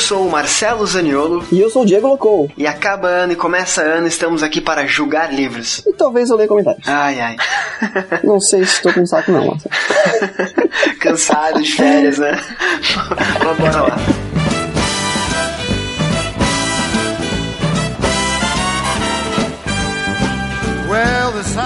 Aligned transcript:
sou 0.00 0.26
o 0.26 0.30
Marcelo 0.30 0.86
Zaniolo. 0.86 1.44
E 1.52 1.60
eu 1.60 1.70
sou 1.70 1.82
o 1.82 1.86
Diego 1.86 2.08
Locou. 2.08 2.50
E 2.56 2.66
acaba 2.66 3.06
ano 3.06 3.32
e 3.32 3.36
começa 3.36 3.82
ano, 3.82 4.06
estamos 4.06 4.42
aqui 4.42 4.60
para 4.60 4.86
julgar 4.86 5.32
livros. 5.32 5.82
E 5.86 5.92
talvez 5.92 6.30
eu 6.30 6.36
leia 6.36 6.48
comentários. 6.48 6.88
Ai, 6.88 7.20
ai. 7.20 7.36
Não 8.24 8.40
sei 8.40 8.64
se 8.64 8.76
estou 8.76 8.92
com 8.92 9.06
saco 9.06 9.30
não, 9.30 9.46
Marcelo. 9.46 9.74
Cansado 10.98 11.62
de 11.62 11.72
férias, 11.72 12.18
né? 12.18 12.32
Mas 13.44 13.58
bora 13.58 13.82
lá. 13.82 14.29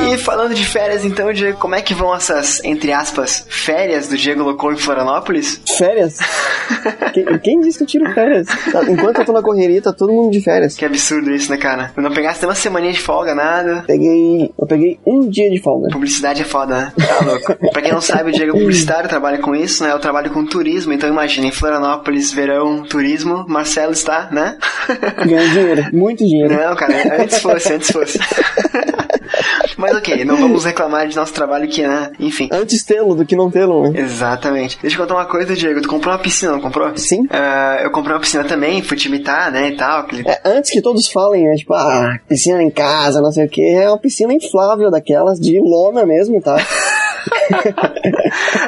E 0.09 0.19
falando 0.19 0.55
de 0.55 0.65
férias, 0.65 1.05
então, 1.05 1.33
Diego, 1.33 1.59
como 1.59 1.75
é 1.75 1.83
que 1.83 1.95
vão 1.95 2.15
essas, 2.15 2.63
entre 2.65 2.93
aspas, 2.93 3.47
férias 3.49 4.09
do 4.09 4.17
Diego 4.17 4.43
Locou 4.43 4.73
em 4.73 4.77
Florianópolis? 4.77 5.61
Férias? 5.77 6.19
quem, 7.13 7.39
quem 7.39 7.61
disse 7.61 7.79
que 7.79 7.85
eu 7.85 7.89
tiro 7.89 8.15
férias? 8.15 8.47
Enquanto 8.89 9.19
eu 9.21 9.25
tô 9.25 9.33
na 9.33 9.43
correria, 9.43 9.81
tá 9.81 9.93
todo 9.93 10.13
mundo 10.13 10.31
de 10.31 10.41
férias. 10.41 10.75
Que 10.77 10.85
absurdo 10.85 11.31
isso, 11.31 11.51
né, 11.51 11.57
cara? 11.57 11.93
Eu 11.97 12.03
não 12.03 12.13
pegasse 12.13 12.45
uma 12.45 12.55
semaninha 12.55 12.93
de 12.93 13.01
folga, 13.01 13.35
nada. 13.35 13.85
Peguei. 13.87 14.53
Eu 14.59 14.67
peguei 14.67 14.99
um 15.07 15.29
dia 15.29 15.51
de 15.51 15.61
folga. 15.61 15.89
Publicidade 15.91 16.43
é 16.43 16.45
foda, 16.45 16.77
né? 16.77 16.93
Tá 16.97 17.25
louco. 17.25 17.55
pra 17.73 17.83
quem 17.83 17.93
não 17.93 18.01
sabe, 18.01 18.31
o 18.31 18.33
Diego 18.33 18.57
é 18.57 18.61
publicitário, 18.61 19.09
trabalha 19.09 19.39
com 19.39 19.55
isso, 19.55 19.83
né? 19.83 19.93
Eu 19.93 19.99
trabalho 19.99 20.31
com 20.31 20.45
turismo, 20.45 20.93
então 20.93 21.09
imagina, 21.09 21.47
em 21.47 21.53
Florianópolis, 21.53 22.33
verão, 22.33 22.83
turismo, 22.83 23.45
Marcelo 23.49 23.93
está, 23.93 24.29
né? 24.31 24.59
Ganhando 25.25 25.53
dinheiro, 25.53 25.87
muito 25.93 26.25
dinheiro. 26.25 26.55
Não, 26.55 26.77
cara, 26.77 27.23
antes 27.23 27.41
fosse, 27.41 27.73
antes 27.73 27.91
fosse. 27.91 28.19
Mas 29.77 29.97
ok, 29.97 30.25
não 30.25 30.37
vamos 30.37 30.65
reclamar 30.65 31.07
de 31.09 31.17
nosso 31.17 31.33
trabalho 31.33 31.69
que, 31.69 31.83
né? 31.87 32.11
Enfim. 32.19 32.49
Antes 32.53 32.85
tê-lo 32.85 33.15
do 33.15 33.25
que 33.25 33.37
não 33.37 33.51
tê-lo, 33.51 33.91
né? 33.91 34.01
Exatamente. 34.01 34.79
Deixa 34.81 34.97
eu 34.97 35.03
contar 35.03 35.15
uma 35.15 35.27
coisa, 35.27 35.55
Diego. 35.55 35.81
Tu 35.81 35.89
comprou 35.89 36.13
uma 36.13 36.21
piscina, 36.21 36.53
não 36.53 36.61
comprou? 36.61 36.97
Sim. 36.97 37.23
Uh, 37.23 37.83
eu 37.83 37.91
comprei 37.91 38.15
uma 38.15 38.21
piscina 38.21 38.45
também, 38.45 38.83
fui 38.83 38.97
te 38.97 39.09
imitar, 39.09 39.51
né, 39.51 39.71
e 39.71 39.77
tal. 39.77 40.01
Aquele... 40.01 40.29
É, 40.29 40.41
antes 40.45 40.71
que 40.71 40.81
todos 40.81 41.09
falem, 41.09 41.45
né, 41.45 41.55
tipo, 41.55 41.75
ah, 41.75 42.19
piscina 42.29 42.63
em 42.63 42.71
casa, 42.71 43.21
não 43.21 43.33
sei 43.33 43.47
o 43.47 43.49
que, 43.49 43.63
é 43.63 43.89
uma 43.89 43.99
piscina 43.99 44.33
inflável 44.33 44.91
daquelas 44.91 45.39
de 45.39 45.59
lona 45.61 46.07
mesmo, 46.07 46.41
tá? 46.41 46.57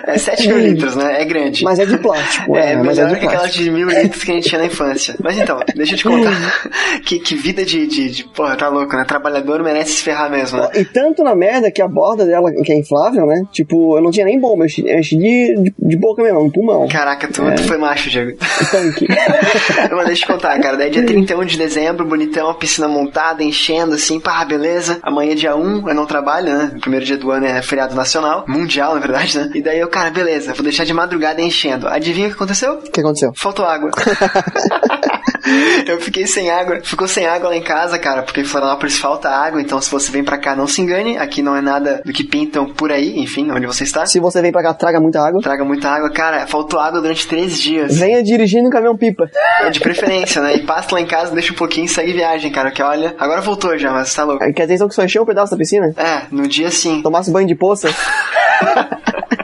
é 0.06 0.18
7 0.18 0.48
mil 0.48 0.58
litros, 0.58 0.96
né? 0.96 1.22
É 1.22 1.24
grande. 1.24 1.64
Mas 1.64 1.78
é 1.78 1.86
de 1.86 1.98
plástico. 1.98 2.56
É, 2.56 2.72
é 2.72 2.76
mas 2.76 2.98
melhor 2.98 3.10
é 3.10 3.14
de 3.14 3.20
que 3.20 3.26
aquela 3.26 3.48
de 3.48 3.70
mil 3.70 3.88
litros 3.88 4.24
que 4.24 4.30
a 4.30 4.34
gente 4.34 4.48
tinha 4.48 4.60
na 4.60 4.66
infância. 4.66 5.14
Mas 5.22 5.38
então, 5.38 5.60
deixa 5.74 5.94
eu 5.94 5.98
te 5.98 6.04
contar. 6.04 6.70
que, 7.04 7.18
que 7.18 7.34
vida 7.34 7.64
de, 7.64 7.86
de, 7.86 8.10
de. 8.10 8.24
Porra, 8.24 8.56
tá 8.56 8.68
louco, 8.68 8.96
né? 8.96 9.04
Trabalhador 9.04 9.62
merece 9.62 9.92
se 9.92 10.02
ferrar 10.02 10.30
mesmo, 10.30 10.58
né? 10.58 10.68
E 10.74 10.84
tanto 10.84 11.22
na 11.22 11.34
merda 11.34 11.70
que 11.70 11.82
a 11.82 11.88
borda 11.88 12.24
dela, 12.24 12.50
que 12.64 12.72
é 12.72 12.78
inflável, 12.78 13.26
né? 13.26 13.42
Tipo, 13.52 13.96
eu 13.96 14.02
não 14.02 14.10
tinha 14.10 14.26
nem 14.26 14.38
bomba, 14.38 14.64
eu 14.64 14.98
enchi, 14.98 15.16
de, 15.16 15.54
de, 15.56 15.74
de, 15.78 15.96
boca 15.96 16.22
mesmo, 16.22 16.44
um 16.44 16.50
pulmão. 16.50 16.88
Caraca, 16.88 17.28
tu, 17.28 17.42
É. 17.42 17.54
tu 17.54 17.62
foi 17.64 17.78
macho, 17.78 18.10
Diego. 18.10 18.36
Tanque. 18.70 19.06
Mas 19.90 20.06
deixa 20.06 20.10
eu 20.10 20.14
te 20.14 20.26
contar, 20.26 20.58
cara. 20.60 20.76
Daí 20.76 20.90
dia 20.90 21.04
31 21.04 21.44
de 21.44 21.58
dezembro, 21.58 22.04
bonitão, 22.04 22.48
a 22.48 22.54
piscina 22.54 22.88
montada, 22.88 23.42
enchendo 23.42 23.94
assim, 23.94 24.20
pá, 24.20 24.44
beleza. 24.44 24.98
Amanhã 25.02 25.34
dia 25.34 25.56
1, 25.56 25.88
eu 25.88 25.94
não 25.94 26.06
trabalho, 26.06 26.46
né? 26.46 26.72
O 26.76 26.80
primeiro 26.80 27.04
dia 27.04 27.16
do 27.16 27.30
ano 27.30 27.46
é 27.46 27.62
feriado 27.62 27.94
nacional, 27.94 28.44
mundial, 28.46 28.94
na 28.94 29.00
verdade, 29.00 29.38
né? 29.38 29.50
E 29.54 29.62
daí 29.62 29.78
eu, 29.78 29.88
cara, 29.88 30.10
beleza, 30.10 30.54
vou 30.54 30.62
deixar 30.62 30.84
de 30.84 30.92
madrugada 30.92 31.40
enchendo. 31.40 31.88
Adivinha 31.88 32.26
o 32.26 32.30
que 32.30 32.36
aconteceu? 32.36 32.74
O 32.74 32.90
que 32.90 33.00
aconteceu? 33.00 33.32
Faltou 33.36 33.64
água. 33.64 33.90
Eu 35.86 36.00
fiquei 36.00 36.26
sem 36.26 36.50
água. 36.50 36.80
Ficou 36.82 37.06
sem 37.08 37.26
água 37.26 37.50
lá 37.50 37.56
em 37.56 37.62
casa, 37.62 37.98
cara, 37.98 38.22
porque 38.22 38.40
em 38.40 38.44
Florianópolis 38.44 38.98
falta 38.98 39.28
água, 39.28 39.60
então 39.60 39.80
se 39.80 39.90
você 39.90 40.10
vem 40.10 40.24
pra 40.24 40.38
cá, 40.38 40.54
não 40.54 40.66
se 40.66 40.80
engane. 40.80 41.16
Aqui 41.18 41.42
não 41.42 41.56
é 41.56 41.60
nada 41.60 42.02
do 42.04 42.12
que 42.12 42.24
pintam 42.24 42.66
por 42.66 42.92
aí, 42.92 43.18
enfim, 43.18 43.50
onde 43.50 43.66
você 43.66 43.84
está. 43.84 44.06
Se 44.06 44.20
você 44.20 44.40
vem 44.42 44.52
pra 44.52 44.62
cá, 44.62 44.74
traga 44.74 45.00
muita 45.00 45.20
água. 45.20 45.40
Traga 45.40 45.64
muita 45.64 45.88
água. 45.88 46.10
Cara, 46.10 46.46
faltou 46.46 46.80
água 46.80 47.00
durante 47.00 47.26
três 47.26 47.58
dias. 47.60 47.98
Venha 47.98 48.22
dirigindo 48.22 48.68
um 48.68 48.70
caminhão 48.70 48.96
pipa. 48.96 49.30
É 49.60 49.70
de 49.70 49.80
preferência, 49.80 50.42
né? 50.42 50.56
E 50.56 50.62
passa 50.62 50.94
lá 50.94 51.00
em 51.00 51.06
casa, 51.06 51.32
deixa 51.32 51.52
um 51.52 51.56
pouquinho 51.56 51.86
e 51.86 51.88
segue 51.88 52.12
viagem, 52.12 52.50
cara. 52.50 52.70
Que 52.70 52.82
olha, 52.82 53.14
agora 53.18 53.40
voltou 53.40 53.76
já, 53.78 53.92
mas 53.92 54.14
tá 54.14 54.24
louco. 54.24 54.44
Quer 54.52 54.62
dizer 54.62 54.74
então 54.74 54.88
que 54.88 54.94
só 54.94 55.04
encheu 55.04 55.22
um 55.22 55.26
pedaço 55.26 55.52
da 55.52 55.58
piscina? 55.58 55.92
É, 55.96 56.22
no 56.30 56.46
dia 56.46 56.70
sim. 56.70 57.02
Tomasse 57.02 57.30
banho 57.30 57.46
de 57.46 57.54
poça? 57.54 57.88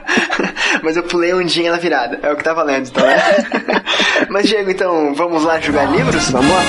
Mas 0.83 0.97
eu 0.97 1.03
pulei 1.03 1.33
um 1.33 1.45
dia 1.45 1.71
na 1.71 1.77
virada. 1.77 2.19
É 2.21 2.29
o 2.29 2.35
que 2.35 2.43
tá 2.43 2.53
valendo, 2.53 2.89
então, 2.89 3.07
né? 3.07 3.17
Mas, 4.29 4.45
Diego, 4.45 4.69
então, 4.69 5.15
vamos 5.15 5.43
lá 5.45 5.57
jogar 5.61 5.85
livros? 5.85 6.29
Vamos 6.29 6.51
lá. 6.51 6.61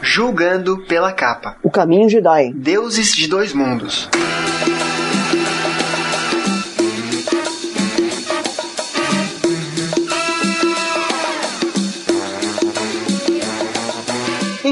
Julgando 0.00 0.78
pela 0.88 1.12
capa. 1.12 1.56
O 1.62 1.70
caminho 1.70 2.08
Jedi. 2.08 2.52
Deuses 2.54 3.14
de 3.14 3.28
dois 3.28 3.52
mundos. 3.52 4.08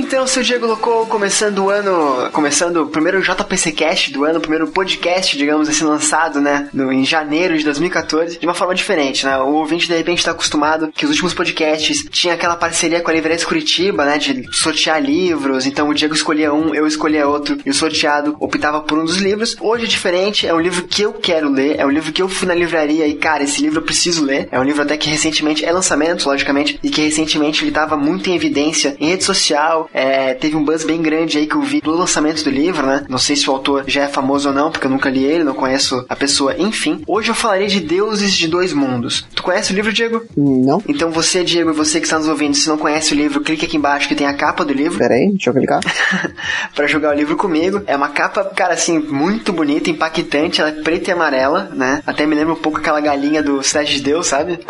Então, 0.09 0.27
seu 0.27 0.43
Diego 0.43 0.67
Locou, 0.67 1.05
começando 1.05 1.59
o 1.59 1.69
ano, 1.69 2.31
começando 2.33 2.79
o 2.79 2.87
primeiro 2.87 3.21
JPC 3.21 3.73
Cast 3.73 4.11
do 4.11 4.25
ano, 4.25 4.39
o 4.39 4.41
primeiro 4.41 4.67
podcast, 4.69 5.37
digamos 5.37 5.69
assim, 5.69 5.85
lançado, 5.85 6.41
né, 6.41 6.71
no, 6.73 6.91
em 6.91 7.05
janeiro 7.05 7.59
de 7.59 7.63
2014, 7.63 8.39
de 8.39 8.47
uma 8.47 8.55
forma 8.55 8.75
diferente, 8.75 9.27
né? 9.27 9.37
O 9.37 9.57
ouvinte, 9.57 9.87
de 9.87 9.95
repente, 9.95 10.25
tá 10.25 10.31
acostumado 10.31 10.91
que 10.95 11.05
os 11.05 11.11
últimos 11.11 11.35
podcasts 11.35 12.07
tinha 12.11 12.33
aquela 12.33 12.57
parceria 12.57 13.03
com 13.03 13.11
a 13.11 13.13
Livraria 13.13 13.45
Curitiba, 13.45 14.07
né, 14.07 14.17
de 14.17 14.47
sortear 14.51 14.99
livros, 14.99 15.67
então 15.67 15.91
o 15.91 15.95
Diego 15.95 16.15
escolhia 16.15 16.55
um, 16.55 16.75
eu 16.75 16.87
escolhia 16.87 17.29
outro, 17.29 17.59
e 17.67 17.69
o 17.69 17.75
sorteado 17.75 18.35
optava 18.41 18.81
por 18.81 18.99
um 18.99 19.05
dos 19.05 19.19
livros. 19.19 19.59
Hoje 19.61 19.85
é 19.85 19.89
diferente, 19.89 20.47
é 20.47 20.55
um 20.55 20.61
livro 20.61 20.85
que 20.85 21.03
eu 21.03 21.13
quero 21.13 21.51
ler, 21.51 21.79
é 21.79 21.85
um 21.85 21.91
livro 21.91 22.15
que 22.15 22.23
eu 22.23 22.31
fui 22.31 22.49
na 22.49 22.55
livraria 22.55 23.07
e, 23.07 23.13
cara, 23.13 23.43
esse 23.43 23.61
livro 23.61 23.81
eu 23.81 23.85
preciso 23.85 24.25
ler. 24.25 24.49
É 24.51 24.59
um 24.59 24.65
livro 24.65 24.81
até 24.81 24.97
que 24.97 25.11
recentemente 25.11 25.67
é 25.67 25.71
lançamento, 25.71 26.27
logicamente, 26.27 26.81
e 26.83 26.89
que 26.89 27.03
recentemente 27.03 27.63
ele 27.63 27.73
tava 27.73 27.95
muito 27.95 28.31
em 28.31 28.35
evidência 28.35 28.97
em 28.99 29.11
rede 29.11 29.25
social, 29.25 29.91
é, 29.99 30.33
teve 30.33 30.55
um 30.55 30.65
buzz 30.65 30.85
bem 30.85 31.03
grande 31.03 31.39
aí 31.39 31.47
que 31.47 31.57
eu 31.57 31.61
vi 31.61 31.81
do 31.81 31.91
lançamento 31.91 32.45
do 32.45 32.51
livro, 32.51 32.87
né? 32.87 33.05
Não 33.09 33.19
sei 33.19 33.35
se 33.35 33.51
o 33.51 33.53
autor 33.53 33.83
já 33.89 34.05
é 34.05 34.09
famoso 34.09 34.49
ou 34.49 34.55
não, 34.55 34.71
porque 34.71 34.87
eu 34.87 34.91
nunca 34.91 35.11
li 35.11 35.25
ele, 35.25 35.43
não 35.43 35.55
conheço 35.55 36.07
a 36.09 36.15
pessoa, 36.15 36.55
enfim. 36.57 37.03
Hoje 37.05 37.31
eu 37.31 37.35
falarei 37.35 37.67
de 37.67 37.81
Deuses 37.81 38.33
de 38.33 38.47
Dois 38.47 38.73
Mundos. 38.73 39.27
Tu 39.35 39.43
conhece 39.43 39.73
o 39.73 39.75
livro, 39.75 39.93
Diego? 39.93 40.23
Não? 40.37 40.81
Então 40.87 41.11
você, 41.11 41.43
Diego, 41.43 41.71
e 41.71 41.73
você 41.73 41.99
que 41.99 42.07
está 42.07 42.17
nos 42.17 42.29
ouvindo, 42.29 42.55
se 42.55 42.69
não 42.69 42.79
conhece 42.79 43.13
o 43.13 43.17
livro, 43.17 43.41
clique 43.41 43.67
aqui 43.67 43.77
embaixo 43.77 44.07
que 44.07 44.15
tem 44.15 44.29
a 44.29 44.35
capa 44.35 44.65
do 44.65 44.73
livro. 44.73 44.99
Pera 44.99 45.15
aí, 45.15 45.31
deixa 45.31 45.51
eu 45.51 45.55
clicar. 45.55 45.81
pra 46.77 46.87
jogar 46.87 47.11
o 47.11 47.19
livro 47.19 47.37
comigo. 47.37 47.83
É 47.85 47.97
uma 47.97 48.11
capa, 48.11 48.45
cara, 48.45 48.75
assim, 48.75 49.01
muito 49.01 49.53
bonita, 49.53 49.91
impactante. 49.91 50.61
Ela 50.61 50.71
é 50.71 50.75
preta 50.75 51.11
e 51.11 51.13
amarela, 51.13 51.71
né? 51.75 52.03
Até 52.07 52.25
me 52.25 52.37
lembra 52.37 52.53
um 52.53 52.59
pouco 52.59 52.79
aquela 52.79 53.01
galinha 53.01 53.43
do 53.43 53.61
Cidade 53.65 53.97
de 53.97 54.03
Deus, 54.03 54.29
sabe? 54.29 54.61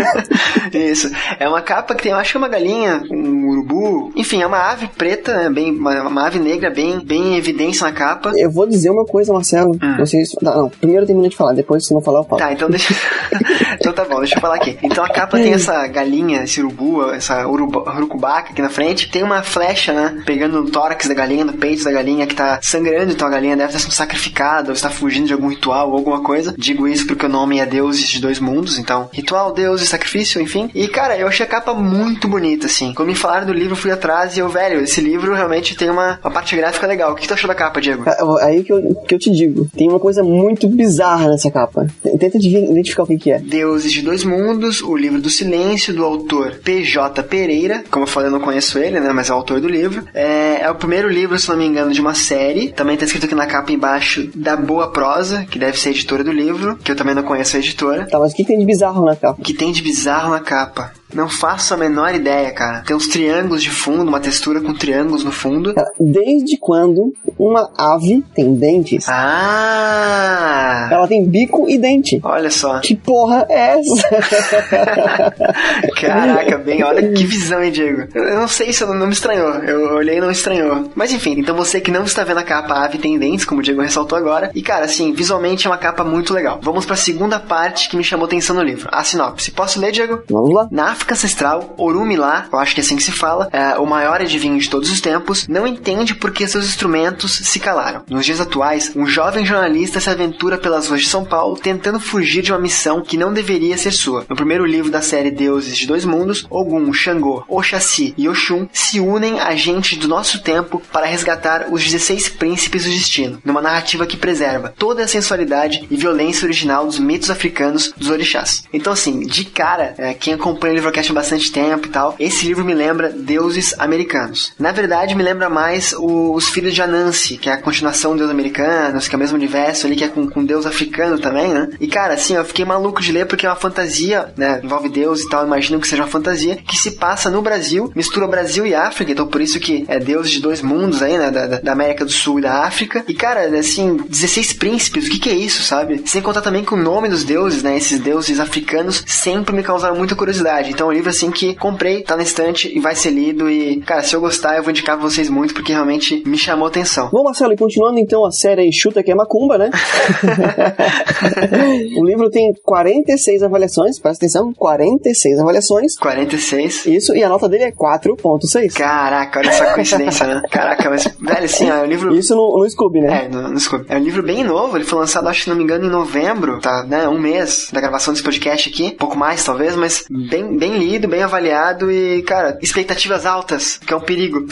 Isso. 0.72 1.10
É 1.38 1.46
uma 1.46 1.60
capa 1.60 1.94
que 1.94 2.04
tem, 2.04 2.12
eu 2.12 2.18
acho 2.18 2.30
que 2.30 2.36
é 2.38 2.40
uma 2.40 2.48
galinha, 2.48 3.02
um 3.10 3.48
urubu. 3.48 4.12
Enfim, 4.16 4.40
é 4.40 4.46
uma 4.46 4.61
ave 4.70 4.88
preta, 4.88 5.34
né? 5.34 5.50
Bem, 5.50 5.70
uma, 5.70 6.02
uma 6.02 6.26
ave 6.26 6.38
negra 6.38 6.70
bem, 6.70 7.00
bem 7.00 7.34
em 7.34 7.36
evidência 7.36 7.86
na 7.86 7.92
capa. 7.92 8.32
Eu 8.36 8.50
vou 8.50 8.66
dizer 8.66 8.90
uma 8.90 9.04
coisa, 9.04 9.32
Marcelo. 9.32 9.76
Não 9.80 10.06
sei 10.06 10.24
se. 10.24 10.36
Não, 10.42 10.62
não, 10.62 10.68
primeiro 10.68 11.06
termina 11.06 11.28
de 11.28 11.36
falar, 11.36 11.52
depois 11.52 11.86
se 11.86 11.94
não 11.94 12.00
falar, 12.00 12.20
eu 12.20 12.24
falo. 12.24 12.38
Tá, 12.38 12.52
então 12.52 12.70
deixa. 12.70 12.94
então 13.80 13.92
tá 13.92 14.04
bom, 14.04 14.18
deixa 14.18 14.36
eu 14.36 14.40
falar 14.40 14.56
aqui. 14.56 14.78
Então 14.82 15.04
a 15.04 15.08
capa 15.08 15.36
tem 15.38 15.52
essa 15.52 15.86
galinha, 15.86 16.44
esse 16.44 16.60
urubu, 16.60 17.10
essa 17.12 17.46
uruba, 17.46 17.80
urucubaca 17.96 18.50
aqui 18.50 18.62
na 18.62 18.68
frente. 18.68 19.10
Tem 19.10 19.22
uma 19.22 19.42
flecha, 19.42 19.92
né? 19.92 20.22
Pegando 20.24 20.62
no 20.62 20.70
tórax 20.70 21.08
da 21.08 21.14
galinha, 21.14 21.44
no 21.44 21.54
peito 21.54 21.84
da 21.84 21.92
galinha 21.92 22.26
que 22.26 22.34
tá 22.34 22.58
sangrando. 22.62 23.12
Então 23.12 23.26
a 23.26 23.30
galinha 23.30 23.56
deve 23.56 23.70
estar 23.70 23.80
sendo 23.80 23.92
sacrificada 23.92 24.68
ou 24.68 24.74
está 24.74 24.90
fugindo 24.90 25.26
de 25.26 25.32
algum 25.32 25.48
ritual 25.48 25.90
ou 25.90 25.96
alguma 25.96 26.22
coisa. 26.22 26.54
Digo 26.56 26.86
isso 26.86 27.06
porque 27.06 27.26
o 27.26 27.28
nome 27.28 27.58
é 27.58 27.66
Deuses 27.66 28.08
de 28.08 28.20
Dois 28.20 28.38
Mundos. 28.38 28.78
Então, 28.78 29.08
ritual, 29.12 29.52
deuses, 29.52 29.88
sacrifício, 29.88 30.40
enfim. 30.40 30.70
E 30.74 30.88
cara, 30.88 31.16
eu 31.16 31.28
achei 31.28 31.44
a 31.44 31.48
capa 31.48 31.74
muito 31.74 32.28
bonita, 32.28 32.66
assim. 32.66 32.92
Quando 32.94 33.08
me 33.08 33.14
falaram 33.14 33.46
do 33.46 33.52
livro, 33.52 33.72
eu 33.72 33.76
fui 33.76 33.90
atrás 33.90 34.36
e 34.36 34.40
eu, 34.40 34.51
velho, 34.52 34.80
esse 34.82 35.00
livro 35.00 35.34
realmente 35.34 35.74
tem 35.76 35.90
uma, 35.90 36.18
uma 36.22 36.30
parte 36.30 36.54
gráfica 36.56 36.86
legal. 36.86 37.12
O 37.12 37.14
que 37.14 37.26
tu 37.26 37.34
achou 37.34 37.48
da 37.48 37.54
capa, 37.54 37.80
Diego? 37.80 38.04
Ah, 38.06 38.44
Aí 38.46 38.62
que 38.64 38.72
eu, 38.72 38.94
que 39.08 39.14
eu 39.14 39.18
te 39.18 39.30
digo, 39.30 39.66
tem 39.76 39.88
uma 39.88 39.98
coisa 40.00 40.22
muito 40.22 40.68
bizarra 40.68 41.28
nessa 41.28 41.50
capa. 41.50 41.86
Tenta 42.18 42.38
de- 42.38 42.48
identificar 42.56 43.02
o 43.04 43.06
que, 43.06 43.16
que 43.18 43.32
é. 43.32 43.38
Deuses 43.38 43.92
de 43.92 44.02
Dois 44.02 44.24
Mundos, 44.24 44.80
o 44.82 44.96
livro 44.96 45.20
do 45.20 45.30
silêncio, 45.30 45.94
do 45.94 46.04
autor 46.04 46.60
P.J. 46.62 47.22
Pereira. 47.24 47.82
Como 47.90 48.04
eu 48.04 48.08
falei, 48.08 48.28
eu 48.28 48.32
não 48.32 48.40
conheço 48.40 48.78
ele, 48.78 49.00
né? 49.00 49.12
Mas 49.12 49.30
é 49.30 49.32
o 49.32 49.36
autor 49.36 49.60
do 49.60 49.68
livro. 49.68 50.04
É, 50.14 50.60
é 50.62 50.70
o 50.70 50.74
primeiro 50.74 51.08
livro, 51.08 51.38
se 51.38 51.48
não 51.48 51.56
me 51.56 51.66
engano, 51.66 51.92
de 51.92 52.00
uma 52.00 52.14
série. 52.14 52.72
Também 52.72 52.96
tá 52.96 53.04
escrito 53.04 53.26
aqui 53.26 53.34
na 53.34 53.46
capa 53.46 53.72
embaixo 53.72 54.28
da 54.34 54.56
Boa 54.56 54.90
Prosa, 54.90 55.44
que 55.50 55.58
deve 55.58 55.78
ser 55.78 55.88
a 55.88 55.92
editora 55.92 56.22
do 56.24 56.32
livro, 56.32 56.76
que 56.82 56.90
eu 56.92 56.96
também 56.96 57.14
não 57.14 57.22
conheço 57.22 57.56
a 57.56 57.58
editora. 57.60 58.06
Tá, 58.10 58.18
mas 58.18 58.32
o 58.32 58.36
que 58.36 58.44
tem 58.44 58.58
de 58.58 58.64
bizarro 58.66 59.04
na 59.04 59.16
capa? 59.16 59.40
O 59.40 59.42
que 59.44 59.54
tem 59.54 59.72
de 59.72 59.82
bizarro 59.82 60.30
na 60.30 60.40
capa? 60.40 60.92
Não 61.12 61.28
faço 61.28 61.74
a 61.74 61.76
menor 61.76 62.14
ideia, 62.14 62.50
cara. 62.52 62.82
Tem 62.86 62.96
uns 62.96 63.06
triângulos 63.06 63.62
de 63.62 63.70
fundo, 63.70 64.08
uma 64.08 64.20
textura 64.20 64.60
com 64.60 64.74
triângulos 64.74 65.24
no 65.24 65.32
fundo. 65.32 65.74
Cara, 65.74 65.90
desde 65.98 66.56
quando 66.58 67.12
uma 67.38 67.70
ave 67.76 68.24
tem 68.34 68.54
dentes. 68.54 69.06
Ah! 69.08 70.88
Ela 70.90 71.06
tem 71.08 71.24
bico 71.24 71.68
e 71.68 71.78
dente. 71.78 72.20
Olha 72.22 72.50
só. 72.50 72.80
Que 72.80 72.94
porra 72.94 73.46
é 73.48 73.78
essa? 73.78 74.08
Caraca, 76.00 76.58
bem, 76.58 76.82
olha 76.82 77.12
que 77.12 77.24
visão, 77.24 77.62
hein, 77.62 77.70
Diego? 77.70 78.08
Eu 78.14 78.36
não 78.36 78.48
sei 78.48 78.72
se 78.72 78.84
não, 78.84 79.06
me 79.06 79.12
estranhou. 79.12 79.54
Eu 79.54 79.94
olhei 79.94 80.18
e 80.18 80.20
não 80.20 80.30
estranhou. 80.30 80.90
Mas 80.94 81.12
enfim, 81.12 81.34
então 81.38 81.56
você 81.56 81.80
que 81.80 81.90
não 81.90 82.04
está 82.04 82.24
vendo 82.24 82.38
a 82.38 82.44
capa, 82.44 82.74
a 82.74 82.84
ave 82.84 82.98
tem 82.98 83.18
dentes, 83.18 83.44
como 83.44 83.60
o 83.60 83.64
Diego 83.64 83.80
ressaltou 83.80 84.16
agora. 84.16 84.50
E 84.54 84.62
cara, 84.62 84.84
assim, 84.84 85.12
visualmente 85.12 85.66
é 85.66 85.70
uma 85.70 85.78
capa 85.78 86.04
muito 86.04 86.32
legal. 86.32 86.58
Vamos 86.62 86.86
pra 86.86 86.96
segunda 86.96 87.38
parte 87.38 87.88
que 87.88 87.96
me 87.96 88.04
chamou 88.04 88.26
atenção 88.26 88.56
no 88.56 88.62
livro. 88.62 88.88
A 88.92 89.04
sinopse. 89.04 89.50
Posso 89.50 89.80
ler, 89.80 89.92
Diego? 89.92 90.22
Vamos 90.30 90.54
lá. 90.54 90.68
Na 90.70 90.94
África 91.02 91.14
Ancestral, 91.14 91.74
Orumilá, 91.76 92.46
eu 92.52 92.58
acho 92.60 92.74
que 92.74 92.80
é 92.80 92.84
assim 92.84 92.94
que 92.94 93.02
se 93.02 93.10
fala, 93.10 93.48
é, 93.52 93.76
o 93.76 93.84
maior 93.84 94.20
adivinho 94.20 94.58
de 94.58 94.70
todos 94.70 94.88
os 94.88 95.00
tempos, 95.00 95.48
não 95.48 95.66
entende 95.66 96.14
por 96.14 96.30
que 96.30 96.46
seus 96.46 96.64
instrumentos 96.64 97.32
se 97.32 97.58
calaram. 97.58 98.04
Nos 98.08 98.24
dias 98.24 98.40
atuais, 98.40 98.92
um 98.94 99.04
jovem 99.04 99.44
jornalista 99.44 99.98
se 99.98 100.08
aventura 100.08 100.56
pelas 100.56 100.86
ruas 100.86 101.00
de 101.02 101.08
São 101.08 101.24
Paulo 101.24 101.56
tentando 101.56 101.98
fugir 101.98 102.42
de 102.42 102.52
uma 102.52 102.60
missão 102.60 103.02
que 103.02 103.16
não 103.16 103.32
deveria 103.32 103.76
ser 103.76 103.90
sua. 103.90 104.24
No 104.28 104.36
primeiro 104.36 104.64
livro 104.64 104.92
da 104.92 105.02
série 105.02 105.32
Deuses 105.32 105.76
de 105.76 105.88
Dois 105.88 106.04
Mundos, 106.04 106.46
Ogum, 106.48 106.92
Xangô, 106.92 107.42
Oxaci 107.48 108.14
e 108.16 108.28
Oxum 108.28 108.68
se 108.72 109.00
unem 109.00 109.40
a 109.40 109.56
gente 109.56 109.96
do 109.96 110.06
nosso 110.06 110.40
tempo 110.40 110.80
para 110.92 111.06
resgatar 111.06 111.66
os 111.72 111.82
16 111.82 112.28
príncipes 112.28 112.84
do 112.84 112.90
destino, 112.90 113.40
numa 113.44 113.60
narrativa 113.60 114.06
que 114.06 114.16
preserva 114.16 114.72
toda 114.78 115.02
a 115.02 115.08
sensualidade 115.08 115.84
e 115.90 115.96
violência 115.96 116.46
original 116.46 116.86
dos 116.86 117.00
mitos 117.00 117.28
africanos 117.28 117.92
dos 117.96 118.08
orixás. 118.08 118.62
Então, 118.72 118.92
assim, 118.92 119.26
de 119.26 119.46
cara, 119.46 119.94
é, 119.98 120.14
quem 120.14 120.34
acompanha 120.34 120.74
o 120.74 120.76
Livrocast 120.92 121.10
há 121.10 121.14
bastante 121.14 121.50
tempo 121.50 121.86
e 121.86 121.90
tal, 121.90 122.14
esse 122.18 122.46
livro 122.46 122.64
me 122.64 122.74
lembra 122.74 123.08
deuses 123.08 123.74
americanos. 123.78 124.52
Na 124.58 124.72
verdade, 124.72 125.14
me 125.14 125.22
lembra 125.22 125.48
mais 125.48 125.94
o- 125.94 126.34
os 126.34 126.48
Filhos 126.48 126.74
de 126.74 126.82
Anansi, 126.82 127.38
que 127.38 127.48
é 127.48 127.54
a 127.54 127.56
continuação 127.56 128.10
dos 128.10 128.18
deuses 128.18 128.32
americanos, 128.34 129.08
que 129.08 129.14
é 129.14 129.16
o 129.16 129.18
mesmo 129.18 129.36
universo 129.36 129.86
ali, 129.86 129.96
que 129.96 130.04
é 130.04 130.08
com, 130.08 130.28
com 130.28 130.44
deus 130.44 130.66
africano 130.66 131.18
também, 131.18 131.48
né? 131.48 131.68
E, 131.80 131.86
cara, 131.86 132.12
assim, 132.14 132.34
eu 132.36 132.44
fiquei 132.44 132.64
maluco 132.64 133.00
de 133.00 133.10
ler 133.10 133.26
porque 133.26 133.46
é 133.46 133.48
uma 133.48 133.56
fantasia, 133.56 134.32
né? 134.36 134.60
Envolve 134.62 134.88
deus 134.90 135.22
e 135.22 135.28
tal, 135.28 135.46
imagino 135.46 135.80
que 135.80 135.88
seja 135.88 136.02
uma 136.02 136.08
fantasia, 136.08 136.56
que 136.56 136.76
se 136.76 136.92
passa 136.92 137.30
no 137.30 137.40
Brasil, 137.40 137.90
mistura 137.96 138.26
Brasil 138.26 138.66
e 138.66 138.74
África, 138.74 139.12
então 139.12 139.26
por 139.26 139.40
isso 139.40 139.58
que 139.58 139.84
é 139.88 139.98
deus 139.98 140.30
de 140.30 140.40
dois 140.40 140.60
mundos 140.60 141.02
aí, 141.02 141.16
né? 141.16 141.30
Da- 141.30 141.46
da 141.60 141.72
América 141.72 142.04
do 142.04 142.10
Sul 142.12 142.38
e 142.38 142.42
da 142.42 142.64
África. 142.64 143.02
E, 143.08 143.14
cara, 143.14 143.46
assim, 143.58 143.96
16 144.08 144.52
príncipes, 144.52 145.06
o 145.06 145.10
que 145.10 145.18
que 145.18 145.30
é 145.30 145.34
isso, 145.34 145.62
sabe? 145.62 146.02
Sem 146.04 146.20
contar 146.20 146.42
também 146.42 146.64
que 146.64 146.74
o 146.74 146.76
nome 146.76 147.08
dos 147.08 147.24
deuses, 147.24 147.62
né? 147.62 147.76
Esses 147.76 147.98
deuses 147.98 148.38
africanos 148.38 149.02
sempre 149.06 149.54
me 149.54 149.62
causaram 149.62 149.96
muita 149.96 150.14
curiosidade. 150.14 150.70
Então 150.72 150.88
é 150.88 150.90
um 150.90 150.94
livro, 150.94 151.10
assim, 151.10 151.30
que 151.30 151.54
comprei, 151.54 152.02
tá 152.02 152.16
na 152.16 152.22
estante 152.22 152.72
e 152.74 152.80
vai 152.80 152.94
ser 152.94 153.10
lido. 153.10 153.50
E, 153.50 153.80
cara, 153.80 154.02
se 154.02 154.14
eu 154.14 154.20
gostar, 154.20 154.56
eu 154.56 154.62
vou 154.62 154.70
indicar 154.70 154.96
pra 154.96 155.08
vocês 155.08 155.28
muito, 155.28 155.54
porque 155.54 155.72
realmente 155.72 156.22
me 156.26 156.38
chamou 156.38 156.66
atenção. 156.66 157.10
Bom, 157.12 157.24
Marcelo, 157.24 157.52
e 157.52 157.56
continuando 157.56 157.98
então 157.98 158.24
a 158.24 158.30
série 158.30 158.72
Chuta 158.72 159.02
que 159.02 159.10
é 159.10 159.14
Macumba, 159.14 159.58
né? 159.58 159.70
o 161.96 162.04
livro 162.04 162.30
tem 162.30 162.52
46 162.64 163.42
avaliações, 163.42 163.98
presta 163.98 164.24
atenção, 164.24 164.52
46 164.52 165.40
avaliações. 165.40 165.96
46. 165.96 166.86
Isso, 166.86 167.14
e 167.14 167.22
a 167.22 167.28
nota 167.28 167.48
dele 167.48 167.64
é 167.64 167.72
4.6. 167.72 168.72
Caraca, 168.72 169.40
olha 169.40 169.48
essa 169.48 169.74
coincidência, 169.74 170.26
né? 170.26 170.42
Caraca, 170.50 170.88
mas, 170.88 171.04
velho, 171.04 171.44
assim, 171.44 171.70
ó, 171.70 171.76
é 171.76 171.82
um 171.82 171.86
livro. 171.86 172.14
Isso 172.14 172.34
no, 172.34 172.58
no 172.58 172.70
Scooby, 172.70 173.00
né? 173.00 173.24
É, 173.24 173.28
no, 173.28 173.48
no 173.48 173.60
Scooby. 173.60 173.86
É 173.88 173.96
um 173.96 174.02
livro 174.02 174.22
bem 174.22 174.42
novo, 174.42 174.76
ele 174.76 174.84
foi 174.84 174.98
lançado, 174.98 175.28
acho 175.28 175.44
que 175.44 175.50
não 175.50 175.56
me 175.56 175.64
engano, 175.64 175.86
em 175.86 175.90
novembro, 175.90 176.60
tá, 176.60 176.84
né? 176.84 177.08
Um 177.08 177.18
mês 177.18 177.68
da 177.72 177.80
gravação 177.80 178.12
desse 178.12 178.24
podcast 178.24 178.68
aqui, 178.68 178.92
pouco 178.92 179.16
mais 179.16 179.44
talvez, 179.44 179.76
mas 179.76 180.04
bem, 180.10 180.56
bem 180.62 180.78
lido, 180.78 181.08
bem 181.08 181.24
avaliado 181.24 181.90
e, 181.90 182.22
cara, 182.22 182.56
expectativas 182.62 183.26
altas, 183.26 183.78
que 183.84 183.92
é 183.92 183.96
um 183.96 184.00
perigo. 184.00 184.46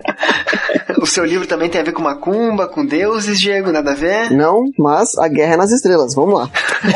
o 1.00 1.06
seu 1.06 1.24
livro 1.24 1.46
também 1.46 1.70
tem 1.70 1.80
a 1.80 1.84
ver 1.84 1.92
com 1.92 2.02
macumba, 2.02 2.68
com 2.68 2.84
deuses, 2.84 3.40
Diego, 3.40 3.72
nada 3.72 3.92
a 3.92 3.94
ver? 3.94 4.30
Não, 4.30 4.64
mas 4.78 5.16
a 5.16 5.26
guerra 5.26 5.54
é 5.54 5.56
nas 5.56 5.72
estrelas, 5.72 6.14
vamos 6.14 6.38
lá. 6.38 6.50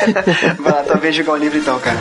Vai 0.61 0.73
lá, 0.73 0.83
talvez 0.83 1.15
jogar 1.15 1.33
o 1.33 1.37
livro 1.37 1.57
então, 1.57 1.81
cara. 1.81 1.97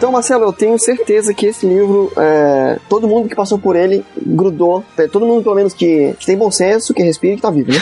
Então, 0.00 0.10
Marcelo, 0.10 0.44
eu 0.44 0.52
tenho 0.54 0.78
certeza 0.78 1.34
que 1.34 1.44
esse 1.44 1.66
livro, 1.66 2.10
é, 2.16 2.78
todo 2.88 3.06
mundo 3.06 3.28
que 3.28 3.34
passou 3.34 3.58
por 3.58 3.76
ele 3.76 4.02
grudou, 4.16 4.82
é, 4.96 5.06
todo 5.06 5.26
mundo 5.26 5.42
pelo 5.42 5.54
menos 5.54 5.74
que, 5.74 6.14
que 6.18 6.24
tem 6.24 6.38
bom 6.38 6.50
senso, 6.50 6.94
que 6.94 7.02
respira 7.02 7.34
e 7.34 7.36
que 7.36 7.42
tá 7.42 7.50
vivo, 7.50 7.70
né? 7.70 7.78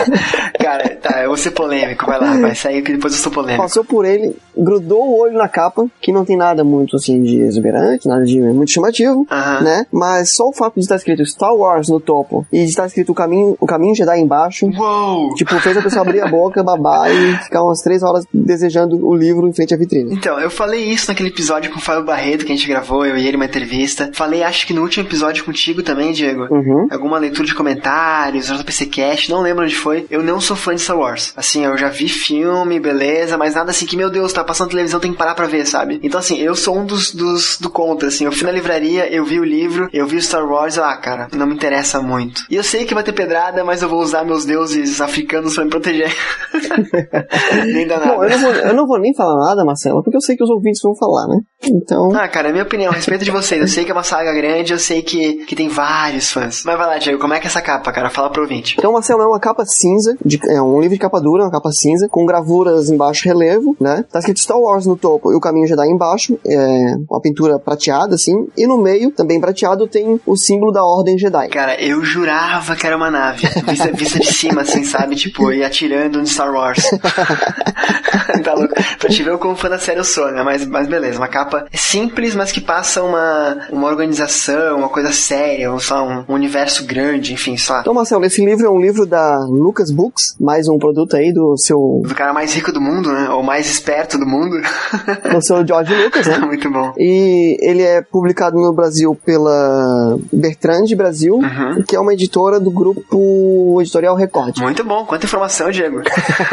Cara, 0.58 0.88
tá, 0.96 1.20
eu 1.20 1.28
vou 1.28 1.36
ser 1.36 1.50
polêmico, 1.50 2.06
vai 2.06 2.18
lá, 2.18 2.34
vai 2.38 2.54
sair 2.54 2.80
que 2.80 2.92
depois 2.92 3.12
eu 3.12 3.20
sou 3.20 3.30
polêmico. 3.30 3.62
Passou 3.62 3.84
por 3.84 4.06
ele, 4.06 4.34
grudou 4.56 5.10
o 5.10 5.20
olho 5.20 5.36
na 5.36 5.48
capa, 5.48 5.86
que 6.00 6.10
não 6.10 6.24
tem 6.24 6.34
nada 6.34 6.64
muito 6.64 6.96
assim 6.96 7.22
de 7.22 7.40
exuberante, 7.40 8.08
nada 8.08 8.24
de 8.24 8.40
muito 8.40 8.70
chamativo, 8.70 9.26
né? 9.62 9.84
Mas 9.92 10.34
só 10.34 10.48
o 10.48 10.54
fato 10.54 10.76
de 10.76 10.80
estar 10.80 10.96
escrito 10.96 11.26
Star 11.26 11.54
Wars 11.54 11.90
no 11.90 12.00
topo 12.00 12.46
e 12.50 12.64
de 12.64 12.70
estar 12.70 12.86
escrito 12.86 13.12
o 13.12 13.14
caminho, 13.14 13.54
o 13.60 13.66
caminho 13.66 13.94
Jedi 13.94 14.18
embaixo, 14.18 14.66
Uou! 14.66 15.34
tipo, 15.34 15.54
fez 15.60 15.76
a 15.76 15.82
pessoa 15.82 16.06
abrir 16.06 16.22
a 16.22 16.28
boca, 16.28 16.62
babar 16.62 17.10
e 17.10 17.36
ficar 17.36 17.62
umas 17.62 17.82
três 17.82 18.02
horas 18.02 18.24
desejando 18.32 19.06
o 19.06 19.14
livro 19.14 19.46
em 19.46 19.52
frente 19.52 19.74
à 19.74 19.76
vitrine. 19.76 20.14
Então, 20.14 20.40
eu 20.40 20.50
falei 20.50 20.84
isso 20.84 21.08
naquele 21.08 21.28
episódio 21.28 21.49
com 21.68 21.78
o 21.78 21.82
Fábio 21.82 22.04
Barreto 22.04 22.44
que 22.44 22.52
a 22.52 22.56
gente 22.56 22.68
gravou, 22.68 23.04
eu 23.04 23.16
e 23.16 23.26
ele, 23.26 23.36
uma 23.36 23.44
entrevista. 23.44 24.10
Falei, 24.14 24.42
acho 24.42 24.66
que 24.66 24.72
no 24.72 24.82
último 24.82 25.06
episódio 25.06 25.44
contigo 25.44 25.82
também, 25.82 26.12
Diego. 26.12 26.46
Uhum. 26.50 26.86
Alguma 26.90 27.18
leitura 27.18 27.46
de 27.46 27.54
comentários, 27.54 28.46
JPC 28.46 28.86
Cast, 28.86 29.30
não 29.30 29.40
lembro 29.40 29.64
onde 29.64 29.74
foi. 29.74 30.06
Eu 30.10 30.22
não 30.22 30.40
sou 30.40 30.56
fã 30.56 30.74
de 30.74 30.80
Star 30.80 30.98
Wars. 30.98 31.32
Assim, 31.36 31.64
eu 31.64 31.76
já 31.76 31.88
vi 31.88 32.08
filme, 32.08 32.78
beleza, 32.78 33.36
mas 33.36 33.54
nada 33.54 33.70
assim 33.70 33.86
que, 33.86 33.96
meu 33.96 34.10
Deus, 34.10 34.32
tá 34.32 34.44
passando 34.44 34.70
televisão, 34.70 35.00
tem 35.00 35.12
que 35.12 35.18
parar 35.18 35.34
pra 35.34 35.46
ver, 35.46 35.66
sabe? 35.66 36.00
Então, 36.02 36.20
assim, 36.20 36.38
eu 36.38 36.54
sou 36.54 36.78
um 36.78 36.86
dos, 36.86 37.12
dos 37.12 37.58
do 37.60 37.68
contra, 37.68 38.08
assim. 38.08 38.24
Eu 38.24 38.32
fui 38.32 38.46
na 38.46 38.52
livraria, 38.52 39.12
eu 39.12 39.24
vi 39.24 39.40
o 39.40 39.44
livro, 39.44 39.88
eu 39.92 40.06
vi 40.06 40.16
o 40.16 40.22
Star 40.22 40.46
Wars, 40.46 40.78
ah, 40.78 40.96
cara, 40.96 41.28
não 41.34 41.46
me 41.46 41.54
interessa 41.54 42.00
muito. 42.00 42.42
E 42.48 42.56
eu 42.56 42.62
sei 42.62 42.84
que 42.84 42.94
vai 42.94 43.02
ter 43.02 43.12
pedrada, 43.12 43.64
mas 43.64 43.82
eu 43.82 43.88
vou 43.88 44.00
usar 44.00 44.24
meus 44.24 44.44
deuses 44.44 45.00
africanos 45.00 45.54
pra 45.54 45.64
me 45.64 45.70
proteger. 45.70 46.14
Nem 47.66 47.86
dá 47.86 47.98
nada. 47.98 48.14
Bom, 48.14 48.24
eu 48.24 48.30
não, 48.30 48.38
vou, 48.38 48.52
eu 48.52 48.74
não 48.74 48.86
vou 48.86 48.98
nem 48.98 49.14
falar 49.14 49.36
nada, 49.46 49.64
Marcelo, 49.64 50.02
porque 50.02 50.16
eu 50.16 50.20
sei 50.20 50.36
que 50.36 50.44
os 50.44 50.50
ouvintes 50.50 50.80
vão 50.82 50.94
falar, 50.94 51.28
né? 51.28 51.39
Então, 51.62 52.10
Ah, 52.14 52.26
cara, 52.26 52.50
minha 52.50 52.64
opinião, 52.64 52.90
a 52.90 52.94
respeito 52.94 53.24
de 53.24 53.30
vocês. 53.30 53.60
Eu 53.60 53.68
sei 53.68 53.84
que 53.84 53.90
é 53.90 53.94
uma 53.94 54.02
saga 54.02 54.32
grande, 54.32 54.72
eu 54.72 54.78
sei 54.78 55.02
que, 55.02 55.44
que 55.44 55.54
tem 55.54 55.68
vários 55.68 56.30
fãs. 56.32 56.62
Mas 56.64 56.76
vai 56.78 56.86
lá, 56.86 56.98
Diego, 56.98 57.18
como 57.18 57.34
é 57.34 57.38
que 57.38 57.46
é 57.46 57.50
essa 57.50 57.60
capa, 57.60 57.92
cara? 57.92 58.08
Fala 58.08 58.30
pro 58.30 58.42
ouvinte. 58.42 58.76
Então, 58.78 58.92
Marcelo, 58.92 59.22
é 59.22 59.26
uma 59.26 59.38
capa 59.38 59.64
cinza, 59.66 60.16
de- 60.24 60.40
é 60.50 60.60
um 60.62 60.80
livro 60.80 60.94
de 60.96 61.00
capa 61.00 61.20
dura, 61.20 61.44
uma 61.44 61.50
capa 61.50 61.70
cinza, 61.70 62.08
com 62.10 62.24
gravuras 62.24 62.88
embaixo 62.88 63.26
relevo, 63.28 63.76
né? 63.80 64.04
Tá 64.10 64.18
escrito 64.20 64.40
Star 64.40 64.58
Wars 64.58 64.86
no 64.86 64.96
topo 64.96 65.32
e 65.32 65.36
o 65.36 65.40
caminho 65.40 65.66
Jedi 65.66 65.86
embaixo, 65.88 66.38
é 66.46 66.94
uma 67.08 67.20
pintura 67.20 67.58
prateada, 67.58 68.14
assim, 68.14 68.48
e 68.56 68.66
no 68.66 68.78
meio, 68.78 69.10
também 69.10 69.38
prateado, 69.40 69.86
tem 69.86 70.18
o 70.26 70.36
símbolo 70.36 70.72
da 70.72 70.82
Ordem 70.84 71.18
Jedi. 71.18 71.48
Cara, 71.48 71.80
eu 71.80 72.02
jurava 72.02 72.74
que 72.74 72.86
era 72.86 72.96
uma 72.96 73.10
nave. 73.10 73.46
Vista, 73.68 73.92
vista 73.92 74.18
de 74.18 74.32
cima, 74.32 74.62
assim, 74.62 74.82
sabe? 74.84 75.14
Tipo, 75.14 75.52
e 75.52 75.62
atirando 75.62 76.18
no 76.18 76.26
Star 76.26 76.50
Wars. 76.52 76.90
tá 78.44 78.54
louco? 78.54 78.74
Pra 78.98 79.08
te 79.10 79.22
ver 79.22 79.32
o 79.32 79.38
como 79.38 79.54
fã 79.56 79.68
da 79.68 79.78
série 79.78 80.00
eu 80.00 80.04
sou, 80.04 80.30
né? 80.30 80.42
Mas, 80.42 80.66
mas 80.66 80.88
beleza, 80.88 81.18
uma 81.18 81.28
capa 81.30 81.66
simples, 81.72 82.34
mas 82.34 82.52
que 82.52 82.60
passa 82.60 83.02
uma, 83.02 83.66
uma 83.70 83.86
organização, 83.88 84.78
uma 84.78 84.88
coisa 84.88 85.12
séria, 85.12 85.72
ou 85.72 85.78
só 85.80 86.06
um, 86.06 86.24
um 86.28 86.34
universo 86.34 86.84
grande, 86.84 87.32
enfim, 87.32 87.56
só. 87.56 87.80
Então, 87.80 87.94
Marcelo, 87.94 88.24
esse 88.24 88.44
livro 88.44 88.66
é 88.66 88.70
um 88.70 88.80
livro 88.80 89.06
da 89.06 89.38
Lucas 89.48 89.90
Books, 89.90 90.36
mais 90.40 90.68
um 90.68 90.78
produto 90.78 91.16
aí 91.16 91.32
do 91.32 91.56
seu, 91.56 92.02
Do 92.04 92.14
cara 92.14 92.32
mais 92.32 92.52
rico 92.54 92.72
do 92.72 92.80
mundo, 92.80 93.10
né? 93.12 93.30
Ou 93.30 93.42
mais 93.42 93.66
esperto 93.70 94.18
do 94.18 94.26
mundo. 94.26 94.56
do 95.32 95.42
seu 95.42 95.66
George 95.66 95.94
Lucas, 95.94 96.26
né? 96.26 96.38
Muito 96.44 96.70
bom. 96.70 96.92
E 96.98 97.56
ele 97.60 97.82
é 97.82 98.02
publicado 98.02 98.56
no 98.56 98.72
Brasil 98.72 99.16
pela 99.24 100.18
Bertrand 100.32 100.86
Brasil, 100.96 101.36
Uhum. 101.36 101.82
que 101.86 101.94
é 101.96 102.00
uma 102.00 102.12
editora 102.12 102.58
do 102.60 102.70
grupo 102.70 103.78
editorial 103.80 104.14
Record. 104.16 104.58
Muito 104.58 104.84
bom, 104.84 105.04
quanta 105.04 105.26
informação, 105.26 105.70
Diego. 105.70 106.00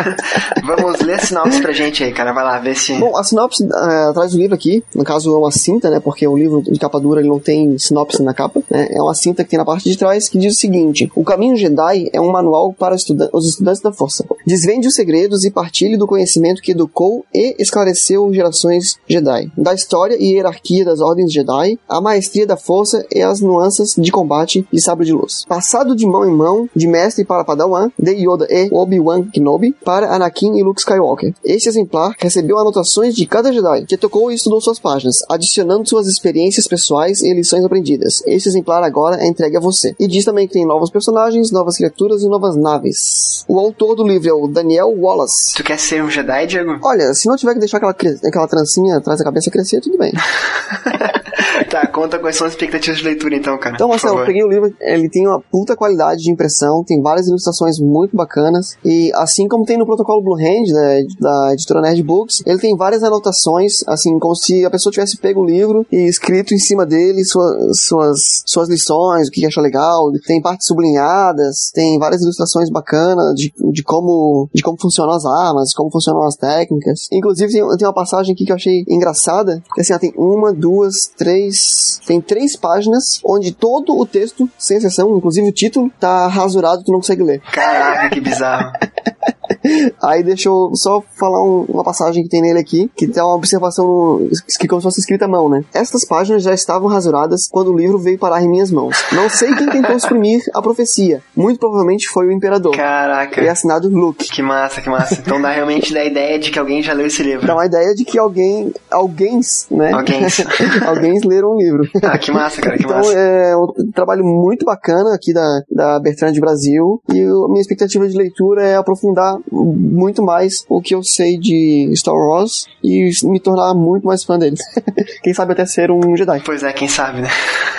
Vamos 0.64 1.02
ler 1.02 1.16
a 1.16 1.20
sinopse 1.20 1.62
pra 1.62 1.72
gente 1.72 2.04
aí, 2.04 2.12
cara. 2.14 2.34
Vai 2.34 2.44
lá, 2.44 2.60
ver 2.60 2.76
se. 2.76 2.94
Bom, 2.94 3.18
a 3.18 3.24
sinopse 3.24 3.64
eh, 3.64 4.10
atrás 4.10 4.32
do 4.32 4.38
livro 4.38 4.56
aqui, 4.56 4.67
no 4.94 5.04
caso 5.04 5.34
é 5.34 5.38
uma 5.38 5.52
cinta, 5.52 5.90
né? 5.90 6.00
Porque 6.00 6.28
o 6.28 6.38
livro 6.38 6.62
de 6.62 6.80
capa 6.80 7.00
dura 7.00 7.20
ele 7.20 7.30
não 7.30 7.40
tem 7.40 7.78
sinopse 7.78 8.22
na 8.24 8.34
capa, 8.34 8.62
né? 8.70 8.88
É 8.92 9.02
uma 9.02 9.14
cinta 9.14 9.44
que 9.44 9.50
tem 9.50 9.58
na 9.60 9.66
parte 9.66 9.90
de 9.90 9.98
trás 9.98 10.28
que 10.30 10.38
diz 10.38 10.56
o 10.56 10.60
seguinte: 10.60 11.12
O 11.16 11.24
Caminho 11.24 11.56
Jedi 11.56 12.10
é 12.14 12.20
um 12.22 12.32
manual 12.32 12.74
para 12.74 12.96
estuda- 12.96 13.30
os 13.34 13.48
estudantes 13.48 13.82
da 13.82 13.92
Força. 13.92 14.26
Desvende 14.46 14.88
os 14.88 14.96
segredos 14.96 15.44
e 15.44 15.52
partilhe 15.52 15.98
do 15.98 16.08
conhecimento 16.08 16.62
que 16.62 16.72
educou 16.72 17.26
e 17.34 17.56
esclareceu 17.60 18.32
gerações 18.34 18.98
Jedi. 19.08 19.52
Da 19.58 19.74
história 19.74 20.16
e 20.20 20.34
hierarquia 20.34 20.86
das 20.86 21.00
ordens 21.00 21.32
Jedi, 21.32 21.80
a 21.88 22.02
maestria 22.02 22.46
da 22.46 22.58
Força 22.58 23.06
e 23.14 23.22
as 23.22 23.40
nuances 23.42 23.94
de 23.98 24.12
combate 24.12 24.66
de 24.72 24.82
sabre 24.82 25.06
de 25.06 25.14
luz. 25.14 25.46
Passado 25.48 25.96
de 25.96 26.06
mão 26.06 26.26
em 26.28 26.32
mão, 26.36 26.70
de 26.76 26.88
mestre 26.88 27.26
para 27.26 27.44
Padawan, 27.44 27.90
de 27.98 28.12
Yoda 28.12 28.48
e 28.50 28.70
Obi-Wan 28.72 29.24
Kenobi, 29.32 29.74
para 29.84 30.14
Anakin 30.14 30.58
e 30.58 30.64
Luke 30.64 30.80
Skywalker. 30.80 31.34
Este 31.44 31.70
exemplar 31.70 32.16
recebeu 32.20 32.58
anotações 32.58 33.16
de 33.16 33.26
cada 33.26 33.52
Jedi, 33.52 33.86
que 33.86 33.98
tocou 33.98 34.32
e 34.32 34.36
estudou 34.48 34.62
suas 34.62 34.80
páginas, 34.80 35.18
adicionando 35.30 35.88
suas 35.88 36.08
experiências 36.08 36.68
pessoais 36.68 37.22
e 37.22 37.34
lições 37.34 37.64
aprendidas. 37.66 38.24
Esse 38.26 38.48
exemplar 38.48 38.82
agora 38.82 39.22
é 39.22 39.28
entregue 39.28 39.58
a 39.58 39.60
você. 39.60 39.94
E 40.00 40.08
diz 40.08 40.24
também 40.24 40.48
que 40.48 40.54
tem 40.54 40.66
novos 40.66 40.90
personagens, 40.90 41.52
novas 41.52 41.76
criaturas 41.76 42.22
e 42.24 42.30
novas 42.30 42.56
naves. 42.56 43.46
O 43.48 43.60
autor 43.60 43.96
do 43.96 44.08
livro 44.08 44.30
é 44.30 44.34
o 44.34 44.48
Daniel 44.48 44.94
Wallace. 44.98 45.54
Tu 45.56 45.64
quer 45.64 45.78
ser 45.78 46.02
um 46.02 46.10
Jedi, 46.10 46.48
Diego? 46.48 46.80
Olha, 46.82 47.14
se 47.14 47.28
não 47.28 47.36
tiver 47.36 47.54
que 47.54 47.60
deixar 47.60 47.78
aquela, 47.78 47.96
aquela 48.26 48.48
trancinha 48.48 48.98
atrás 48.98 49.20
da 49.20 49.26
cabeça 49.26 49.52
crescer, 49.52 49.82
tudo 49.82 49.98
bem. 49.98 50.14
tá, 51.70 51.86
conta 51.88 52.20
quais 52.20 52.36
são 52.36 52.48
as 52.48 52.54
expectativas 52.54 53.00
de 53.00 53.04
leitura 53.04 53.36
então, 53.36 53.58
cara. 53.58 53.76
Então, 53.76 53.88
Marcelo, 53.88 54.20
eu 54.20 54.26
peguei 54.26 54.44
o 54.44 54.50
livro, 54.50 54.74
ele 54.80 55.10
tem 55.10 55.28
uma 55.28 55.42
puta 55.42 55.76
qualidade 55.76 56.22
de 56.22 56.32
impressão, 56.32 56.84
tem 56.86 57.02
várias 57.02 57.28
ilustrações 57.28 57.80
muito 57.80 58.16
bacanas, 58.16 58.78
e 58.84 59.12
assim 59.16 59.48
como 59.48 59.66
tem 59.66 59.78
no 59.78 59.86
protocolo 59.86 60.22
Blue 60.22 60.38
Hand, 60.38 60.72
né, 60.72 61.04
da 61.20 61.54
editora 61.54 61.82
Nerd 61.82 62.02
Books, 62.04 62.42
ele 62.46 62.60
tem 62.60 62.76
várias 62.76 63.04
anotações, 63.04 63.80
assim, 63.88 64.18
como 64.20 64.36
se 64.38 64.64
a 64.66 64.70
pessoa 64.70 64.92
tivesse 64.94 65.18
pego 65.18 65.42
o 65.42 65.46
livro 65.46 65.86
e 65.92 66.08
escrito 66.08 66.54
em 66.54 66.58
cima 66.60 66.86
dele 66.86 67.24
sua- 67.26 67.58
suas, 67.74 68.44
suas 68.46 68.70
lições, 68.70 69.28
o 69.28 69.32
que 69.32 69.46
acha 69.46 69.60
legal, 69.62 70.12
tem 70.26 70.42
partes 70.42 70.68
sublinhadas, 70.68 71.72
tem 71.74 71.98
várias 72.00 72.22
ilustrações 72.22 72.70
bacanas 72.70 73.34
de, 73.36 73.54
de 73.72 73.84
como 73.84 74.50
de 74.54 74.62
como 74.62 74.78
funcionam 74.80 75.14
as 75.14 75.26
armas, 75.26 75.74
como 75.74 75.92
funcionam 75.92 76.24
as 76.24 76.36
técnicas. 76.36 77.08
Inclusive, 77.12 77.52
tem, 77.52 77.78
tem 77.78 77.88
uma 77.88 77.94
passagem 77.94 78.34
aqui 78.34 78.46
que 78.46 78.52
eu 78.52 78.56
achei 78.56 78.84
engraçada, 78.88 79.62
que 79.74 79.82
assim, 79.82 79.94
ó, 79.94 80.00
tem 80.00 80.14
uma, 80.18 80.54
duas, 80.54 81.08
três, 81.18 82.00
tem 82.06 82.22
três 82.22 82.56
páginas 82.56 83.20
onde 83.26 83.52
todo 83.52 83.98
o 83.98 84.06
texto, 84.06 84.50
sem 84.58 84.78
exceção, 84.78 85.18
inclusive 85.18 85.48
o 85.48 85.52
título, 85.52 85.90
tá 86.00 86.28
rasurado, 86.28 86.84
tu 86.84 86.92
não 86.92 87.00
consegue 87.00 87.24
ler. 87.24 87.42
Caraca, 87.52 88.10
que 88.10 88.22
bizarro. 88.22 88.72
Aí 90.04 90.24
deixa 90.24 90.50
eu 90.50 90.72
só 90.76 91.02
falar 91.20 91.44
um- 91.44 91.66
uma 91.70 91.84
passagem 91.84 92.24
que 92.24 92.30
tem 92.30 92.42
nele 92.42 92.60
aqui, 92.60 92.90
que 92.96 93.08
tem 93.08 93.22
uma 93.24 93.36
observação 93.36 94.20
que 94.60 94.68
como 94.68 94.82
se 94.82 94.86
fosse 94.86 95.00
escrita 95.00 95.26
à 95.26 95.28
mão, 95.28 95.50
né? 95.50 95.64
Estas 95.74 96.06
páginas 96.06 96.44
já 96.44 96.54
estavam 96.54 96.88
rasuradas 96.88 97.48
quando 97.50 97.72
o 97.74 97.78
livro 97.78 97.98
veio 97.98 98.18
parar 98.18 98.42
em 98.44 98.50
minhas 98.50 98.72
mãos. 98.72 98.96
Não 99.12 99.30
sei 99.30 99.54
quem 99.56 99.70
tentou 99.70 99.98
suprimir 100.00 100.42
a 100.54 100.62
profecia. 100.62 101.22
Muito 101.36 101.60
provavelmente 101.60 102.08
foi 102.08 102.28
o 102.28 102.32
imperador. 102.32 102.76
Caraca. 102.76 103.42
E 103.42 103.48
assinado 103.50 103.90
Luke. 103.90 104.30
Que 104.30 104.42
massa, 104.42 104.82
que 104.82 104.90
massa. 104.90 105.16
Então 105.20 105.42
dá 105.42 105.52
realmente 105.52 105.94
da 105.94 106.04
ideia 106.04 106.38
de 106.40 106.52
que 106.52 106.60
alguém 106.60 106.82
já 106.82 106.94
leu 106.94 107.08
esse 107.08 107.24
livro. 107.24 107.46
Dá 107.48 107.54
uma 107.56 107.66
ideia 107.66 107.94
de 107.94 108.04
que 108.06 108.18
alguém, 108.18 108.72
alguém, 108.92 109.40
né? 109.72 109.92
Alguéns. 109.94 110.42
alguém 110.86 111.20
leram 111.26 111.50
o 111.52 111.58
livro. 111.58 111.84
Ah, 112.04 112.18
que 112.18 112.32
massa, 112.32 112.62
cara, 112.62 112.78
que 112.78 112.84
Então 112.84 112.98
massa. 112.98 113.14
é 113.14 113.56
um 113.56 113.92
trabalho 113.94 114.24
muito 114.24 114.66
bacana 114.66 115.14
aqui 115.14 115.34
da, 115.34 115.62
da 115.72 116.00
Bertrand 116.00 116.32
de 116.32 116.40
Brasil 116.40 117.02
e 117.12 117.20
a 117.22 117.48
minha 117.50 117.62
expectativa 117.62 118.08
de 118.08 118.18
leitura 118.18 118.64
é 118.64 118.76
aprofundar 118.76 119.38
muito 119.52 120.24
mais 120.24 120.66
o 120.70 120.82
que 120.82 120.94
eu 120.96 121.04
sei 121.04 121.38
de 121.38 121.92
Star 121.96 122.14
Wars 122.16 122.66
e 122.84 123.10
me 123.24 123.40
tornar 123.40 123.74
muito 123.74 124.06
mais 124.08 124.24
fã 124.24 124.38
deles. 124.38 124.60
Quem 125.24 125.34
sabe 125.34 125.54
até 125.54 125.66
ser 125.66 125.92
um 125.92 126.16
Jedi. 126.16 126.42
Pois 126.46 126.64
é, 126.64 126.72
quem 126.74 126.88
sabe, 126.88 127.22
né? 127.22 127.30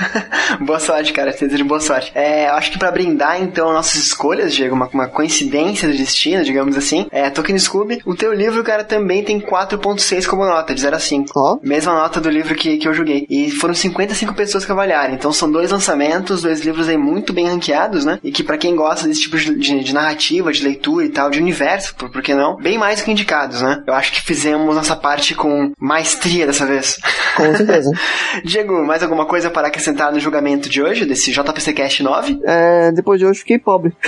boa 0.60 0.78
sorte, 0.80 1.12
cara. 1.12 1.32
Te 1.32 1.44
desejo 1.46 1.64
boa 1.64 1.80
sorte. 1.80 2.10
É, 2.14 2.48
eu 2.48 2.54
acho 2.54 2.70
que 2.72 2.78
pra 2.78 2.90
brindar, 2.90 3.40
então, 3.42 3.72
nossas 3.72 3.96
escolhas, 3.96 4.54
Diego, 4.54 4.74
uma, 4.74 4.88
uma 4.92 5.08
coincidência 5.08 5.88
do 5.88 5.96
destino, 5.96 6.44
digamos 6.44 6.76
assim, 6.76 7.06
é, 7.10 7.30
Tolkien 7.30 7.58
Scooby, 7.58 8.00
o 8.06 8.14
teu 8.14 8.32
livro, 8.32 8.62
cara, 8.64 8.84
também 8.84 9.22
tem 9.22 9.40
4.6 9.40 10.26
como 10.26 10.44
nota, 10.44 10.74
de 10.74 10.80
0 10.80 10.96
a 10.96 10.98
5. 10.98 11.32
Ó, 11.36 11.58
Mesma 11.62 11.92
nota 11.94 12.20
do 12.20 12.30
livro 12.30 12.54
que, 12.54 12.76
que 12.78 12.88
eu 12.88 12.94
joguei. 12.94 13.26
E 13.28 13.50
foram 13.50 13.74
55 13.74 14.34
pessoas 14.34 14.64
que 14.64 14.72
avaliaram. 14.72 15.14
Então 15.14 15.32
são 15.32 15.50
dois 15.50 15.70
lançamentos, 15.70 16.42
dois 16.42 16.60
livros 16.60 16.88
aí 16.88 16.96
muito 16.96 17.32
bem 17.32 17.46
ranqueados, 17.48 18.04
né? 18.04 18.18
E 18.22 18.30
que 18.30 18.42
pra 18.42 18.58
quem 18.58 18.74
gosta 18.76 19.06
desse 19.06 19.22
tipo 19.22 19.36
de, 19.36 19.54
de- 19.54 19.84
de 19.84 19.94
narrativa, 19.94 20.52
de 20.52 20.62
leitura 20.62 21.04
e 21.04 21.08
tal, 21.10 21.30
de 21.30 21.38
universo, 21.38 21.57
por, 21.94 22.10
por 22.10 22.22
que 22.22 22.34
não? 22.34 22.56
Bem 22.56 22.78
mais 22.78 23.00
do 23.00 23.04
que 23.04 23.10
indicados, 23.10 23.60
né? 23.62 23.82
Eu 23.86 23.94
acho 23.94 24.12
que 24.12 24.20
fizemos 24.22 24.74
nossa 24.74 24.94
parte 24.96 25.34
com 25.34 25.72
maestria 25.80 26.46
dessa 26.46 26.66
vez. 26.66 26.98
com 27.36 27.54
certeza. 27.56 27.90
Diego, 28.44 28.84
mais 28.84 29.02
alguma 29.02 29.26
coisa 29.26 29.50
para 29.50 29.68
acrescentar 29.68 30.12
no 30.12 30.20
julgamento 30.20 30.68
de 30.68 30.82
hoje, 30.82 31.04
desse 31.04 31.32
JPC 31.32 31.72
Cast 31.72 32.02
9? 32.02 32.40
É, 32.44 32.92
depois 32.92 33.18
de 33.18 33.26
hoje 33.26 33.40
fiquei 33.40 33.58
pobre. 33.58 33.92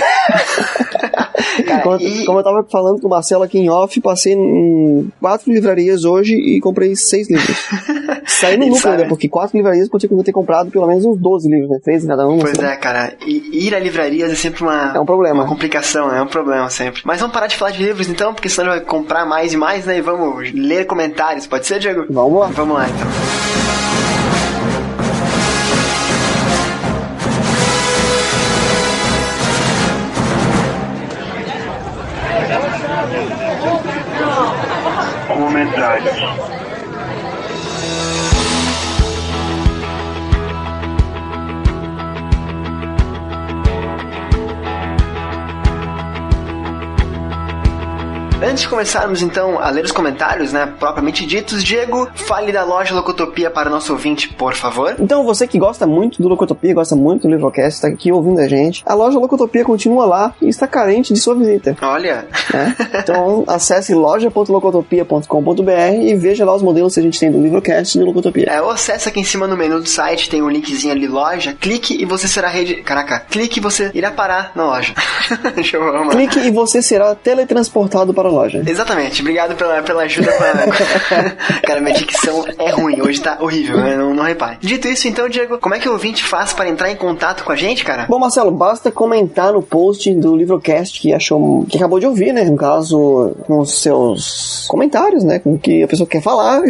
Cara, 1.65 1.81
como, 1.81 1.97
e- 1.99 2.25
como 2.25 2.39
eu 2.39 2.43
tava 2.43 2.65
falando 2.71 2.99
com 3.01 3.07
o 3.07 3.09
Marcelo 3.09 3.43
aqui 3.43 3.57
em 3.57 3.69
off, 3.69 3.99
passei 4.01 4.33
em 4.33 5.11
quatro 5.19 5.51
livrarias 5.51 6.05
hoje 6.05 6.33
e 6.35 6.59
comprei 6.61 6.95
seis 6.95 7.29
livros. 7.29 7.57
Saí 8.25 8.57
no 8.57 8.67
lucro, 8.67 8.91
né? 8.91 9.05
Porque 9.07 9.27
quatro 9.27 9.57
livrarias 9.57 9.89
eu 10.19 10.23
ter 10.23 10.31
comprado 10.31 10.69
pelo 10.71 10.87
menos 10.87 11.03
uns 11.05 11.17
12 11.19 11.49
livros, 11.49 11.69
né? 11.69 11.77
Três 11.83 12.05
cada 12.05 12.27
um. 12.27 12.39
Pois 12.39 12.57
lá. 12.57 12.71
é, 12.73 12.75
cara. 12.75 13.13
E 13.25 13.65
ir 13.67 13.75
a 13.75 13.79
livrarias 13.79 14.31
é 14.31 14.35
sempre 14.35 14.63
uma, 14.63 14.93
É 14.95 14.99
um 14.99 15.05
problema. 15.05 15.41
uma 15.41 15.47
complicação, 15.47 16.09
né? 16.09 16.19
é 16.19 16.21
um 16.21 16.27
problema 16.27 16.69
sempre. 16.69 17.01
Mas 17.05 17.19
vamos 17.19 17.33
parar 17.41 17.47
de 17.47 17.57
falar 17.57 17.71
de 17.71 17.81
livros 17.83 18.07
então, 18.07 18.35
porque 18.35 18.47
senão 18.47 18.71
a 18.71 18.75
gente 18.75 18.85
vai 18.85 18.87
comprar 18.87 19.25
mais 19.25 19.51
e 19.51 19.57
mais, 19.57 19.85
né? 19.85 19.97
E 19.97 20.01
vamos 20.01 20.51
ler 20.53 20.85
comentários. 20.85 21.47
Pode 21.47 21.65
ser, 21.65 21.79
Diego? 21.79 22.05
Vamos 22.07 22.39
lá. 22.39 22.47
Vamos 22.47 22.75
lá 22.75 22.87
então. 22.87 23.07
Comentários. 35.27 36.60
Antes 48.51 48.63
de 48.63 48.67
começarmos 48.67 49.21
então 49.21 49.57
a 49.59 49.69
ler 49.69 49.85
os 49.85 49.93
comentários, 49.93 50.51
né? 50.51 50.73
Propriamente 50.77 51.25
ditos, 51.25 51.63
Diego, 51.63 52.09
fale 52.13 52.51
da 52.51 52.65
loja 52.65 52.93
Locotopia 52.93 53.49
para 53.49 53.69
o 53.69 53.71
nosso 53.71 53.93
ouvinte, 53.93 54.27
por 54.27 54.55
favor. 54.55 54.93
Então, 54.99 55.23
você 55.23 55.47
que 55.47 55.57
gosta 55.57 55.87
muito 55.87 56.21
do 56.21 56.27
Locotopia, 56.27 56.73
gosta 56.73 56.93
muito 56.93 57.21
do 57.21 57.29
Livrocast, 57.29 57.75
está 57.75 57.87
aqui 57.87 58.11
ouvindo 58.11 58.41
a 58.41 58.49
gente, 58.49 58.83
a 58.85 58.93
loja 58.93 59.17
Locotopia 59.17 59.63
continua 59.63 60.05
lá 60.05 60.35
e 60.41 60.49
está 60.49 60.67
carente 60.67 61.13
de 61.13 61.19
sua 61.21 61.33
visita. 61.33 61.77
Olha, 61.81 62.27
né? 62.53 62.75
Então, 63.01 63.45
acesse 63.47 63.93
loja.locotopia.com.br 63.93 65.95
e 66.01 66.13
veja 66.15 66.43
lá 66.43 66.53
os 66.53 66.61
modelos 66.61 66.93
que 66.93 66.99
a 66.99 67.03
gente 67.03 67.17
tem 67.17 67.31
do 67.31 67.41
Livrocast 67.41 67.95
e 67.95 68.01
do 68.01 68.05
Locotopia. 68.05 68.47
é, 68.49 68.61
ou 68.61 68.71
acessa 68.71 69.07
aqui 69.07 69.21
em 69.21 69.23
cima 69.23 69.47
no 69.47 69.55
menu 69.55 69.79
do 69.79 69.87
site, 69.87 70.29
tem 70.29 70.41
um 70.41 70.49
linkzinho 70.49 70.91
ali, 70.91 71.07
loja, 71.07 71.55
clique 71.57 72.01
e 72.01 72.03
você 72.03 72.27
será 72.27 72.49
rede. 72.49 72.83
Caraca, 72.83 73.17
clique 73.17 73.59
e 73.59 73.63
você 73.63 73.91
irá 73.93 74.11
parar 74.11 74.51
na 74.55 74.65
loja. 74.65 74.93
Deixa 75.55 75.77
eu. 75.77 76.09
Clique 76.09 76.39
e 76.39 76.51
você 76.51 76.81
será 76.81 77.15
teletransportado 77.15 78.13
para 78.13 78.27
a 78.27 78.31
loja. 78.31 78.40
Exatamente, 78.67 79.21
obrigado 79.21 79.55
pela, 79.55 79.81
pela 79.81 80.03
ajuda. 80.03 80.31
com 80.31 80.43
a- 80.43 81.61
Cara, 81.65 81.81
minha 81.81 81.95
dicção 81.95 82.43
é 82.57 82.69
ruim, 82.71 83.01
hoje 83.01 83.21
tá 83.21 83.37
horrível, 83.39 83.77
né? 83.77 83.95
não, 83.95 84.13
não 84.13 84.23
repare. 84.23 84.57
Dito 84.61 84.87
isso, 84.87 85.07
então, 85.07 85.27
Diego, 85.29 85.57
como 85.57 85.75
é 85.75 85.79
que 85.79 85.87
o 85.89 85.93
ouvinte 85.93 86.23
faz 86.23 86.53
para 86.53 86.69
entrar 86.69 86.91
em 86.91 86.95
contato 86.95 87.43
com 87.43 87.51
a 87.51 87.55
gente, 87.55 87.83
cara? 87.83 88.05
Bom, 88.09 88.19
Marcelo, 88.19 88.51
basta 88.51 88.91
comentar 88.91 89.53
no 89.53 89.61
post 89.61 90.13
do 90.15 90.35
Livrocast 90.35 90.99
que 90.99 91.13
achou, 91.13 91.65
que 91.69 91.77
acabou 91.77 91.99
de 91.99 92.07
ouvir, 92.07 92.33
né? 92.33 92.43
No 92.43 92.57
caso, 92.57 93.35
com 93.47 93.59
os 93.59 93.81
seus 93.81 94.65
comentários, 94.67 95.23
né? 95.23 95.39
Com 95.39 95.53
o 95.53 95.59
que 95.59 95.83
a 95.83 95.87
pessoa 95.87 96.07
quer 96.07 96.21
falar. 96.21 96.61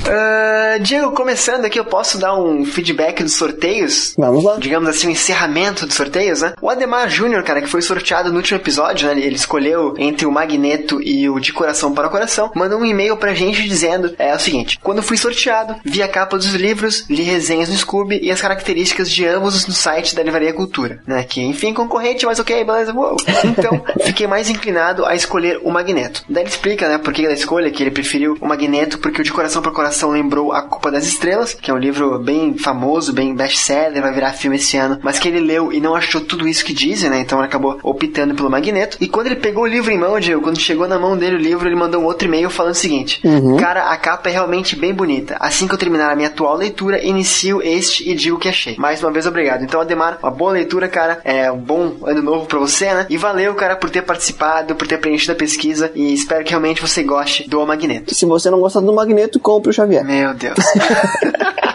Ah, 0.08 0.78
Diego, 0.80 1.12
começando 1.12 1.66
aqui, 1.66 1.80
eu 1.80 1.86
posso 1.86 2.18
dar 2.18 2.38
um 2.38 2.66
feedback 2.66 3.24
dos 3.24 3.36
sorteios? 3.36 4.14
Vamos 4.18 4.44
lá. 4.44 4.58
Digamos 4.58 4.90
assim, 4.90 5.08
o 5.08 5.12
encerramento 5.12 5.86
dos 5.86 5.96
sorteios, 5.96 6.42
né? 6.42 6.54
O 6.62 6.70
Ademar 6.70 7.10
Júnior, 7.10 7.44
cara, 7.44 7.62
que 7.62 7.68
foi 7.68 7.82
sorteado 7.82 8.30
no 8.30 8.38
último 8.38 8.60
episódio, 8.60 9.08
né? 9.08 9.20
Ele 9.20 9.36
escolheu 9.36 9.94
entre 9.98 10.26
o 10.26 10.32
Magneto 10.32 11.02
e 11.02 11.30
o 11.30 11.40
De 11.40 11.54
Coração 11.54 11.94
para 11.94 12.10
Coração, 12.10 12.52
mandou 12.56 12.80
um 12.80 12.86
e-mail 12.86 13.18
pra 13.18 13.34
gente 13.34 13.64
dizendo 13.64 14.14
é, 14.20 14.36
o 14.36 14.40
seguinte: 14.40 14.80
Quando 14.82 15.02
fui 15.02 15.18
sorteado, 15.18 15.76
vi 15.84 16.04
a 16.04 16.08
capa 16.08 16.38
dos 16.38 16.54
livros, 16.54 17.06
li 17.10 17.24
resenhas 17.24 17.70
no 17.70 17.76
Scooby 17.76 18.20
e 18.22 18.32
as 18.32 18.42
características 18.42 19.10
de 19.10 19.26
ambos 19.26 19.66
no 19.66 19.74
site 19.74 20.16
da 20.16 20.24
Livraria 20.24 20.54
Cultura, 20.54 21.02
né? 21.08 21.24
Que, 21.24 21.42
enfim, 21.42 21.74
concorrente, 21.74 22.26
mas 22.26 22.40
ok, 22.40 22.64
beleza, 22.64 22.94
uou. 22.94 23.16
Então, 23.46 23.84
fiquei 24.04 24.28
mais 24.28 24.50
inclinado 24.50 25.06
a 25.06 25.16
escolher 25.16 25.60
o 25.64 25.72
Magneto. 25.72 26.24
Daí 26.28 26.44
ele 26.44 26.50
explica, 26.50 26.88
né, 26.88 26.98
por 26.98 27.14
que 27.14 27.26
da 27.26 27.34
escolha, 27.34 27.72
que 27.72 27.82
ele 27.82 27.92
preferiu 27.92 28.38
o 28.42 28.48
Magneto 28.48 29.00
porque 29.00 29.22
o 29.22 29.24
De 29.24 29.32
Coração 29.32 29.62
para 29.62 29.72
Coração 29.72 29.85
lembrou 30.12 30.52
A 30.52 30.62
Culpa 30.62 30.92
das 30.92 31.06
Estrelas, 31.06 31.54
que 31.54 31.70
é 31.70 31.74
um 31.74 31.78
livro 31.78 32.20
bem 32.20 32.58
famoso, 32.58 33.14
bem 33.14 33.36
best-seller, 33.36 34.02
vai 34.02 34.14
virar 34.14 34.34
filme 34.34 34.58
esse 34.58 34.78
ano, 34.78 35.00
mas 35.02 35.20
que 35.20 35.28
ele 35.28 35.40
leu 35.40 35.72
e 35.72 35.80
não 35.80 35.96
achou 35.96 36.22
tudo 36.22 36.48
isso 36.48 36.64
que 36.64 36.74
dizem, 36.74 37.10
né? 37.10 37.20
Então 37.20 37.40
ele 37.40 37.48
acabou 37.48 37.80
optando 37.84 38.36
pelo 38.36 38.50
Magneto. 38.50 38.98
E 39.00 39.08
quando 39.08 39.28
ele 39.28 39.36
pegou 39.36 39.64
o 39.64 39.68
livro 39.68 39.92
em 39.92 39.98
mão, 39.98 40.20
Diego, 40.20 40.42
quando 40.42 40.60
chegou 40.60 40.88
na 40.88 41.00
mão 41.00 41.18
dele 41.18 41.36
o 41.36 41.40
livro, 41.40 41.68
ele 41.68 41.76
mandou 41.76 42.02
um 42.02 42.06
outro 42.06 42.28
e-mail 42.28 42.50
falando 42.50 42.74
o 42.74 42.78
seguinte: 42.78 43.22
Cara, 43.60 43.90
a 43.92 43.98
capa 43.98 44.30
é 44.30 44.34
realmente 44.34 44.76
bem 44.76 44.94
bonita. 44.94 45.38
Assim 45.40 45.68
que 45.68 45.74
eu 45.74 45.78
terminar 45.78 46.12
a 46.12 46.16
minha 46.16 46.28
atual 46.28 46.56
leitura, 46.56 47.04
inicio 47.04 47.62
este 47.62 48.10
e 48.10 48.16
digo 48.16 48.38
o 48.38 48.40
que 48.40 48.50
achei. 48.50 48.76
Mais 48.78 49.02
uma 49.04 49.12
vez, 49.12 49.26
obrigado. 49.26 49.64
Então, 49.64 49.82
Ademar, 49.82 50.20
uma 50.22 50.32
boa 50.32 50.52
leitura, 50.52 50.88
cara. 50.88 51.20
É 51.24 51.52
um 51.52 51.58
bom 51.58 51.96
ano 52.04 52.22
novo 52.22 52.46
pra 52.46 52.60
você, 52.60 52.94
né? 52.94 53.06
E 53.10 53.18
valeu, 53.18 53.54
cara, 53.56 53.76
por 53.76 53.90
ter 53.90 54.02
participado, 54.02 54.76
por 54.76 54.88
ter 54.88 54.98
preenchido 54.98 55.34
a 55.34 55.36
pesquisa. 55.36 55.92
E 55.96 56.14
espero 56.14 56.44
que 56.44 56.52
realmente 56.52 56.82
você 56.82 57.04
goste 57.04 57.48
do 57.50 57.66
Magneto. 57.66 58.14
Se 58.14 58.26
você 58.26 58.50
não 58.50 58.60
gosta 58.60 58.82
do 58.82 58.94
Magneto, 58.94 59.40
compre 59.40 59.70
o 59.70 59.74
Xavier. 59.76 60.04
Meu 60.04 60.34
Deus. 60.34 60.58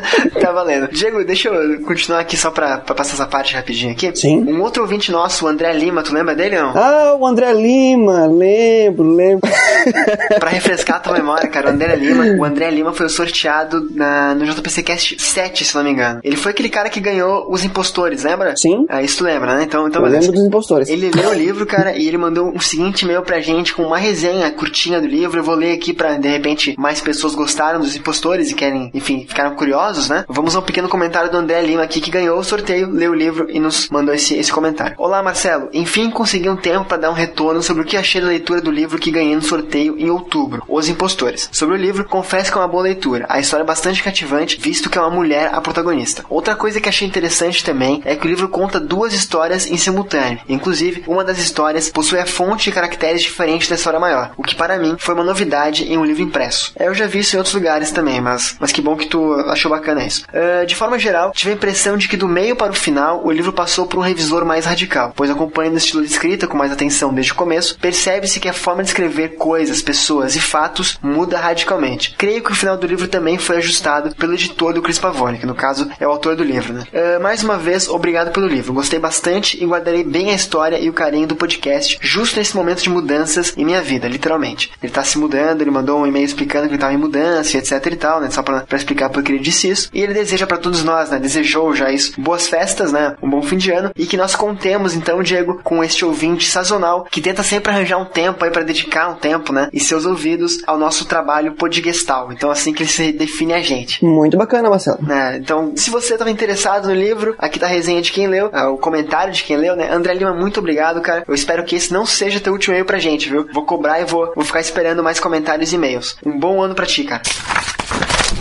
tá, 0.40 0.52
valendo. 0.52 0.88
Diego, 0.88 1.24
deixa 1.24 1.48
eu 1.48 1.80
continuar 1.82 2.20
aqui 2.20 2.36
só 2.36 2.50
pra, 2.50 2.78
pra 2.78 2.94
passar 2.94 3.14
essa 3.14 3.26
parte 3.26 3.54
rapidinho 3.54 3.92
aqui. 3.92 4.10
Sim. 4.14 4.44
Um 4.44 4.60
outro 4.62 4.82
ouvinte 4.82 5.10
nosso, 5.10 5.44
o 5.44 5.48
André 5.48 5.72
Lima, 5.72 6.02
tu 6.02 6.12
lembra 6.12 6.34
dele 6.34 6.56
não? 6.56 6.72
Ah, 6.76 7.16
o 7.18 7.26
André 7.26 7.52
Lima, 7.52 8.26
lembro, 8.26 9.14
lembro. 9.14 9.48
Pra 10.40 10.48
refrescar 10.50 10.96
a 10.96 11.00
tua 11.00 11.12
memória, 11.12 11.48
cara, 11.48 11.68
o 11.68 11.70
André 11.72 11.94
Lima, 11.96 12.24
o 12.38 12.44
André 12.44 12.70
Lima 12.70 12.92
foi 12.92 13.06
o 13.06 13.10
sorteado 13.10 13.88
na, 13.94 14.34
no 14.34 14.44
JPC 14.46 14.82
Cast 14.82 15.22
7, 15.22 15.64
se 15.64 15.74
não 15.74 15.84
me 15.84 15.90
engano. 15.90 16.20
Ele 16.24 16.36
foi 16.36 16.52
aquele 16.52 16.68
cara 16.70 16.88
que 16.88 17.00
ganhou 17.00 17.46
os 17.50 17.64
impostores, 17.64 18.24
lembra? 18.24 18.56
Sim. 18.56 18.86
Ah, 18.88 19.02
isso 19.02 19.18
tu 19.18 19.24
lembra, 19.24 19.54
né? 19.56 19.64
Então, 19.64 19.86
então 19.86 20.00
Eu 20.00 20.06
beleza. 20.06 20.26
lembro 20.26 20.36
dos 20.36 20.46
impostores. 20.48 20.88
Ele 20.88 21.10
leu 21.10 21.30
o 21.30 21.34
livro, 21.34 21.66
cara, 21.66 21.96
e 21.96 22.08
ele 22.08 22.16
mandou 22.16 22.48
um 22.54 22.60
seguinte 22.60 23.02
e-mail 23.02 23.22
pra 23.22 23.40
gente 23.40 23.74
com 23.74 23.82
uma 23.82 23.98
resenha 23.98 24.50
curtinha 24.50 25.00
do 25.00 25.06
livro. 25.06 25.38
Eu 25.40 25.44
vou 25.44 25.54
ler 25.54 25.72
aqui 25.72 25.92
pra, 25.92 26.14
de 26.16 26.28
repente, 26.28 26.74
mais 26.78 27.00
pessoas 27.00 27.34
gostaram 27.34 27.80
dos 27.80 27.94
impostores 27.94 28.50
e 28.50 28.54
querem, 28.54 28.90
enfim, 28.94 29.26
ficaram 29.28 29.54
né? 29.84 30.24
Vamos 30.28 30.56
a 30.56 30.60
um 30.60 30.62
pequeno 30.62 30.88
comentário 30.88 31.30
do 31.30 31.36
André 31.36 31.60
Lima 31.60 31.82
aqui, 31.82 32.00
que 32.00 32.10
ganhou 32.10 32.38
o 32.38 32.44
sorteio, 32.44 32.90
leu 32.90 33.12
o 33.12 33.14
livro 33.14 33.46
e 33.50 33.60
nos 33.60 33.90
mandou 33.90 34.14
esse, 34.14 34.34
esse 34.34 34.50
comentário. 34.50 34.94
Olá, 34.96 35.22
Marcelo. 35.22 35.68
Enfim, 35.74 36.08
consegui 36.10 36.48
um 36.48 36.56
tempo 36.56 36.86
pra 36.86 36.96
dar 36.96 37.10
um 37.10 37.14
retorno 37.14 37.62
sobre 37.62 37.82
o 37.82 37.86
que 37.86 37.96
achei 37.96 38.20
da 38.20 38.28
leitura 38.28 38.62
do 38.62 38.70
livro 38.70 38.98
que 38.98 39.10
ganhei 39.10 39.34
no 39.34 39.42
sorteio 39.42 39.98
em 39.98 40.08
outubro, 40.08 40.62
Os 40.66 40.88
Impostores. 40.88 41.50
Sobre 41.52 41.74
o 41.74 41.78
livro, 41.78 42.04
confesso 42.04 42.50
que 42.50 42.56
é 42.56 42.60
uma 42.62 42.68
boa 42.68 42.82
leitura. 42.82 43.26
A 43.28 43.38
história 43.38 43.62
é 43.62 43.66
bastante 43.66 44.02
cativante, 44.02 44.58
visto 44.58 44.88
que 44.88 44.96
é 44.96 45.00
uma 45.00 45.10
mulher 45.10 45.50
a 45.52 45.60
protagonista. 45.60 46.24
Outra 46.30 46.56
coisa 46.56 46.80
que 46.80 46.88
achei 46.88 47.06
interessante 47.06 47.62
também 47.62 48.00
é 48.06 48.16
que 48.16 48.26
o 48.26 48.30
livro 48.30 48.48
conta 48.48 48.80
duas 48.80 49.12
histórias 49.12 49.66
em 49.70 49.76
simultâneo. 49.76 50.40
Inclusive, 50.48 51.04
uma 51.06 51.22
das 51.22 51.38
histórias 51.38 51.90
possui 51.90 52.18
a 52.18 52.26
fonte 52.26 52.70
e 52.70 52.72
caracteres 52.72 53.22
diferentes 53.22 53.68
da 53.68 53.74
história 53.74 54.00
maior, 54.00 54.32
o 54.36 54.42
que 54.42 54.54
para 54.54 54.78
mim 54.78 54.96
foi 54.98 55.14
uma 55.14 55.24
novidade 55.24 55.84
em 55.84 55.98
um 55.98 56.04
livro 56.04 56.22
impresso. 56.22 56.72
É, 56.74 56.86
Eu 56.86 56.94
já 56.94 57.06
vi 57.06 57.18
isso 57.18 57.36
em 57.36 57.38
outros 57.38 57.54
lugares 57.54 57.90
também, 57.90 58.20
mas, 58.20 58.56
mas 58.58 58.72
que 58.72 58.80
bom 58.80 58.96
que 58.96 59.06
tu 59.06 59.34
achou 59.48 59.73
bacana 59.74 60.04
isso. 60.04 60.24
Ah, 60.32 60.64
de 60.64 60.74
forma 60.74 60.98
geral, 60.98 61.32
tive 61.32 61.50
a 61.50 61.54
impressão 61.54 61.96
de 61.96 62.08
que 62.08 62.16
do 62.16 62.28
meio 62.28 62.56
para 62.56 62.72
o 62.72 62.76
final, 62.76 63.24
o 63.24 63.30
livro 63.30 63.52
passou 63.52 63.86
por 63.86 63.98
um 63.98 64.02
revisor 64.02 64.44
mais 64.44 64.64
radical, 64.64 65.12
pois 65.14 65.30
acompanhando 65.30 65.74
o 65.74 65.78
estilo 65.78 66.02
de 66.02 66.10
escrita 66.10 66.46
com 66.46 66.56
mais 66.56 66.72
atenção 66.72 67.12
desde 67.12 67.32
o 67.32 67.36
começo, 67.36 67.78
percebe-se 67.78 68.40
que 68.40 68.48
a 68.48 68.52
forma 68.52 68.82
de 68.82 68.90
escrever 68.90 69.36
coisas, 69.36 69.82
pessoas 69.82 70.36
e 70.36 70.40
fatos 70.40 70.98
muda 71.02 71.38
radicalmente. 71.38 72.14
Creio 72.16 72.42
que 72.42 72.52
o 72.52 72.54
final 72.54 72.76
do 72.76 72.86
livro 72.86 73.08
também 73.08 73.38
foi 73.38 73.56
ajustado 73.56 74.14
pelo 74.14 74.34
editor 74.34 74.72
do 74.72 74.82
Chris 74.82 74.98
Pavone, 74.98 75.38
que 75.38 75.46
no 75.46 75.54
caso 75.54 75.90
é 75.98 76.06
o 76.06 76.10
autor 76.10 76.36
do 76.36 76.44
livro, 76.44 76.72
né? 76.72 76.84
Ah, 76.94 77.18
mais 77.18 77.42
uma 77.42 77.56
vez, 77.56 77.88
obrigado 77.88 78.32
pelo 78.32 78.46
livro. 78.46 78.72
Gostei 78.72 78.98
bastante 78.98 79.62
e 79.62 79.66
guardarei 79.66 80.04
bem 80.04 80.30
a 80.30 80.34
história 80.34 80.78
e 80.78 80.88
o 80.88 80.92
carinho 80.92 81.26
do 81.26 81.36
podcast 81.36 81.98
justo 82.00 82.38
nesse 82.38 82.56
momento 82.56 82.82
de 82.82 82.90
mudanças 82.90 83.52
em 83.56 83.64
minha 83.64 83.82
vida, 83.82 84.08
literalmente. 84.08 84.70
Ele 84.82 84.92
tá 84.92 85.02
se 85.02 85.18
mudando, 85.18 85.60
ele 85.60 85.70
mandou 85.70 86.00
um 86.00 86.06
e-mail 86.06 86.24
explicando 86.24 86.66
que 86.66 86.74
ele 86.74 86.80
tava 86.80 86.94
em 86.94 86.98
mudança, 86.98 87.58
etc 87.58 87.86
e 87.86 87.96
tal, 87.96 88.20
né? 88.20 88.30
Só 88.30 88.42
pra, 88.42 88.60
pra 88.60 88.78
explicar 88.78 89.10
por 89.10 89.22
que 89.22 89.32
ele 89.32 89.38
disse 89.38 89.63
isso. 89.68 89.88
E 89.92 90.00
ele 90.00 90.14
deseja 90.14 90.46
pra 90.46 90.56
todos 90.56 90.82
nós, 90.84 91.10
né? 91.10 91.18
Desejou 91.18 91.74
já 91.74 91.90
isso. 91.90 92.12
Boas 92.20 92.48
festas, 92.48 92.92
né? 92.92 93.16
Um 93.22 93.28
bom 93.30 93.42
fim 93.42 93.56
de 93.56 93.70
ano. 93.70 93.90
E 93.96 94.06
que 94.06 94.16
nós 94.16 94.34
contemos, 94.34 94.94
então, 94.94 95.22
Diego, 95.22 95.60
com 95.62 95.82
este 95.82 96.04
ouvinte 96.04 96.46
sazonal 96.48 97.06
que 97.10 97.20
tenta 97.20 97.42
sempre 97.42 97.72
arranjar 97.72 97.98
um 97.98 98.04
tempo 98.04 98.44
aí 98.44 98.50
pra 98.50 98.62
dedicar 98.62 99.08
um 99.08 99.14
tempo, 99.14 99.52
né? 99.52 99.68
E 99.72 99.80
seus 99.80 100.04
ouvidos 100.06 100.58
ao 100.66 100.78
nosso 100.78 101.04
trabalho 101.06 101.52
podgestal. 101.52 102.32
Então, 102.32 102.50
assim 102.50 102.72
que 102.72 102.82
ele 102.82 102.90
se 102.90 103.12
define 103.12 103.54
a 103.54 103.62
gente. 103.62 104.04
Muito 104.04 104.36
bacana, 104.36 104.68
Marcelo. 104.70 104.98
né? 105.02 105.38
Então, 105.38 105.72
se 105.76 105.90
você 105.90 106.14
estava 106.14 106.30
interessado 106.30 106.88
no 106.88 106.94
livro, 106.94 107.34
aqui 107.38 107.58
tá 107.58 107.66
a 107.66 107.68
resenha 107.68 108.02
de 108.02 108.12
quem 108.12 108.26
leu, 108.26 108.50
ah, 108.52 108.70
o 108.70 108.78
comentário 108.78 109.32
de 109.32 109.42
quem 109.42 109.56
leu, 109.56 109.76
né? 109.76 109.90
André 109.92 110.14
Lima, 110.14 110.32
muito 110.32 110.60
obrigado, 110.60 111.00
cara. 111.00 111.24
Eu 111.26 111.34
espero 111.34 111.64
que 111.64 111.76
esse 111.76 111.92
não 111.92 112.04
seja 112.06 112.40
teu 112.40 112.52
último 112.52 112.74
e-mail 112.74 112.84
pra 112.86 112.98
gente, 112.98 113.28
viu? 113.28 113.46
Vou 113.52 113.64
cobrar 113.64 114.00
e 114.00 114.04
vou, 114.04 114.32
vou 114.34 114.44
ficar 114.44 114.60
esperando 114.60 115.02
mais 115.02 115.18
comentários 115.20 115.72
e 115.72 115.76
e-mails. 115.76 116.16
Um 116.24 116.38
bom 116.38 116.62
ano 116.62 116.74
pra 116.74 116.86
ti, 116.86 117.04
cara. 117.04 117.22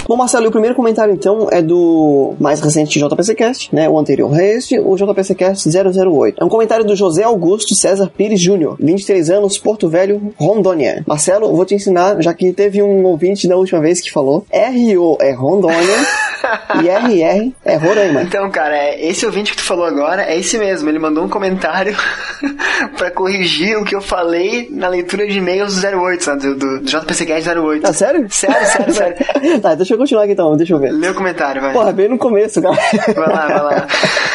Bom, 0.06 0.18
Marcelo, 0.18 0.48
o 0.48 0.52
primeiro 0.52 0.76
comentário 0.76 1.14
então 1.14 1.48
é 1.50 1.62
do 1.62 2.34
mais 2.40 2.60
recente 2.60 3.00
JPCcast, 3.00 3.74
né? 3.74 3.90
O 3.90 3.98
anterior 3.98 4.38
este, 4.38 4.78
o 4.78 4.96
JPCcast 4.96 5.70
008. 5.70 6.42
É 6.42 6.46
um 6.46 6.50
comentário 6.50 6.84
do 6.84 6.96
José 6.96 7.24
Augusto 7.24 7.74
César 7.74 8.12
Pires 8.16 8.42
Júnior, 8.42 8.76
23 8.80 9.30
anos, 9.30 9.58
Porto 9.58 9.88
Velho, 9.88 10.34
Rondônia. 10.38 11.04
Marcelo, 11.08 11.56
vou 11.56 11.66
te 11.66 11.76
ensinar, 11.76 12.22
já 12.22 12.34
que 12.34 12.52
teve 12.52 12.84
um 12.84 13.06
ouvinte 13.06 13.48
da 13.48 13.56
última 13.56 13.80
vez 13.80 14.02
que 14.02 14.12
falou 14.12 14.46
RO 14.52 15.18
é 15.22 15.32
Rondônia 15.32 16.06
e 16.82 16.90
RR 16.90 17.52
é 17.66 17.76
Roraima. 17.76 18.22
Então, 18.24 18.50
cara, 18.52 18.76
é, 18.76 19.06
esse 19.06 19.26
ouvinte 19.26 19.52
que 19.52 19.58
tu 19.58 19.64
falou 19.64 19.86
agora 19.86 20.24
é 20.24 20.38
esse 20.38 20.58
mesmo. 20.58 20.90
Ele 20.90 21.00
mandou 21.00 21.24
um 21.24 21.30
comentário 21.30 21.96
pra 22.98 23.12
corrigir 23.12 23.78
o 23.78 23.86
que 23.86 23.96
eu 23.96 24.02
falei 24.02 24.68
na 24.72 24.88
leitura 24.88 25.26
de 25.28 25.38
e-mails 25.38 25.82
do 25.82 25.88
08, 25.88 26.24
sabe? 26.24 26.42
Do, 26.42 26.56
do, 26.56 26.80
do 26.82 26.86
JPCcast 26.86 27.50
08. 27.50 27.88
Ah, 27.88 27.94
sério? 27.94 28.28
Sério, 28.30 28.68
sério, 28.68 28.94
sério. 28.94 29.62
tá, 29.62 29.76
deixa 29.76 29.94
eu 29.94 29.98
continuar 29.98 30.24
aqui 30.24 30.34
então, 30.34 30.56
deixa 30.58 30.74
eu 30.74 30.80
ver. 30.80 30.92
Lê 30.92 31.10
o 31.10 31.16
comentário, 31.16 31.62
vai. 31.62 31.74
Porra, 31.74 31.92
bem 31.92 32.10
no 32.10 32.18
começo, 32.18 32.62
cara. 32.62 32.76
Vai 33.16 33.28
lá, 33.28 33.48
vai 33.48 33.62
lá. 33.62 33.88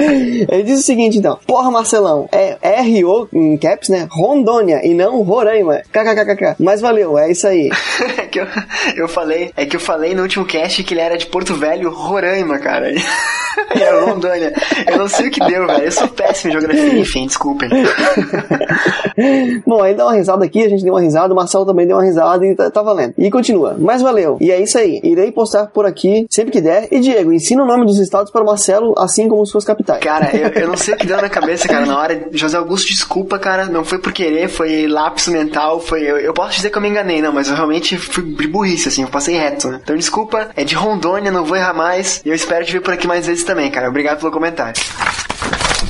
Ele 0.48 0.62
diz 0.62 0.80
o 0.80 0.82
seguinte, 0.82 1.18
então. 1.18 1.38
Porra, 1.46 1.70
Marcelão, 1.70 2.28
é 2.32 2.56
R.O. 2.62 3.28
em 3.32 3.56
caps, 3.56 3.88
né? 3.88 4.08
Rondônia 4.10 4.80
e 4.84 4.94
não 4.94 5.22
Roraima. 5.22 5.82
KKKKK. 5.92 6.56
Mas 6.58 6.80
valeu, 6.80 7.18
é 7.18 7.30
isso 7.30 7.46
aí. 7.46 7.70
É 8.20 8.26
que 8.26 8.40
eu, 8.40 8.46
eu 8.96 9.08
falei, 9.08 9.52
é 9.56 9.66
que 9.66 9.76
eu 9.76 9.80
falei 9.80 10.14
no 10.14 10.22
último 10.22 10.44
cast 10.44 10.82
que 10.82 10.94
ele 10.94 11.00
era 11.00 11.16
de 11.16 11.26
Porto 11.26 11.54
Velho, 11.54 11.90
Roraima, 11.90 12.58
cara. 12.58 12.92
É 13.70 13.90
Rondônia. 14.00 14.52
Eu 14.86 14.98
não 14.98 15.08
sei 15.08 15.28
o 15.28 15.30
que 15.30 15.44
deu, 15.44 15.66
velho. 15.66 15.84
Eu 15.84 15.92
sou 15.92 16.08
péssimo 16.08 16.50
em 16.50 16.52
geografia, 16.52 16.98
enfim, 16.98 17.26
desculpem. 17.26 17.68
Bom, 19.66 19.82
aí 19.82 19.94
dá 19.94 20.06
uma 20.06 20.14
risada 20.14 20.44
aqui, 20.44 20.62
a 20.62 20.68
gente 20.68 20.82
deu 20.82 20.94
uma 20.94 21.00
risada, 21.00 21.32
o 21.32 21.36
Marcelo 21.36 21.66
também 21.66 21.86
deu 21.86 21.96
uma 21.96 22.04
risada 22.04 22.46
e 22.46 22.54
tá, 22.54 22.70
tá 22.70 22.82
valendo. 22.82 23.14
E 23.18 23.30
continua. 23.30 23.76
Mas 23.78 24.02
valeu. 24.02 24.38
E 24.40 24.50
é 24.50 24.60
isso 24.60 24.78
aí. 24.78 25.00
Irei 25.02 25.30
postar 25.32 25.66
por 25.66 25.84
aqui 25.84 26.26
sempre 26.30 26.52
que 26.52 26.60
der. 26.60 26.88
E 26.90 27.00
Diego, 27.00 27.32
ensina 27.32 27.62
o 27.62 27.66
nome 27.66 27.84
dos 27.84 27.98
estados 27.98 28.30
para 28.30 28.42
o 28.42 28.46
Marcelo, 28.46 28.94
assim 28.96 29.28
como 29.28 29.44
suas 29.44 29.64
capitais. 29.64 29.89
Cara, 29.98 30.34
eu, 30.36 30.48
eu 30.62 30.68
não 30.68 30.76
sei 30.76 30.94
o 30.94 30.96
que 30.96 31.06
deu 31.06 31.20
na 31.20 31.28
cabeça, 31.28 31.68
cara, 31.68 31.86
na 31.86 31.98
hora. 31.98 32.28
José 32.32 32.56
Augusto, 32.56 32.88
desculpa, 32.88 33.38
cara. 33.38 33.66
Não 33.66 33.84
foi 33.84 33.98
por 33.98 34.12
querer, 34.12 34.48
foi 34.48 34.86
lapso 34.86 35.30
mental. 35.30 35.80
Foi. 35.80 36.02
Eu, 36.02 36.18
eu 36.18 36.32
posso 36.32 36.56
dizer 36.56 36.70
que 36.70 36.78
eu 36.78 36.82
me 36.82 36.88
enganei, 36.88 37.22
não, 37.22 37.32
mas 37.32 37.48
eu 37.48 37.54
realmente 37.54 37.96
fui 37.96 38.22
burrice, 38.22 38.88
assim, 38.88 39.02
eu 39.02 39.08
passei 39.08 39.36
reto, 39.36 39.68
né? 39.68 39.80
Então 39.82 39.96
desculpa, 39.96 40.50
é 40.56 40.64
de 40.64 40.74
Rondônia, 40.74 41.30
não 41.30 41.44
vou 41.44 41.56
errar 41.56 41.74
mais. 41.74 42.20
E 42.24 42.28
eu 42.28 42.34
espero 42.34 42.64
te 42.64 42.72
ver 42.72 42.80
por 42.80 42.94
aqui 42.94 43.06
mais 43.06 43.26
vezes 43.26 43.44
também, 43.44 43.70
cara. 43.70 43.88
Obrigado 43.88 44.18
pelo 44.18 44.32
comentário. 44.32 44.80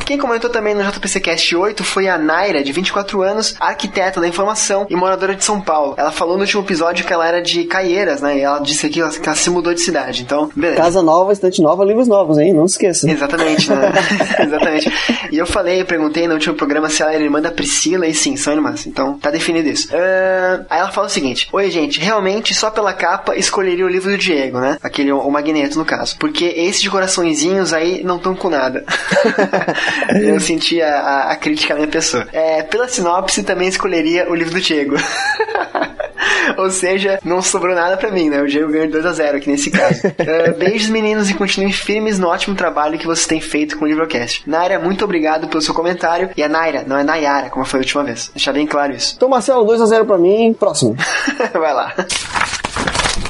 Quem 0.04 0.18
comentou 0.18 0.50
também 0.50 0.74
no 0.74 0.82
JPC 0.82 1.20
Cast 1.20 1.56
8 1.56 1.84
foi 1.84 2.08
a 2.08 2.18
Naira, 2.18 2.62
de 2.62 2.72
24 2.72 3.22
anos, 3.22 3.54
arquiteta 3.60 4.20
da 4.20 4.28
informação 4.28 4.86
e 4.88 4.96
moradora 4.96 5.34
de 5.34 5.44
São 5.44 5.60
Paulo. 5.60 5.94
Ela 5.96 6.12
falou 6.12 6.36
no 6.36 6.42
último 6.42 6.62
episódio 6.62 7.04
que 7.04 7.12
ela 7.12 7.26
era 7.26 7.42
de 7.42 7.64
Caieiras, 7.64 8.20
né? 8.20 8.38
E 8.38 8.40
ela 8.40 8.58
disse 8.58 8.86
aqui 8.86 8.94
que 8.94 9.00
ela, 9.00 9.10
que 9.10 9.28
ela 9.28 9.36
se 9.36 9.50
mudou 9.50 9.72
de 9.72 9.80
cidade. 9.80 10.22
Então, 10.22 10.50
beleza. 10.54 10.80
Casa 10.80 11.02
nova, 11.02 11.32
estante 11.32 11.62
nova, 11.62 11.84
livros 11.84 12.08
novos, 12.08 12.38
hein? 12.38 12.52
Não 12.52 12.66
se 12.68 12.74
esqueça. 12.74 13.10
Exatamente, 13.10 13.70
né? 13.70 13.92
Exatamente. 14.40 14.92
E 15.30 15.38
eu 15.38 15.46
falei, 15.46 15.84
perguntei 15.84 16.26
no 16.26 16.34
último 16.34 16.54
programa 16.54 16.88
se 16.88 17.02
ela 17.02 17.12
era 17.14 17.22
irmã 17.22 17.40
da 17.40 17.50
Priscila, 17.50 18.06
e 18.06 18.14
sim, 18.14 18.36
são 18.36 18.52
irmãs. 18.52 18.86
Então, 18.86 19.18
tá 19.18 19.30
definido 19.30 19.68
isso. 19.68 19.88
Ah, 19.92 20.64
aí 20.68 20.80
ela 20.80 20.90
fala 20.90 21.06
o 21.06 21.10
seguinte: 21.10 21.48
Oi, 21.52 21.70
gente, 21.70 22.00
realmente 22.00 22.54
só 22.54 22.70
pela 22.70 22.92
capa 22.92 23.36
escolheria 23.36 23.84
o 23.84 23.88
livro 23.88 24.10
do 24.10 24.18
Diego, 24.18 24.60
né? 24.60 24.78
Aquele, 24.82 25.12
o 25.12 25.30
Magneto, 25.30 25.78
no 25.78 25.84
caso. 25.84 26.16
Porque 26.18 26.44
esse 26.44 26.82
de 26.82 26.90
coraçõezinhos 26.90 27.72
aí 27.72 28.02
não 28.02 28.18
tão 28.18 28.34
com 28.34 28.50
nada. 28.50 28.84
eu 30.22 30.40
senti 30.40 30.80
a, 30.80 31.00
a, 31.00 31.32
a 31.32 31.36
crítica 31.36 31.74
à 31.74 31.76
minha 31.76 31.88
pessoa. 31.88 32.26
É, 32.32 32.62
pela 32.62 32.88
sinopse, 32.88 33.42
também 33.42 33.68
escolheria 33.68 34.30
o 34.30 34.34
livro 34.34 34.54
do 34.54 34.60
Diego. 34.60 34.96
Ou 36.56 36.70
seja, 36.70 37.18
não 37.24 37.40
sobrou 37.40 37.74
nada 37.74 37.96
pra 37.96 38.10
mim, 38.10 38.28
né? 38.28 38.42
O 38.42 38.46
Diego 38.46 38.70
ganhou 38.70 38.88
2x0 38.88 39.36
aqui 39.36 39.50
nesse 39.50 39.70
caso. 39.70 40.06
Uh, 40.06 40.56
beijos, 40.58 40.88
meninos, 40.88 41.30
e 41.30 41.34
continuem 41.34 41.72
firmes 41.72 42.18
no 42.18 42.28
ótimo 42.28 42.54
trabalho 42.56 42.98
que 42.98 43.06
vocês 43.06 43.26
têm 43.26 43.40
feito 43.40 43.78
com 43.78 43.84
o 43.84 43.88
Livrocast. 43.88 44.48
Naira, 44.48 44.78
muito 44.78 45.04
obrigado 45.04 45.48
pelo 45.48 45.62
seu 45.62 45.74
comentário. 45.74 46.30
E 46.36 46.42
a 46.42 46.48
Naira, 46.48 46.84
não 46.86 46.96
é 46.98 47.04
Nayara, 47.04 47.50
como 47.50 47.64
foi 47.64 47.80
a 47.80 47.82
última 47.82 48.04
vez. 48.04 48.30
Deixar 48.34 48.52
bem 48.52 48.66
claro 48.66 48.92
isso. 48.92 49.14
Então, 49.16 49.28
Marcelo, 49.28 49.66
2x0 49.66 50.06
pra 50.06 50.18
mim. 50.18 50.54
Próximo. 50.58 50.96
Vai 51.52 51.74
lá. 51.74 51.94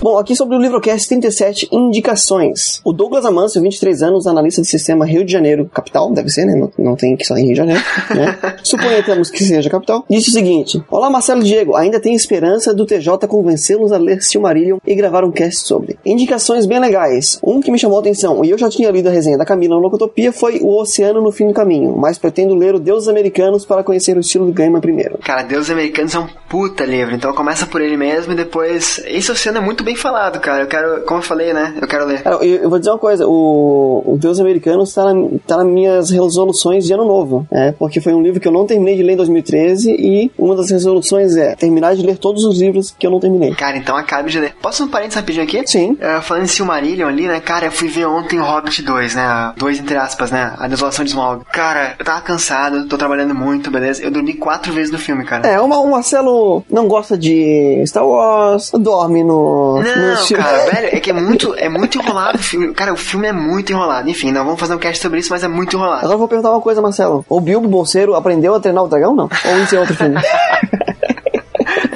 Bom, 0.01 0.19
aqui 0.19 0.35
sobre 0.35 0.57
o 0.57 0.61
Livrocast 0.61 1.09
37 1.09 1.69
indicações. 1.73 2.81
O 2.85 2.93
Douglas 2.93 3.25
Amâncio, 3.25 3.61
23 3.61 4.03
anos, 4.03 4.27
analista 4.27 4.63
de 4.63 4.69
sistema 4.69 5.05
Rio 5.05 5.25
de 5.25 5.33
Janeiro, 5.33 5.69
capital, 5.73 6.11
deve 6.13 6.31
ser, 6.31 6.47
né? 6.47 6.55
Não, 6.55 6.73
não 6.79 6.97
tem 6.97 7.17
que 7.17 7.25
sair 7.25 7.43
em 7.43 7.47
Rio 7.47 7.53
de 7.53 7.59
Janeiro, 7.59 7.83
né? 8.15 8.39
Suponhamos 8.65 9.31
que 9.31 9.45
seja 9.45 9.69
capital. 9.69 10.05
Disse 10.09 10.31
o 10.31 10.33
seguinte: 10.33 10.83
Olá, 10.91 11.11
Marcelo 11.11 11.43
e 11.43 11.45
Diego, 11.45 11.77
ainda 11.77 12.01
tem 12.01 12.15
esperança 12.15 12.73
do 12.73 12.87
TJ 12.87 13.27
convencê-los 13.29 13.93
a 13.93 13.99
ler 13.99 14.23
Silmarillion 14.23 14.79
e 14.87 14.95
gravar 14.95 15.25
um 15.25 15.31
cast 15.31 15.67
sobre. 15.67 15.99
Indicações 16.05 16.67
bem 16.67 16.81
legais. 16.81 17.39
Um 17.43 17.61
que 17.61 17.71
me 17.71 17.79
chamou 17.79 17.99
a 17.99 18.01
atenção, 18.01 18.45
e 18.45 18.51
eu 18.51 18.59
já 18.59 18.69
tinha 18.69 18.91
lido 18.91 19.09
a 19.09 19.13
resenha 19.13 19.37
da 19.37 19.45
Camila 19.45 19.77
no 19.77 19.83
Locotopia, 19.83 20.33
foi 20.33 20.61
O 20.61 20.81
Oceano 20.81 21.21
no 21.21 21.33
Fim 21.33 21.49
do 21.49 21.55
Caminho, 21.55 21.97
mas 21.97 22.19
pretendo 22.19 22.55
ler 22.55 22.75
o 22.75 22.81
Deuses 22.81 23.09
Americanos 23.09 23.65
para 23.65 23.85
conhecer 23.85 24.17
o 24.17 24.21
estilo 24.21 24.47
do 24.47 24.53
Gaiman 24.53 24.81
primeiro. 24.81 25.19
Cara, 25.19 25.43
Deus 25.43 25.71
Americanos 25.71 26.15
é 26.15 26.19
um 26.19 26.29
puta 26.49 26.85
livro, 26.85 27.15
então 27.15 27.33
começa 27.33 27.67
por 27.67 27.81
ele 27.81 27.97
mesmo 27.97 28.33
e 28.33 28.37
depois. 28.37 29.01
Esse 29.07 29.31
oceano 29.31 29.59
é 29.59 29.61
muito 29.61 29.80
bem 29.83 29.97
falado, 29.97 30.41
cara. 30.41 30.63
Eu 30.63 30.67
quero, 30.67 31.03
como 31.03 31.21
eu 31.21 31.25
falei, 31.25 31.53
né? 31.53 31.75
Eu 31.81 31.89
quero 31.89 32.05
ler. 32.07 32.23
Cara, 32.23 32.37
eu, 32.37 32.63
eu 32.63 32.71
vou 32.71 32.79
dizer 32.79 32.91
uma 32.91 32.99
coisa, 32.99 33.27
o, 33.27 34.03
o 34.07 34.19
Deus 34.19 34.41
Americano 34.41 34.83
está 34.83 35.13
na, 35.13 35.29
tá 35.47 35.57
nas 35.59 35.67
minhas 35.67 36.11
resoluções 36.11 36.85
de 36.85 36.93
ano 36.93 37.05
novo, 37.05 37.47
né? 37.51 37.75
Porque 37.79 38.01
foi 38.01 38.13
um 38.15 38.23
livro 38.23 38.41
que 38.41 38.49
eu 38.49 38.53
não 38.53 38.67
terminei 38.67 38.97
de 38.97 39.03
ler 39.03 39.13
em 39.13 39.17
2013 39.17 39.91
e 39.91 40.31
uma 40.39 40.55
das 40.55 40.71
resoluções 40.71 41.37
é 41.37 41.55
terminar 41.55 41.95
de 41.95 42.05
ler 42.05 42.19
todos 42.19 42.45
os 42.45 42.61
livros 42.61 42.95
que 42.99 43.07
eu 43.07 43.11
não 43.11 43.21
terminei. 43.21 43.55
Cara, 43.55 43.77
então 43.77 43.97
acabe 43.97 44.31
de 44.31 44.39
ler. 44.39 44.55
Posso 44.61 44.85
um 44.85 44.89
parênteses 44.89 45.17
rapidinho 45.17 45.45
aqui? 45.45 45.67
Sim. 45.67 45.93
Uh, 45.93 46.23
falando 46.23 46.45
em 46.45 46.49
Silmarillion 46.49 47.09
ali, 47.09 47.27
né, 47.27 47.41
cara, 47.41 47.67
eu 47.67 47.73
fui 47.73 47.89
ver 47.89 48.07
ontem 48.07 48.39
o 48.39 48.45
Hobbit 48.45 48.83
2, 48.83 49.15
né? 49.15 49.53
Dois 49.57 49.79
entre 49.79 49.97
aspas, 49.97 50.31
né? 50.31 50.55
A 50.59 50.69
desolação 50.69 51.05
de 51.05 51.11
Smaug. 51.11 51.45
Cara, 51.53 51.95
eu 51.99 52.05
tava 52.05 52.21
cansado, 52.21 52.87
tô 52.87 52.97
trabalhando 52.97 53.35
muito, 53.35 53.71
beleza? 53.71 54.03
Eu 54.03 54.11
dormi 54.11 54.35
quatro 54.35 54.73
vezes 54.73 54.93
no 54.93 54.99
filme, 54.99 55.25
cara. 55.25 55.47
É, 55.47 55.61
o 55.61 55.69
Marcelo 55.91 56.65
não 56.71 56.87
gosta 56.87 57.17
de 57.17 57.83
Star 57.87 58.07
Wars, 58.07 58.71
dorme 58.75 59.23
no. 59.25 59.70
Não, 59.79 60.21
no 60.21 60.37
cara, 60.37 60.71
velho, 60.71 60.89
é 60.93 61.01
que 61.01 61.11
é 61.11 61.13
muito, 61.13 61.55
é 61.57 61.69
muito 61.69 61.99
enrolado 61.99 62.39
o 62.39 62.43
filme. 62.43 62.73
Cara, 62.75 62.93
o 62.93 62.97
filme 62.97 63.29
é 63.29 63.33
muito 63.33 63.73
enrolado. 63.73 64.09
Enfim, 64.09 64.33
não 64.33 64.45
vamos 64.45 64.61
fazer 64.61 64.75
um 64.75 64.79
cast 64.79 65.01
sobre 65.01 65.21
isso, 65.21 65.31
mas 65.31 65.45
é 65.45 65.49
muito 65.49 65.77
enrolado. 65.77 66.01
Agora 66.01 66.15
eu 66.15 66.19
vou 66.19 66.29
perguntar 66.29 66.51
uma 66.51 66.61
coisa, 66.61 66.83
Marcelo. 66.83 67.25
O 67.29 67.41
Bilbo 67.41 67.69
Bolseiro 67.69 68.15
aprendeu 68.15 68.55
a 68.55 68.61
treinar 68.61 68.85
o 68.85 68.89
dragão, 68.89 69.15
não? 69.15 69.29
Ou 69.45 69.59
isso 69.63 69.77
é 69.77 69.81
outro 69.81 69.95
filme? 69.95 70.17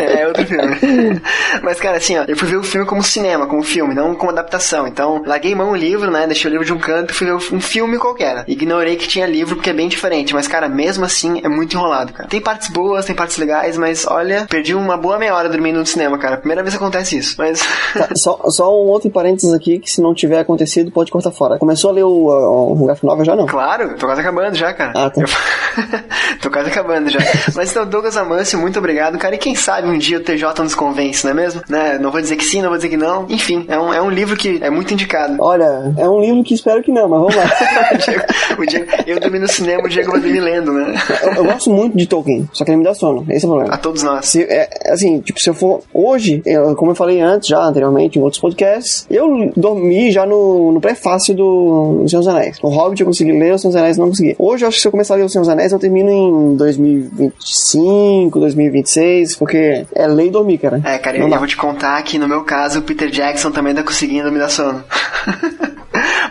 É, 0.04 0.22
é 0.22 0.26
outro 0.28 0.46
filme. 0.46 1.20
Mas, 1.62 1.80
cara, 1.80 1.96
assim, 1.96 2.16
ó, 2.18 2.24
eu 2.26 2.36
fui 2.36 2.48
ver 2.48 2.56
o 2.56 2.62
filme 2.62 2.86
como 2.86 3.02
cinema, 3.02 3.46
como 3.46 3.62
filme, 3.62 3.94
não 3.94 4.14
como 4.14 4.30
adaptação. 4.30 4.86
Então, 4.86 5.22
larguei 5.26 5.54
mão 5.54 5.70
o 5.72 5.76
livro, 5.76 6.10
né? 6.10 6.26
Deixei 6.26 6.50
o 6.50 6.52
livro 6.52 6.66
de 6.66 6.72
um 6.72 6.78
canto 6.78 7.12
e 7.12 7.14
fui 7.14 7.26
ver 7.26 7.32
um 7.34 7.60
filme 7.60 7.98
qualquer. 7.98 8.44
Ignorei 8.48 8.96
que 8.96 9.08
tinha 9.08 9.26
livro 9.26 9.56
porque 9.56 9.70
é 9.70 9.72
bem 9.74 9.88
diferente. 9.88 10.34
Mas, 10.34 10.46
cara, 10.48 10.68
mesmo 10.68 11.04
assim, 11.04 11.40
é 11.44 11.48
muito 11.48 11.74
enrolado, 11.74 12.12
cara. 12.12 12.28
Tem 12.28 12.40
partes 12.40 12.68
boas, 12.70 13.04
tem 13.04 13.14
partes 13.14 13.36
legais, 13.36 13.76
mas 13.78 14.06
olha, 14.06 14.46
perdi 14.48 14.74
uma 14.74 14.96
boa 14.96 15.18
meia 15.18 15.34
hora 15.34 15.48
dormindo 15.48 15.78
no 15.78 15.86
cinema, 15.86 16.18
cara. 16.18 16.36
Primeira 16.36 16.62
vez 16.62 16.74
que 16.74 16.82
acontece 16.82 17.18
isso. 17.18 17.34
Mas. 17.38 17.62
Tá, 17.94 18.08
só, 18.16 18.40
só 18.48 18.68
um 18.72 18.88
outro 18.88 19.08
parênteses 19.08 19.52
aqui 19.52 19.78
que 19.78 19.88
se 19.88 20.00
não 20.00 20.12
tiver 20.12 20.40
acontecido, 20.40 20.90
pode 20.90 21.12
cortar 21.12 21.30
fora. 21.30 21.58
Começou 21.58 21.90
a 21.90 21.92
ler 21.92 22.02
o, 22.02 22.08
o, 22.08 22.72
o 22.72 22.98
Novel 23.04 23.24
já 23.24 23.36
não? 23.36 23.46
Claro, 23.46 23.94
tô 23.96 24.06
quase 24.06 24.20
acabando 24.20 24.56
já, 24.56 24.72
cara. 24.72 24.92
Ah, 24.96 25.10
tá. 25.10 25.20
Eu- 25.20 25.28
tô 26.40 26.50
quase 26.50 26.68
acabando 26.70 27.08
já. 27.10 27.18
Mas 27.54 27.70
então, 27.70 27.86
Douglas 27.86 28.16
Amâncio, 28.16 28.58
muito 28.58 28.78
obrigado, 28.78 29.18
cara. 29.18 29.34
E 29.34 29.38
quem 29.38 29.54
sabe 29.54 29.88
um 29.88 29.96
dia 29.98 30.18
o 30.18 30.20
TJ 30.20 30.62
nos 30.62 30.74
convence, 30.74 31.24
não 31.24 31.32
é 31.32 31.34
mesmo? 31.34 31.62
Né? 31.68 31.98
Não 32.00 32.10
vou 32.10 32.20
dizer 32.20 32.36
que 32.36 32.44
sim, 32.44 32.60
não 32.62 32.68
vou 32.68 32.76
dizer 32.76 32.88
que 32.88 32.96
não. 32.96 33.26
Enfim, 33.28 33.64
é 33.68 33.78
um, 33.78 33.92
é 33.92 34.00
um 34.02 34.10
livro 34.10 34.36
que 34.36 34.58
é 34.62 34.70
muito 34.70 34.92
indicado. 34.92 35.36
Olha, 35.40 35.92
é 35.96 36.08
um 36.08 36.20
livro 36.20 36.42
que 36.42 36.54
espero 36.54 36.82
que 36.82 36.92
não, 36.92 37.08
mas 37.08 37.20
vamos 37.20 37.34
lá. 37.36 37.44
O 37.92 37.96
Diego- 37.98 38.24
o 38.62 38.66
Diego- 38.66 38.86
eu 39.06 39.20
dormi 39.20 39.38
no 39.38 39.48
cinema, 39.48 39.82
o 39.84 39.88
Diego 39.88 40.10
vai 40.12 40.20
dormir 40.20 40.40
lendo, 40.40 40.72
né? 40.72 40.94
eu, 41.22 41.32
eu 41.34 41.44
gosto 41.44 41.70
muito 41.70 41.96
de 41.96 42.06
Tolkien, 42.06 42.48
só 42.52 42.64
que 42.64 42.70
ele 42.70 42.78
me 42.78 42.84
dá 42.84 42.94
sono. 42.94 43.24
Esse 43.30 43.44
é 43.44 43.48
o 43.48 43.50
problema. 43.52 43.74
A 43.74 43.78
todos 43.78 44.02
nós. 44.02 44.26
Se, 44.26 44.42
é, 44.42 44.68
assim, 44.88 45.20
tipo, 45.20 45.40
se 45.40 45.48
eu 45.50 45.54
for 45.54 45.82
hoje, 45.92 46.42
eu- 46.46 46.74
como 46.74 46.90
eu 46.90 46.94
falei 46.94 47.20
antes, 47.20 47.48
já 47.48 47.60
anteriormente, 47.62 48.18
em 48.18 48.22
outros 48.22 48.40
podcasts, 48.40 49.06
eu 49.10 49.50
dormi 49.56 50.10
já 50.10 50.26
no, 50.26 50.72
no 50.72 50.80
prefácio 50.80 51.34
do 51.34 52.04
Senhor 52.08 52.20
dos 52.22 52.28
Anéis. 52.28 52.58
O 52.62 52.68
Hobbit 52.68 53.00
eu 53.00 53.06
consegui 53.06 53.32
ler, 53.32 53.54
o 53.54 53.58
Senhor 53.58 53.72
dos 53.72 53.80
Anéis 53.80 53.96
não 53.98 54.08
consegui. 54.08 54.34
Hoje 54.38 54.64
eu 54.64 54.68
acho 54.68 54.76
que 54.76 54.82
se 54.82 54.88
eu 54.88 54.92
começar 54.92 55.14
a 55.14 55.16
ler 55.16 55.24
o 55.24 55.28
Senhor 55.28 55.42
dos 55.42 55.48
Anéis, 55.50 55.72
eu 55.72 55.78
termino 55.78 56.10
em 56.10 56.23
2025, 56.56 58.38
2026, 58.38 59.36
porque 59.36 59.86
é 59.94 60.06
lei 60.06 60.30
dormir, 60.30 60.58
cara. 60.58 60.80
É, 60.84 60.98
cara, 60.98 61.16
eu, 61.16 61.28
eu 61.28 61.38
vou 61.38 61.46
te 61.46 61.56
contar 61.56 62.02
que 62.02 62.18
no 62.18 62.28
meu 62.28 62.44
caso 62.44 62.78
o 62.78 62.82
Peter 62.82 63.10
Jackson 63.10 63.50
também 63.50 63.74
tá 63.74 63.82
conseguindo 63.82 64.30
me 64.30 64.38
dar 64.38 64.48
sono. 64.48 64.84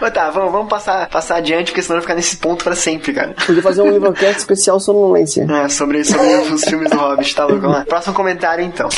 Mas 0.02 0.12
tá, 0.12 0.30
vamos, 0.30 0.52
vamos 0.52 0.70
passar, 0.70 1.08
passar 1.08 1.38
adiante, 1.38 1.72
porque 1.72 1.82
senão 1.82 1.96
vai 1.96 2.02
ficar 2.02 2.16
nesse 2.16 2.36
ponto 2.38 2.64
pra 2.64 2.76
sempre, 2.76 3.14
cara. 3.14 3.34
Podia 3.46 3.62
fazer 3.62 3.82
um 3.82 3.90
livrocast 3.90 4.36
especial 4.40 4.78
sonolência. 4.80 5.48
É, 5.50 5.70
sobre, 5.70 6.04
sobre 6.04 6.54
os 6.54 6.64
filmes 6.66 6.90
do 6.92 6.98
Hobbit, 6.98 7.34
tá 7.34 7.46
louco? 7.46 7.62
Vamos 7.62 7.78
lá. 7.78 7.86
Próximo 7.86 8.14
comentário, 8.14 8.66
então. 8.66 8.90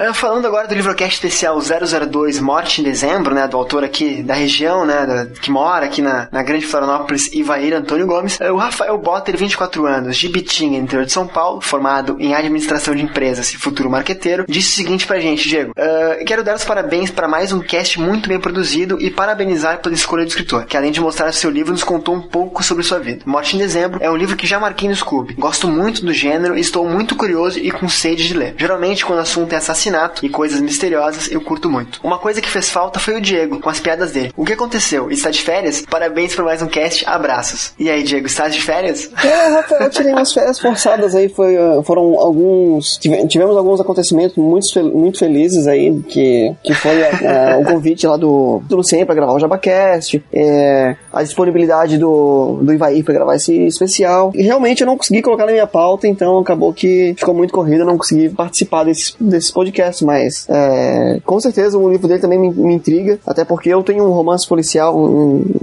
Ah, 0.00 0.12
Falando 0.14 0.46
agora 0.46 0.68
do 0.68 0.74
livrocast 0.74 1.14
especial 1.14 1.58
002 1.60 2.38
Morte 2.40 2.80
em 2.80 2.84
Dezembro, 2.84 3.34
né, 3.34 3.48
do 3.48 3.56
autor 3.56 3.82
aqui 3.82 4.22
da 4.22 4.34
região, 4.34 4.84
né, 4.86 5.04
da- 5.06 5.26
que 5.26 5.50
mora 5.50 5.86
aqui 5.86 6.00
na, 6.00 6.28
na 6.30 6.42
Grande 6.42 6.66
Florianópolis, 6.66 7.32
Ivair 7.32 7.74
Antônio 7.74 8.06
Gomes, 8.06 8.38
ah, 8.40 8.52
o 8.52 8.56
Rafael 8.56 8.96
Botter, 8.98 9.36
24 9.36 9.86
anos, 9.86 10.16
de 10.16 10.28
Bitinga, 10.28 10.76
interior 10.76 11.04
de 11.04 11.12
São 11.12 11.26
Paulo, 11.26 11.60
formado 11.60 12.16
em 12.20 12.32
administração 12.34 12.94
de 12.94 13.02
empresas 13.02 13.52
e 13.52 13.56
futuro 13.56 13.90
marqueteiro, 13.90 14.44
disse 14.48 14.72
o 14.72 14.76
seguinte 14.76 15.06
pra 15.06 15.18
gente, 15.20 15.48
Diego, 15.48 15.72
ah, 15.76 16.18
quero 16.24 16.44
dar 16.44 16.54
os 16.54 16.64
parabéns 16.64 17.10
para 17.10 17.26
mais 17.26 17.52
um 17.52 17.60
cast 17.60 17.98
muito 18.00 18.28
bem 18.28 18.38
produzido 18.38 18.98
e 19.00 19.10
parabenizar 19.10 19.78
pela 19.80 19.94
escolha 19.94 20.24
do 20.24 20.28
escritor, 20.28 20.64
que 20.64 20.76
além 20.76 20.92
de 20.92 21.00
mostrar 21.00 21.32
seu 21.32 21.50
livro, 21.50 21.72
nos 21.72 21.82
contou 21.84 22.14
um 22.14 22.22
pouco 22.22 22.62
sobre 22.62 22.84
sua 22.84 22.98
vida. 23.00 23.22
Morte 23.26 23.56
em 23.56 23.58
Dezembro 23.58 23.98
é 24.02 24.08
um 24.10 24.16
livro 24.16 24.36
que 24.36 24.46
já 24.46 24.60
marquei 24.60 24.88
no 24.88 24.94
Scooby. 24.94 25.34
Gosto 25.34 25.66
muito 25.68 26.04
do 26.04 26.12
gênero 26.12 26.56
e 26.56 26.60
estou 26.60 26.88
muito 26.88 27.16
curioso 27.16 27.58
e 27.58 27.70
com 27.70 27.88
sede 27.88 28.26
de 28.28 28.34
ler. 28.34 28.54
Geralmente, 28.56 29.04
quando 29.04 29.18
o 29.18 29.22
assunto 29.22 29.52
é 29.52 29.56
assassinato 29.56 29.87
e 30.22 30.28
coisas 30.28 30.60
misteriosas, 30.60 31.30
eu 31.30 31.40
curto 31.40 31.68
muito. 31.70 32.00
Uma 32.02 32.18
coisa 32.18 32.40
que 32.40 32.50
fez 32.50 32.70
falta 32.70 32.98
foi 32.98 33.16
o 33.16 33.20
Diego, 33.20 33.60
com 33.60 33.68
as 33.70 33.80
piadas 33.80 34.12
dele. 34.12 34.32
O 34.36 34.44
que 34.44 34.52
aconteceu? 34.52 35.10
Está 35.10 35.30
de 35.30 35.40
férias? 35.42 35.82
Parabéns 35.88 36.34
por 36.34 36.44
mais 36.44 36.60
um 36.62 36.66
cast, 36.66 37.04
abraços. 37.08 37.72
E 37.78 37.88
aí, 37.90 38.02
Diego, 38.02 38.26
estás 38.26 38.54
de 38.54 38.60
férias? 38.62 39.10
É, 39.24 39.84
eu 39.84 39.90
tirei 39.90 40.12
umas 40.12 40.32
férias 40.32 40.58
forçadas 40.58 41.14
aí, 41.14 41.28
foi, 41.28 41.56
uh, 41.56 41.82
foram 41.82 42.18
alguns. 42.18 42.96
tive- 42.98 43.26
Tivemos 43.26 43.56
alguns 43.56 43.80
acontecimentos 43.80 44.36
muito, 44.36 44.66
muito 44.96 45.18
felizes 45.18 45.66
aí, 45.66 46.00
que, 46.08 46.54
que 46.62 46.74
foi 46.74 47.00
uh, 47.02 47.60
o 47.60 47.64
convite 47.64 48.06
lá 48.06 48.16
do, 48.16 48.60
do 48.68 48.76
Lucien 48.76 49.04
pra 49.04 49.14
gravar 49.14 49.32
o 49.34 49.38
JabaCast, 49.40 50.22
é, 50.32 50.96
a 51.12 51.22
disponibilidade 51.22 51.98
do, 51.98 52.58
do 52.62 52.72
Ivaí 52.72 53.02
pra 53.02 53.14
gravar 53.14 53.36
esse 53.36 53.54
especial. 53.66 54.32
E 54.34 54.42
realmente 54.42 54.80
eu 54.82 54.86
não 54.86 54.96
consegui 54.96 55.22
colocar 55.22 55.46
na 55.46 55.52
minha 55.52 55.66
pauta, 55.66 56.06
então 56.08 56.38
acabou 56.38 56.72
que 56.72 57.14
ficou 57.16 57.34
muito 57.34 57.52
corrido, 57.52 57.80
eu 57.80 57.86
não 57.86 57.96
consegui 57.98 58.28
participar 58.28 58.84
desse, 58.84 59.14
desse 59.20 59.52
podcast, 59.52 59.77
mas 60.04 60.46
é, 60.48 61.20
com 61.24 61.38
certeza 61.40 61.78
o 61.78 61.90
livro 61.90 62.08
dele 62.08 62.20
também 62.20 62.38
me, 62.38 62.50
me 62.50 62.74
intriga, 62.74 63.18
até 63.26 63.44
porque 63.44 63.68
eu 63.68 63.82
tenho 63.82 64.04
um 64.04 64.10
romance 64.10 64.46
policial 64.46 64.94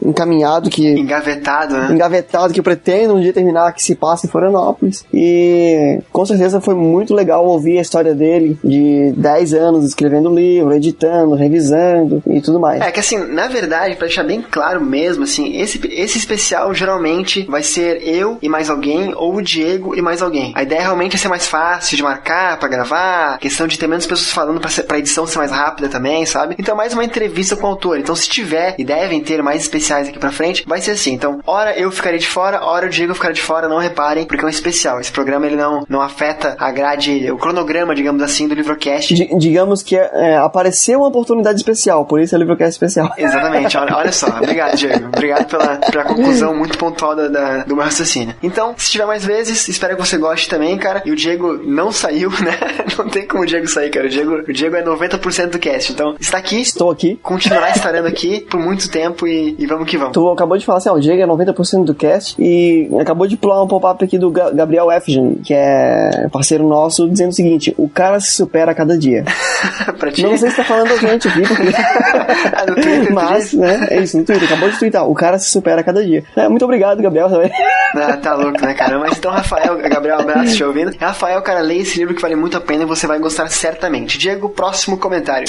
encaminhado 0.04 0.70
que 0.70 0.88
Engavetado, 0.88 1.76
né? 1.78 1.90
engavetado 1.92 2.54
que 2.54 2.60
eu 2.60 2.64
pretendo 2.64 3.16
um 3.16 3.22
dia 3.22 3.34
terminar 3.34 3.74
que 3.74 3.84
se 3.84 3.96
passa 3.96 4.26
em 4.26 4.30
Florianópolis. 4.30 5.06
E 5.14 6.00
com 6.12 6.26
certeza 6.26 6.62
foi 6.62 6.76
muito 6.76 7.14
legal 7.14 7.46
ouvir 7.46 7.78
a 7.78 7.82
história 7.82 8.14
dele 8.14 8.58
de 8.64 9.14
10 9.18 9.54
anos 9.54 9.86
escrevendo 9.86 10.34
livro, 10.34 10.74
editando, 10.74 11.36
revisando 11.36 12.22
e 12.28 12.42
tudo 12.42 12.60
mais. 12.60 12.82
É 12.82 12.92
que 12.92 13.00
assim, 13.00 13.18
na 13.18 13.48
verdade, 13.48 13.96
pra 13.96 14.08
deixar 14.08 14.24
bem 14.24 14.42
claro 14.42 14.82
mesmo, 14.82 15.24
assim, 15.24 15.58
esse, 15.58 15.82
esse 15.92 16.18
especial 16.18 16.74
geralmente 16.74 17.46
vai 17.50 17.64
ser 17.64 18.02
eu 18.08 18.38
e 18.42 18.50
mais 18.50 18.70
alguém, 18.70 19.14
ou 19.16 19.36
o 19.36 19.42
Diego 19.42 19.96
e 19.96 20.02
mais 20.02 20.22
alguém. 20.22 20.54
A 20.56 20.64
ideia 20.64 20.82
realmente 20.82 21.16
é 21.16 21.20
ser 21.20 21.28
mais 21.28 21.48
fácil 21.48 21.98
de 21.98 22.04
marcar 22.04 22.58
pra 22.60 22.68
gravar, 22.68 23.38
questão 23.40 23.68
de 23.68 23.78
ter 23.78 23.88
menos 23.88 24.05
pessoas 24.08 24.32
falando 24.32 24.60
pra, 24.60 24.70
ser, 24.70 24.84
pra 24.84 24.98
edição 25.00 25.26
ser 25.28 25.38
mais 25.38 25.52
rápida 25.52 25.88
também, 25.90 26.26
sabe? 26.26 26.56
Então, 26.60 26.76
mais 26.76 26.94
uma 26.94 27.04
entrevista 27.04 27.56
com 27.56 27.68
o 27.68 27.70
autor. 27.72 28.00
Então, 28.00 28.16
se 28.16 28.28
tiver, 28.30 28.76
e 28.78 28.84
devem 28.84 29.22
ter 29.22 29.42
mais 29.42 29.62
especiais 29.64 30.08
aqui 30.10 30.20
pra 30.20 30.32
frente, 30.32 30.64
vai 30.68 30.82
ser 30.82 30.92
assim. 30.92 31.14
Então, 31.14 31.40
hora 31.46 31.78
eu 31.78 31.92
ficarei 31.92 32.20
de 32.20 32.28
fora, 32.28 32.64
hora 32.64 32.88
o 32.88 32.90
Diego 32.90 33.14
ficará 33.14 33.34
de 33.34 33.42
fora, 33.42 33.68
não 33.68 33.78
reparem, 33.80 34.26
porque 34.26 34.44
é 34.44 34.48
um 34.48 34.50
especial. 34.50 35.00
Esse 35.00 35.12
programa 35.12 35.46
ele 35.46 35.56
não, 35.56 35.86
não 35.90 36.02
afeta 36.02 36.56
a 36.60 36.72
grade, 36.72 37.32
o 37.32 37.38
cronograma, 37.38 37.94
digamos 37.96 38.22
assim, 38.22 38.48
do 38.48 38.56
Livrocast. 38.56 39.14
Di- 39.14 39.30
digamos 39.38 39.82
que 39.84 39.96
é, 39.98 40.38
apareceu 40.38 41.00
uma 41.00 41.08
oportunidade 41.08 41.58
especial, 41.58 42.06
por 42.06 42.20
isso 42.20 42.36
é 42.36 42.38
livrocast 42.38 42.72
especial. 42.72 43.12
Exatamente, 43.18 43.78
olha, 43.78 43.96
olha 43.96 44.12
só. 44.12 44.28
Obrigado, 44.28 44.76
Diego. 44.78 45.08
Obrigado 45.08 45.46
pela, 45.48 45.78
pela 45.78 46.04
conclusão 46.06 46.56
muito 46.56 46.78
pontual 46.78 47.16
da, 47.16 47.28
da- 47.28 47.58
do 47.64 47.76
meu 47.76 47.84
raciocínio. 47.86 48.36
Então, 48.44 48.74
se 48.78 48.92
tiver 48.92 49.06
mais 49.06 49.26
vezes, 49.26 49.68
espero 49.68 49.96
que 49.96 50.06
você 50.06 50.18
goste 50.18 50.50
também, 50.50 50.78
cara. 50.78 51.02
E 51.06 51.12
o 51.12 51.16
Diego 51.16 51.60
não 51.64 51.92
saiu, 51.92 52.30
né? 52.32 52.56
Não 52.98 53.10
tem 53.10 53.28
como 53.28 53.44
o 53.44 53.46
Diego 53.46 53.68
sair. 53.68 53.85
Falei, 53.86 53.90
cara, 53.92 54.06
o 54.06 54.10
Diego, 54.10 54.32
o 54.50 54.54
Diego 54.54 54.76
é 54.76 54.84
90% 54.84 55.50
do 55.50 55.60
cast. 55.60 55.92
Então, 55.92 56.16
está 56.20 56.38
aqui, 56.38 56.62
Estou 56.62 56.92
aqui. 56.92 57.20
continuará 57.22 57.70
estarando 57.72 58.08
aqui 58.08 58.42
por 58.42 58.60
muito 58.60 58.90
tempo 58.90 59.28
e, 59.28 59.56
e 59.58 59.66
vamos 59.66 59.88
que 59.90 59.98
vamos. 59.98 60.14
Tu 60.14 60.30
acabou 60.30 60.58
de 60.58 60.66
falar 60.66 60.78
assim, 60.80 60.90
ó, 60.90 60.94
o 60.94 61.00
Diego 61.00 61.22
é 61.22 61.26
90% 61.26 61.84
do 61.86 61.94
cast 61.96 62.36
e 62.42 62.90
acabou 63.00 63.28
de 63.28 63.38
pular 63.38 63.62
um 63.64 63.68
pop-up 63.68 64.04
aqui 64.04 64.18
do 64.18 64.30
Ga- 64.32 64.52
Gabriel 64.52 64.92
Efgen, 64.92 65.36
que 65.44 65.54
é 65.54 66.28
parceiro 66.32 66.68
nosso, 66.68 67.10
dizendo 67.10 67.30
o 67.30 67.34
seguinte, 67.36 67.74
o 67.78 67.88
cara 67.90 68.20
se 68.20 68.32
supera 68.32 68.72
a 68.72 68.76
cada 68.76 68.98
dia. 68.98 69.24
Não 70.22 70.38
sei 70.38 70.50
se 70.50 70.56
tá 70.58 70.64
falando 70.64 70.90
da 70.90 70.98
gente 70.98 71.28
aqui, 71.28 71.42
porque... 71.42 71.64
Ah, 72.56 72.66
Twitter, 72.66 73.14
Mas, 73.14 73.54
né, 73.54 73.88
é 73.90 74.02
isso, 74.02 74.18
no 74.18 74.24
Twitter, 74.24 74.46
acabou 74.48 74.70
de 74.70 74.78
twittar, 74.80 75.08
o 75.10 75.14
cara 75.14 75.38
se 75.40 75.50
supera 75.52 75.82
a 75.82 75.84
cada 75.84 76.04
dia. 76.04 76.24
É, 76.36 76.48
muito 76.48 76.64
obrigado, 76.66 77.02
Gabriel, 77.02 77.30
também. 77.30 77.52
Ah, 77.98 78.18
tá 78.18 78.36
louco, 78.36 78.60
né, 78.62 78.74
cara? 78.74 79.00
Mas 79.00 79.18
então, 79.18 79.32
Rafael, 79.32 79.78
Gabriel, 79.78 80.20
abraço, 80.20 80.54
te 80.54 80.62
ouvindo. 80.66 80.92
Rafael, 81.00 81.42
cara, 81.42 81.62
leia 81.62 81.82
esse 81.82 81.98
livro 81.98 82.14
que 82.14 82.22
vale 82.22 82.36
muito 82.36 82.58
a 82.58 82.60
pena 82.60 82.84
e 82.84 82.86
você 82.86 83.08
vai 83.08 83.18
gostar 83.20 83.48
certamente. 83.48 83.75
Diego, 84.18 84.50
próximo 84.50 84.98
comentário. 84.98 85.48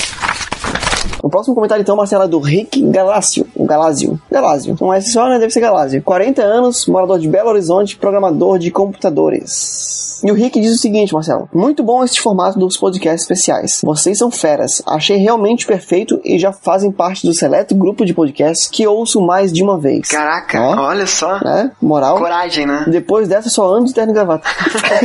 O 1.22 1.28
próximo 1.28 1.54
comentário, 1.54 1.82
então, 1.82 1.96
Marcelo, 1.96 2.24
é 2.24 2.28
do 2.28 2.38
Rick 2.38 2.80
Galácio. 2.90 3.46
O 3.54 3.66
Galásio. 3.66 4.15
Galásio. 4.40 4.76
Não 4.80 4.92
é 4.92 4.98
esse 4.98 5.12
só, 5.12 5.28
né? 5.28 5.38
Deve 5.38 5.52
ser 5.52 5.60
Galásio. 5.60 6.02
40 6.02 6.42
anos, 6.42 6.86
morador 6.86 7.18
de 7.18 7.28
Belo 7.28 7.48
Horizonte, 7.48 7.96
programador 7.96 8.58
de 8.58 8.70
computadores. 8.70 10.06
E 10.24 10.30
o 10.30 10.34
Rick 10.34 10.60
diz 10.60 10.74
o 10.74 10.78
seguinte, 10.78 11.12
Marcelo. 11.12 11.48
Muito 11.52 11.82
bom 11.82 12.02
este 12.02 12.20
formato 12.20 12.58
dos 12.58 12.76
podcasts 12.76 13.22
especiais. 13.22 13.80
Vocês 13.84 14.18
são 14.18 14.30
feras. 14.30 14.82
Achei 14.86 15.16
realmente 15.18 15.66
perfeito 15.66 16.20
e 16.24 16.38
já 16.38 16.52
fazem 16.52 16.90
parte 16.90 17.26
do 17.26 17.34
seleto 17.34 17.74
grupo 17.74 18.04
de 18.04 18.14
podcasts 18.14 18.66
que 18.66 18.86
ouço 18.86 19.20
mais 19.20 19.52
de 19.52 19.62
uma 19.62 19.78
vez. 19.78 20.08
Caraca, 20.08 20.60
Ó. 20.60 20.86
olha 20.88 21.06
só. 21.06 21.38
Né? 21.42 21.70
Moral. 21.82 22.18
Coragem, 22.18 22.66
né? 22.66 22.86
Depois 22.88 23.28
dessa, 23.28 23.50
só 23.50 23.68
ando 23.74 23.86
de 23.86 23.94
terno 23.94 24.12
e 24.12 24.14
gravata. 24.14 24.48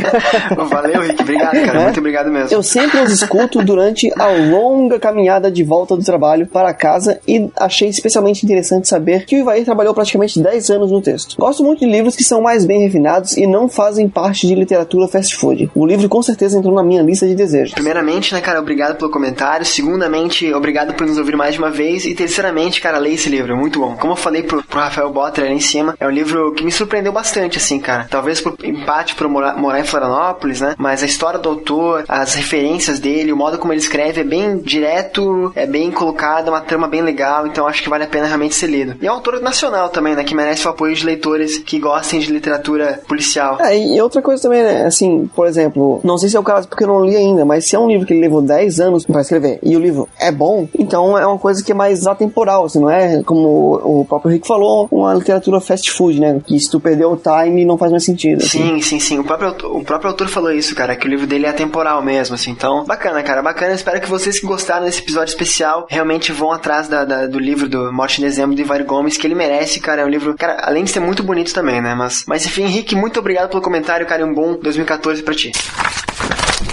Valeu, 0.68 1.02
Rick. 1.02 1.22
Obrigado, 1.22 1.52
cara. 1.52 1.80
É? 1.80 1.84
Muito 1.84 2.00
obrigado 2.00 2.30
mesmo. 2.30 2.54
Eu 2.54 2.62
sempre 2.62 2.98
os 3.00 3.10
escuto 3.10 3.62
durante 3.62 4.10
a 4.18 4.28
longa 4.28 4.98
caminhada 4.98 5.50
de 5.50 5.62
volta 5.62 5.96
do 5.96 6.02
trabalho 6.02 6.46
para 6.46 6.72
casa 6.72 7.20
e 7.28 7.50
achei 7.56 7.88
especialmente 7.88 8.44
interessante 8.44 8.88
saber 8.88 9.21
que 9.26 9.36
o 9.36 9.38
Ivair 9.40 9.64
trabalhou 9.64 9.94
praticamente 9.94 10.40
10 10.40 10.70
anos 10.70 10.90
no 10.90 11.00
texto. 11.00 11.36
Gosto 11.38 11.62
muito 11.62 11.80
de 11.80 11.86
livros 11.86 12.16
que 12.16 12.24
são 12.24 12.40
mais 12.40 12.64
bem 12.64 12.82
refinados 12.82 13.36
e 13.36 13.46
não 13.46 13.68
fazem 13.68 14.08
parte 14.08 14.46
de 14.46 14.54
literatura 14.54 15.08
fast 15.08 15.36
food. 15.36 15.70
O 15.74 15.86
livro 15.86 16.08
com 16.08 16.22
certeza 16.22 16.58
entrou 16.58 16.74
na 16.74 16.82
minha 16.82 17.02
lista 17.02 17.26
de 17.26 17.34
desejos. 17.34 17.74
Primeiramente, 17.74 18.32
né, 18.34 18.40
cara, 18.40 18.60
obrigado 18.60 18.96
pelo 18.96 19.10
comentário. 19.10 19.64
Segundamente, 19.64 20.52
obrigado 20.52 20.94
por 20.94 21.06
nos 21.06 21.18
ouvir 21.18 21.36
mais 21.36 21.54
de 21.54 21.60
uma 21.60 21.70
vez. 21.70 22.04
E 22.04 22.14
terceiramente, 22.14 22.80
cara, 22.80 22.98
leia 22.98 23.14
esse 23.14 23.28
livro, 23.28 23.52
é 23.52 23.56
muito 23.56 23.78
bom. 23.78 23.96
Como 23.96 24.12
eu 24.12 24.16
falei 24.16 24.42
pro, 24.42 24.62
pro 24.62 24.80
Rafael 24.80 25.10
Botter 25.10 25.44
ali 25.44 25.54
em 25.54 25.60
cima, 25.60 25.94
é 25.98 26.06
um 26.06 26.10
livro 26.10 26.52
que 26.54 26.64
me 26.64 26.72
surpreendeu 26.72 27.12
bastante, 27.12 27.58
assim, 27.58 27.78
cara. 27.78 28.06
Talvez 28.10 28.40
por 28.40 28.56
empate 28.62 29.14
por 29.14 29.28
morar, 29.28 29.56
morar 29.56 29.80
em 29.80 29.84
Florianópolis, 29.84 30.60
né? 30.60 30.74
Mas 30.78 31.02
a 31.02 31.06
história 31.06 31.38
do 31.38 31.48
autor, 31.48 32.04
as 32.08 32.34
referências 32.34 32.98
dele, 32.98 33.32
o 33.32 33.36
modo 33.36 33.58
como 33.58 33.72
ele 33.72 33.80
escreve 33.80 34.20
é 34.20 34.24
bem 34.24 34.58
direto, 34.58 35.52
é 35.54 35.66
bem 35.66 35.90
colocado, 35.90 36.48
é 36.48 36.50
uma 36.50 36.60
trama 36.60 36.88
bem 36.88 37.02
legal, 37.02 37.46
então 37.46 37.66
acho 37.66 37.82
que 37.82 37.88
vale 37.88 38.04
a 38.04 38.06
pena 38.06 38.26
realmente 38.26 38.54
ser 38.54 38.66
lido. 38.66 38.96
E 39.00 39.06
é 39.06 39.11
um 39.12 39.16
autor 39.16 39.40
nacional 39.40 39.88
também, 39.88 40.14
né? 40.14 40.24
Que 40.24 40.34
merece 40.34 40.66
o 40.66 40.70
apoio 40.70 40.94
de 40.94 41.04
leitores 41.04 41.58
que 41.58 41.78
gostem 41.78 42.20
de 42.20 42.32
literatura 42.32 43.00
policial. 43.08 43.58
É, 43.60 43.76
e 43.78 44.00
outra 44.00 44.20
coisa 44.22 44.42
também, 44.42 44.62
né? 44.62 44.84
Assim, 44.86 45.28
por 45.34 45.46
exemplo, 45.46 46.00
não 46.02 46.18
sei 46.18 46.28
se 46.28 46.36
é 46.36 46.40
o 46.40 46.42
caso 46.42 46.66
porque 46.68 46.84
eu 46.84 46.88
não 46.88 47.04
li 47.04 47.16
ainda, 47.16 47.44
mas 47.44 47.66
se 47.68 47.76
é 47.76 47.78
um 47.78 47.88
livro 47.88 48.06
que 48.06 48.12
ele 48.12 48.20
levou 48.20 48.42
10 48.42 48.80
anos 48.80 49.04
pra 49.06 49.20
escrever 49.20 49.58
e 49.62 49.76
o 49.76 49.80
livro 49.80 50.08
é 50.18 50.30
bom, 50.32 50.66
então 50.78 51.16
é 51.16 51.26
uma 51.26 51.38
coisa 51.38 51.62
que 51.62 51.72
é 51.72 51.74
mais 51.74 52.06
atemporal, 52.06 52.64
assim, 52.64 52.80
não 52.80 52.90
é 52.90 53.22
como 53.22 53.74
o 54.00 54.04
próprio 54.04 54.32
Rick 54.32 54.46
falou, 54.46 54.88
uma 54.90 55.14
literatura 55.14 55.60
fast 55.60 55.90
food, 55.90 56.20
né? 56.20 56.40
Que 56.44 56.58
se 56.58 56.70
tu 56.70 56.80
perdeu 56.80 57.12
o 57.12 57.16
time 57.16 57.64
não 57.64 57.76
faz 57.78 57.90
mais 57.90 58.04
sentido. 58.04 58.42
assim. 58.42 58.58
Sim, 58.58 58.80
sim, 58.80 59.00
sim. 59.00 59.18
O 59.18 59.24
próprio, 59.24 59.48
autor- 59.50 59.76
o 59.76 59.84
próprio 59.84 60.10
autor 60.10 60.28
falou 60.28 60.52
isso, 60.52 60.74
cara, 60.74 60.96
que 60.96 61.06
o 61.06 61.10
livro 61.10 61.26
dele 61.26 61.46
é 61.46 61.48
atemporal 61.50 62.02
mesmo, 62.02 62.34
assim. 62.34 62.50
Então, 62.50 62.84
bacana, 62.84 63.22
cara, 63.22 63.42
bacana. 63.42 63.74
Espero 63.74 64.00
que 64.00 64.08
vocês 64.08 64.38
que 64.40 64.46
gostaram 64.46 64.84
desse 64.86 65.00
episódio 65.00 65.30
especial 65.30 65.86
realmente 65.88 66.32
vão 66.32 66.50
atrás 66.52 66.88
da, 66.88 67.04
da- 67.04 67.26
do 67.26 67.38
livro 67.38 67.68
do 67.68 67.92
Morte 67.92 68.20
em 68.20 68.24
Dezembro 68.24 68.54
do 68.54 68.60
Ivar 68.60 68.82
Gomes, 68.92 69.16
que 69.16 69.26
ele 69.26 69.34
merece, 69.34 69.80
cara. 69.80 70.02
É 70.02 70.04
um 70.04 70.08
livro, 70.08 70.34
cara, 70.36 70.58
além 70.62 70.84
de 70.84 70.90
ser 70.90 71.00
muito 71.00 71.22
bonito 71.22 71.54
também, 71.54 71.80
né? 71.80 71.94
Mas, 71.94 72.24
mas 72.26 72.44
enfim, 72.44 72.64
Henrique, 72.64 72.94
muito 72.94 73.18
obrigado 73.18 73.48
pelo 73.48 73.62
comentário, 73.62 74.06
cara, 74.06 74.20
e 74.20 74.24
um 74.24 74.34
bom 74.34 74.54
2014 74.54 75.22
pra 75.22 75.34
ti. 75.34 75.50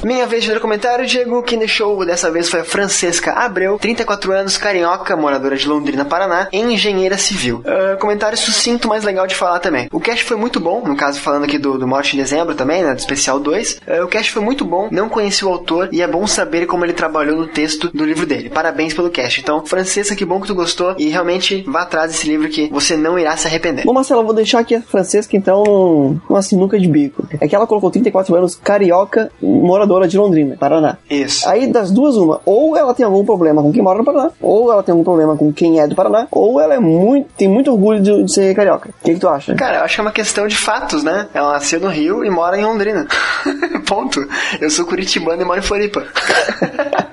Minha 0.04 0.26
vez 0.26 0.44
de 0.44 0.50
ler 0.50 0.58
o 0.58 0.62
comentário, 0.62 1.06
Diego, 1.06 1.44
quem 1.44 1.60
deixou 1.60 2.06
dessa 2.06 2.32
vez 2.32 2.50
foi 2.50 2.62
a 2.62 2.64
Francesca 2.64 3.34
Abreu, 3.34 3.78
34 3.78 4.32
anos, 4.32 4.58
carioca, 4.58 5.16
moradora 5.18 5.58
de 5.58 5.68
Londrina, 5.68 6.06
Paraná, 6.06 6.48
engenheira 6.54 7.18
civil. 7.18 7.62
Ah, 7.66 7.98
comentário 7.98 8.38
sucinto, 8.38 8.88
mas 8.88 9.04
legal 9.04 9.28
de 9.28 9.36
falar 9.36 9.60
também. 9.60 9.90
O 9.92 10.00
cast 10.00 10.24
foi 10.24 10.38
muito 10.38 10.60
bom, 10.60 10.82
no 10.86 10.96
caso 10.96 11.20
falando 11.20 11.44
aqui 11.44 11.58
do, 11.58 11.78
do 11.78 11.88
Morte 11.88 12.16
em 12.16 12.20
Dezembro 12.20 12.56
também, 12.56 12.82
né, 12.82 12.94
do 12.94 13.00
especial 13.00 13.40
2. 13.40 13.82
Ah, 13.86 14.04
o 14.06 14.08
cast 14.08 14.32
foi 14.32 14.42
muito 14.42 14.64
bom, 14.64 14.88
não 14.90 15.10
conheci 15.10 15.44
o 15.44 15.50
autor 15.50 15.90
e 15.92 16.02
é 16.02 16.08
bom 16.08 16.26
saber 16.26 16.66
como 16.66 16.86
ele 16.86 16.94
trabalhou 16.94 17.36
no 17.36 17.48
texto 17.48 17.90
do 17.94 18.06
livro 18.06 18.26
dele. 18.26 18.50
Parabéns 18.50 18.94
pelo 18.94 19.10
cast. 19.10 19.42
Então, 19.42 19.66
Francesca, 19.66 20.16
que 20.16 20.24
bom 20.24 20.40
que 20.40 20.48
tu 20.48 20.56
gostou 20.56 20.96
e 20.98 21.10
realmente 21.10 21.64
vá 21.68 21.82
atrás 21.82 22.12
desse 22.12 22.28
livro 22.28 22.48
que 22.48 22.70
você 22.72 22.96
não 22.96 23.20
irá 23.20 23.36
se 23.36 23.48
arrepender. 23.48 23.84
Bom, 23.84 23.94
Marcelo, 23.94 24.22
eu 24.22 24.26
vou 24.26 24.34
deixar 24.34 24.60
aqui 24.60 24.76
a 24.76 24.82
Francesca, 24.82 25.36
então, 25.36 26.22
uma 26.30 26.42
sinuca 26.42 26.80
de 26.80 26.88
bico. 26.88 27.28
É 27.42 27.48
que 27.48 27.56
ela 27.56 27.68
colocou 27.68 27.92
34 27.92 28.34
anos, 28.36 28.56
carioca, 28.56 29.30
moradora 29.42 29.79
de 30.08 30.18
Londrina, 30.18 30.56
Paraná. 30.58 30.98
Isso. 31.10 31.48
Aí, 31.48 31.68
das 31.68 31.92
duas, 31.92 32.16
uma. 32.16 32.42
Ou 32.46 32.78
ela 32.78 32.94
tem 32.94 33.06
algum 33.06 33.24
problema 33.24 33.62
com 33.62 33.72
quem 33.72 33.82
mora 33.82 34.00
no 34.00 34.06
Paraná, 34.06 34.32
ou 34.42 34.72
ela 34.72 34.84
tem 34.84 34.92
algum 34.92 35.04
problema 35.04 35.36
com 35.36 35.52
quem 35.52 35.80
é 35.80 35.88
do 35.88 35.96
Paraná, 35.96 36.28
ou 36.32 36.60
ela 36.60 36.76
é 36.76 36.80
muito, 36.80 37.28
tem 37.38 37.48
muito 37.48 37.72
orgulho 37.72 38.02
de, 38.02 38.24
de 38.24 38.34
ser 38.34 38.56
carioca. 38.56 38.90
O 38.90 39.06
que, 39.06 39.14
que 39.14 39.20
tu 39.20 39.28
acha? 39.28 39.54
Cara, 39.56 39.78
eu 39.78 39.84
acho 39.84 39.96
que 39.96 40.02
é 40.02 40.04
uma 40.04 40.12
questão 40.12 40.48
de 40.48 40.56
fatos, 40.56 41.04
né? 41.04 41.28
Ela 41.34 41.54
nasceu 41.54 41.80
no 41.80 41.88
Rio 41.88 42.24
e 42.24 42.30
mora 42.30 42.58
em 42.58 42.64
Londrina. 42.64 43.08
Ponto. 43.88 44.26
Eu 44.60 44.70
sou 44.70 44.86
curitibano 44.86 45.42
e 45.42 45.46
moro 45.46 45.60
em 45.60 45.64
Floripa. 45.64 46.04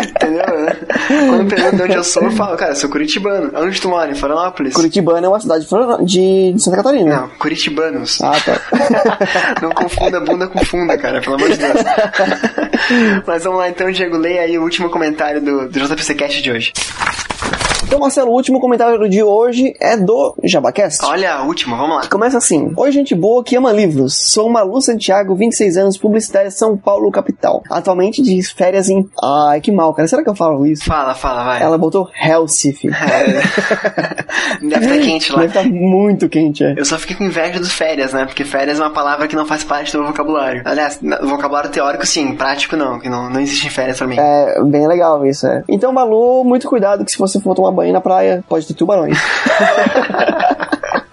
Entendeu? 0.00 0.60
né? 0.60 0.76
Quando 1.28 1.48
perguntam 1.48 1.76
de 1.76 1.82
onde 1.82 1.94
eu 1.94 2.04
sou, 2.04 2.22
eu 2.22 2.30
falo, 2.32 2.56
cara, 2.56 2.72
eu 2.72 2.76
sou 2.76 2.90
curitibano. 2.90 3.50
Onde 3.54 3.80
tu 3.80 3.88
mora? 3.88 4.10
Em 4.10 4.14
Florianópolis? 4.14 4.74
Curitibana 4.74 5.26
é 5.26 5.28
uma 5.28 5.40
cidade 5.40 5.66
de 6.04 6.54
Santa 6.58 6.76
Catarina. 6.78 7.16
Não, 7.16 7.28
curitibanos. 7.38 8.20
Ah, 8.20 8.32
tá. 8.44 8.60
Não 9.62 9.70
confunda 9.70 10.20
bunda 10.20 10.46
com 10.46 10.64
funda, 10.64 10.96
cara, 10.96 11.20
pelo 11.20 11.36
amor 11.36 11.50
de 11.50 11.56
Deus. 11.56 11.80
Mas 13.26 13.44
vamos 13.44 13.58
lá 13.58 13.68
então, 13.68 13.90
Diego, 13.90 14.16
leia 14.16 14.42
aí 14.42 14.58
o 14.58 14.62
último 14.62 14.90
comentário 14.90 15.40
do, 15.40 15.68
do 15.68 15.80
JPC 15.80 16.14
Cast 16.14 16.42
de 16.42 16.50
hoje. 16.50 16.72
Então, 17.86 18.00
Marcelo, 18.00 18.30
o 18.30 18.34
último 18.34 18.58
comentário 18.60 19.08
de 19.08 19.22
hoje 19.22 19.74
é 19.78 19.96
do 19.96 20.34
Jabacast. 20.42 21.04
Olha, 21.04 21.42
o 21.42 21.46
último, 21.46 21.76
vamos 21.76 21.96
lá. 21.96 22.08
Começa 22.08 22.38
assim. 22.38 22.72
Oi, 22.76 22.90
gente 22.90 23.14
boa 23.14 23.44
que 23.44 23.56
ama 23.56 23.70
livros. 23.70 24.14
Sou 24.30 24.48
Malu 24.48 24.80
Santiago, 24.80 25.34
26 25.34 25.76
anos, 25.76 25.98
publicitária 25.98 26.50
São 26.50 26.76
Paulo, 26.76 27.10
capital. 27.10 27.62
Atualmente 27.70 28.22
de 28.22 28.42
férias 28.42 28.88
em... 28.88 29.08
Ai, 29.22 29.60
que 29.60 29.70
mal, 29.70 29.92
cara. 29.92 30.08
Será 30.08 30.22
que 30.22 30.30
eu 30.30 30.34
falo 30.34 30.66
isso? 30.66 30.84
Fala, 30.84 31.14
fala, 31.14 31.44
vai. 31.44 31.62
Ela 31.62 31.76
botou 31.76 32.08
Recife. 32.12 32.88
É. 32.88 34.14
Deve 34.66 34.86
estar 34.86 34.98
quente 34.98 35.32
lá. 35.32 35.40
Deve 35.40 35.58
estar 35.58 35.70
muito 35.70 36.28
quente, 36.28 36.64
é. 36.64 36.74
Eu 36.76 36.84
só 36.84 36.98
fiquei 36.98 37.16
com 37.16 37.24
inveja 37.24 37.60
dos 37.60 37.72
férias, 37.72 38.12
né? 38.12 38.24
Porque 38.24 38.44
férias 38.44 38.80
é 38.80 38.82
uma 38.82 38.92
palavra 38.92 39.28
que 39.28 39.36
não 39.36 39.44
faz 39.44 39.62
parte 39.62 39.92
do 39.92 39.98
meu 39.98 40.08
vocabulário. 40.08 40.62
Aliás, 40.64 41.00
vocabulário 41.22 41.70
teórico 41.70 42.06
sim, 42.06 42.34
prático 42.34 42.76
não, 42.76 42.98
que 42.98 43.08
não, 43.08 43.28
não 43.28 43.40
existe 43.40 43.68
férias 43.68 43.98
pra 43.98 44.06
mim. 44.06 44.16
É 44.18 44.62
bem 44.64 44.86
legal 44.86 45.24
isso, 45.26 45.46
é. 45.46 45.62
Então, 45.68 45.92
Malu, 45.92 46.44
muito 46.44 46.68
cuidado 46.68 47.04
que 47.04 47.10
se 47.10 47.18
você 47.18 47.38
for 47.40 47.54
tomar 47.54 47.73
banho 47.74 47.92
na 47.92 48.00
praia, 48.00 48.44
pode 48.48 48.66
ter 48.66 48.74
tubarões. 48.74 49.18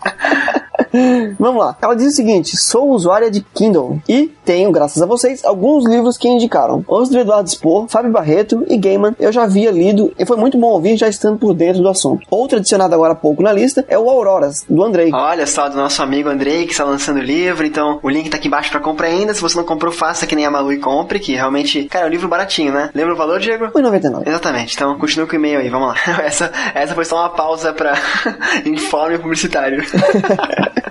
Vamos 1.39 1.63
lá. 1.63 1.77
Ela 1.81 1.95
diz 1.95 2.07
o 2.07 2.15
seguinte: 2.15 2.57
sou 2.57 2.89
usuária 2.89 3.31
de 3.31 3.41
Kindle 3.41 3.99
e 4.07 4.31
tenho, 4.43 4.71
graças 4.71 5.01
a 5.01 5.05
vocês, 5.05 5.43
alguns 5.45 5.87
livros 5.87 6.17
que 6.17 6.27
indicaram. 6.27 6.83
Os 6.87 7.09
do 7.09 7.19
Eduardo 7.19 7.49
Spor, 7.49 7.87
Fábio 7.87 8.11
Barreto 8.11 8.65
e 8.67 8.77
Gaiman 8.77 9.15
eu 9.19 9.31
já 9.31 9.43
havia 9.43 9.71
lido 9.71 10.11
e 10.17 10.25
foi 10.25 10.37
muito 10.37 10.57
bom 10.57 10.67
ouvir 10.67 10.97
já 10.97 11.07
estando 11.07 11.37
por 11.37 11.53
dentro 11.53 11.81
do 11.81 11.89
assunto. 11.89 12.25
Outro 12.29 12.57
adicionado 12.57 12.93
agora 12.93 13.13
há 13.13 13.15
pouco 13.15 13.41
na 13.41 13.51
lista 13.51 13.85
é 13.87 13.97
o 13.97 14.09
Auroras, 14.09 14.65
do 14.69 14.83
Andrei. 14.83 15.11
Olha 15.13 15.47
só, 15.47 15.69
do 15.69 15.77
nosso 15.77 16.01
amigo 16.01 16.29
Andrei, 16.29 16.65
que 16.65 16.71
está 16.71 16.83
lançando 16.83 17.17
o 17.17 17.23
livro, 17.23 17.65
então 17.65 17.99
o 18.01 18.09
link 18.09 18.29
tá 18.29 18.37
aqui 18.37 18.47
embaixo 18.47 18.71
pra 18.71 18.79
compra 18.79 19.07
ainda. 19.07 19.33
Se 19.33 19.41
você 19.41 19.55
não 19.55 19.63
comprou, 19.63 19.91
faça 19.91 20.27
que 20.27 20.35
nem 20.35 20.45
a 20.45 20.51
Malu 20.51 20.73
e 20.73 20.79
compre, 20.79 21.19
que 21.19 21.33
realmente, 21.33 21.85
cara, 21.85 22.05
é 22.05 22.07
um 22.07 22.11
livro 22.11 22.27
baratinho, 22.27 22.73
né? 22.73 22.89
Lembra 22.93 23.13
o 23.13 23.17
valor, 23.17 23.39
Diego? 23.39 23.65
1,99. 23.65 24.27
Exatamente, 24.27 24.75
então 24.75 24.97
continua 24.97 25.27
com 25.27 25.33
o 25.33 25.35
e-mail 25.35 25.59
aí, 25.59 25.69
vamos 25.69 25.89
lá. 25.89 25.95
Essa, 26.23 26.51
essa 26.73 26.93
foi 26.93 27.05
só 27.05 27.17
uma 27.17 27.29
pausa 27.29 27.73
pra 27.73 27.93
informe 28.65 29.17
publicitário. 29.17 29.83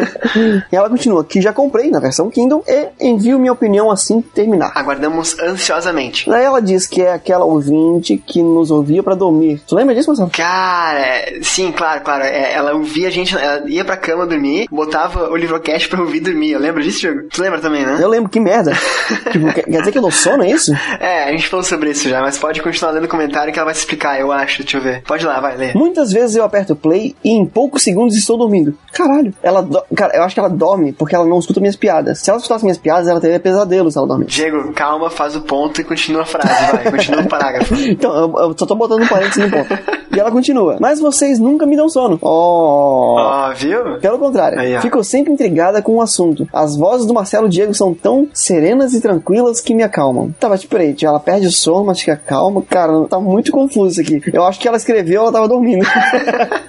E 0.70 0.76
ela 0.76 0.88
continua 0.88 1.24
que 1.24 1.40
já 1.40 1.52
comprei 1.52 1.90
na 1.90 1.98
versão 2.00 2.30
Kindle 2.30 2.62
e 2.66 2.88
envio 3.00 3.38
minha 3.38 3.52
opinião 3.52 3.90
assim 3.90 4.20
que 4.20 4.28
terminar. 4.28 4.72
Aguardamos 4.74 5.38
ansiosamente. 5.38 6.28
Daí 6.28 6.44
ela 6.44 6.60
diz 6.60 6.86
que 6.86 7.02
é 7.02 7.12
aquela 7.12 7.44
ouvinte 7.44 8.16
que 8.16 8.42
nos 8.42 8.70
ouvia 8.70 9.02
pra 9.02 9.14
dormir. 9.14 9.60
Tu 9.66 9.74
lembra 9.74 9.94
disso, 9.94 10.08
Marcelo? 10.08 10.30
Cara, 10.30 11.04
sim, 11.42 11.72
claro, 11.72 12.00
claro. 12.02 12.24
é, 12.24 12.52
ela 12.52 12.74
ouvia 12.74 13.08
a 13.08 13.10
gente, 13.10 13.36
ela 13.36 13.68
ia 13.68 13.84
pra 13.84 13.96
cama 13.96 14.26
dormir, 14.26 14.66
botava 14.70 15.30
o 15.30 15.36
livrocast 15.36 15.88
pra 15.88 16.00
ouvir 16.00 16.20
dormir. 16.20 16.52
Eu 16.52 16.60
lembro 16.60 16.82
disso, 16.82 17.00
Diego? 17.00 17.28
Tu 17.30 17.40
lembra 17.42 17.60
também, 17.60 17.84
né? 17.84 17.98
Eu 18.00 18.08
lembro, 18.08 18.30
que 18.30 18.40
merda. 18.40 18.72
tipo, 19.32 19.52
quer, 19.52 19.64
dizer 19.68 19.92
que 19.92 19.98
eu 19.98 20.02
dou 20.02 20.10
sono, 20.10 20.44
é 20.44 20.50
isso? 20.50 20.72
É, 20.98 21.24
a 21.24 21.32
gente 21.32 21.48
falou 21.48 21.64
sobre 21.64 21.90
isso 21.90 22.08
já, 22.08 22.20
mas 22.20 22.38
pode 22.38 22.62
continuar 22.62 22.92
lendo 22.92 23.04
o 23.04 23.08
comentário 23.08 23.52
que 23.52 23.58
ela 23.58 23.66
vai 23.66 23.74
se 23.74 23.80
explicar, 23.80 24.20
eu 24.20 24.30
acho. 24.30 24.62
Deixa 24.62 24.76
eu 24.76 24.82
ver. 24.82 25.02
Pode 25.02 25.24
ir 25.24 25.26
lá, 25.26 25.40
vai 25.40 25.56
ler. 25.56 25.74
Muitas 25.74 26.12
vezes 26.12 26.36
eu 26.36 26.44
aperto 26.44 26.76
play 26.76 27.14
e 27.24 27.30
em 27.30 27.44
poucos 27.46 27.82
segundos 27.82 28.16
estou 28.16 28.36
dormindo. 28.36 28.76
Caralho. 28.92 29.32
Ela, 29.42 29.62
do- 29.62 29.82
cara, 29.94 30.16
eu 30.16 30.22
acho 30.22 30.34
que 30.34 30.40
ela 30.40 30.48
dorme 30.48 30.92
porque 30.92 31.14
ela 31.14 31.26
não 31.26 31.38
escuta 31.38 31.60
minhas 31.60 31.76
piadas. 31.76 32.18
Se 32.20 32.30
ela 32.30 32.38
escutasse 32.38 32.64
minhas 32.64 32.78
piadas, 32.78 33.08
ela 33.08 33.20
teria 33.20 33.40
pesadelos 33.40 33.92
se 33.92 33.98
ela 33.98 34.06
dorme. 34.08 34.24
Diego, 34.26 34.72
calma, 34.72 35.10
faz 35.10 35.36
o 35.36 35.42
ponto 35.42 35.80
e 35.80 35.84
continua 35.84 36.22
a 36.22 36.26
frase, 36.26 36.72
vai. 36.72 36.90
Continua 36.90 37.22
o 37.22 37.28
parágrafo. 37.28 37.74
Então, 37.90 38.14
eu, 38.14 38.34
eu 38.40 38.54
só 38.56 38.66
tô 38.66 38.74
botando 38.74 39.02
um 39.02 39.06
parênteses 39.06 39.44
no 39.44 39.50
ponto. 39.50 39.78
E 40.14 40.18
ela 40.18 40.30
continua. 40.30 40.76
Mas 40.80 41.00
vocês 41.00 41.38
nunca 41.38 41.66
me 41.66 41.76
dão 41.76 41.88
sono. 41.88 42.18
Oh. 42.22 43.16
Ó, 43.18 43.52
viu? 43.54 43.98
Pelo 44.00 44.18
contrário, 44.18 44.58
Aí, 44.58 44.76
ó. 44.76 44.80
fico 44.80 45.02
sempre 45.04 45.32
intrigada 45.32 45.82
com 45.82 45.96
o 45.96 46.02
assunto. 46.02 46.48
As 46.52 46.76
vozes 46.76 47.06
do 47.06 47.14
Marcelo 47.14 47.46
e 47.46 47.50
Diego 47.50 47.74
são 47.74 47.92
tão 47.94 48.28
serenas 48.32 48.94
e 48.94 49.00
tranquilas 49.00 49.60
que 49.60 49.74
me 49.74 49.82
acalmam. 49.82 50.32
Tá, 50.38 50.48
mas 50.48 50.64
peraí, 50.64 50.94
tia, 50.94 51.08
ela 51.08 51.20
perde 51.20 51.46
o 51.46 51.50
sono, 51.50 51.84
mas 51.86 52.00
fica 52.00 52.16
calma. 52.16 52.62
Cara, 52.62 53.06
tá 53.08 53.18
muito 53.20 53.52
confuso 53.52 54.00
isso 54.00 54.00
aqui. 54.00 54.30
Eu 54.32 54.44
acho 54.44 54.58
que 54.58 54.66
ela 54.68 54.76
escreveu, 54.76 55.22
ela 55.22 55.32
tava 55.32 55.48
dormindo. 55.48 55.84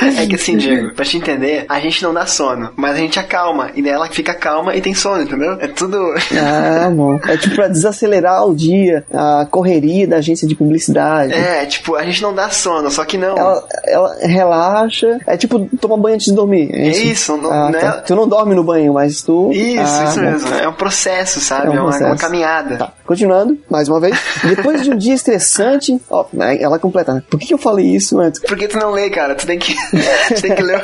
É 0.20 0.26
que 0.26 0.34
assim, 0.34 0.56
Diego, 0.56 0.94
pra 0.94 1.04
te 1.04 1.16
entender, 1.16 1.64
a 1.68 1.78
gente 1.80 2.02
não 2.02 2.12
dá 2.12 2.26
sono, 2.26 2.70
mas 2.76 2.92
a 2.94 2.98
gente 2.98 3.18
acalma. 3.18 3.70
E 3.74 3.82
daí 3.82 3.92
ela 3.92 4.06
fica 4.08 4.34
calma 4.34 4.74
e 4.74 4.80
tem 4.80 4.94
sono, 4.94 5.22
entendeu? 5.22 5.52
É 5.60 5.66
tudo. 5.68 5.96
ah, 6.38 6.90
bom. 6.90 7.18
É 7.28 7.36
tipo 7.36 7.54
pra 7.54 7.68
desacelerar 7.68 8.46
o 8.46 8.54
dia, 8.54 9.04
a 9.12 9.46
correria 9.50 10.06
da 10.06 10.16
agência 10.16 10.46
de 10.46 10.54
publicidade. 10.54 11.32
É, 11.32 11.64
tipo, 11.66 11.94
a 11.96 12.02
gente 12.04 12.22
não 12.22 12.34
dá 12.34 12.50
sono, 12.50 12.90
só 12.90 13.04
que 13.04 13.16
não. 13.18 13.36
Ela, 13.36 13.64
ela 13.86 14.16
relaxa. 14.20 15.18
É 15.26 15.36
tipo 15.36 15.68
tomar 15.80 15.96
banho 15.96 16.14
antes 16.14 16.26
de 16.26 16.34
dormir. 16.34 16.70
É 16.72 16.88
isso, 16.88 17.36
não, 17.36 17.50
Ah, 17.50 17.72
tá. 17.72 17.78
é. 17.86 17.90
Tu 18.02 18.14
não 18.14 18.28
dorme 18.28 18.54
no 18.54 18.64
banho, 18.64 18.94
mas 18.94 19.22
tu. 19.22 19.50
Isso, 19.52 19.80
Ah, 19.80 20.04
isso 20.04 20.14
bom. 20.20 20.26
mesmo. 20.26 20.54
É 20.54 20.68
um 20.68 20.72
processo, 20.72 21.40
sabe? 21.40 21.66
É 21.68 21.70
um 21.70 21.74
É, 21.74 21.76
uma, 21.80 21.84
processo. 21.90 22.04
uma 22.10 22.16
caminhada. 22.16 22.76
Tá, 22.76 22.92
continuando, 23.06 23.58
mais 23.70 23.88
uma 23.88 24.00
vez. 24.00 24.18
Depois 24.44 24.82
de 24.82 24.90
um 24.90 24.96
dia 24.96 25.14
estressante. 25.14 26.00
Ó, 26.10 26.24
né, 26.32 26.60
ela 26.60 26.78
completa, 26.78 27.14
né? 27.14 27.22
Por 27.30 27.38
que 27.38 27.52
eu 27.54 27.58
falei 27.58 27.86
isso 27.86 28.18
antes? 28.18 28.40
Por 28.40 28.56
que 28.56 28.68
tu 28.68 28.78
não 28.78 28.90
lê, 28.92 29.08
cara? 29.10 29.34
Tu 29.34 29.46
tem 29.46 29.58
que. 29.58 29.74
tu 30.34 30.42
tem 30.42 30.54
que 30.54 30.62
ler. 30.62 30.82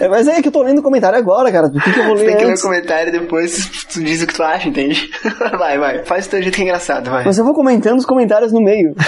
É, 0.00 0.08
mas 0.08 0.26
é 0.28 0.40
que 0.40 0.48
eu 0.48 0.52
tô 0.52 0.62
lendo 0.62 0.78
o 0.78 0.82
comentário 0.82 1.18
agora, 1.18 1.50
cara. 1.50 1.68
Por 1.68 1.82
que, 1.82 1.92
que 1.92 1.98
eu 2.00 2.04
vou 2.04 2.14
Tu 2.14 2.18
tem 2.20 2.26
ler 2.28 2.36
que 2.36 2.42
ler 2.42 2.48
o 2.48 2.50
antes? 2.50 2.62
comentário 2.62 3.08
e 3.14 3.18
depois 3.20 3.86
tu 3.92 4.02
diz 4.02 4.22
o 4.22 4.26
que 4.26 4.34
tu 4.34 4.42
acha, 4.42 4.68
entende? 4.68 5.10
vai, 5.58 5.78
vai. 5.78 6.04
Faz 6.04 6.26
o 6.26 6.30
teu 6.30 6.42
jeito 6.42 6.54
que 6.54 6.62
é 6.62 6.64
engraçado, 6.64 7.10
vai. 7.10 7.24
Mas 7.24 7.38
eu 7.38 7.44
vou 7.44 7.54
comentando 7.54 7.98
os 7.98 8.06
comentários 8.06 8.52
no 8.52 8.60
meio. 8.60 8.94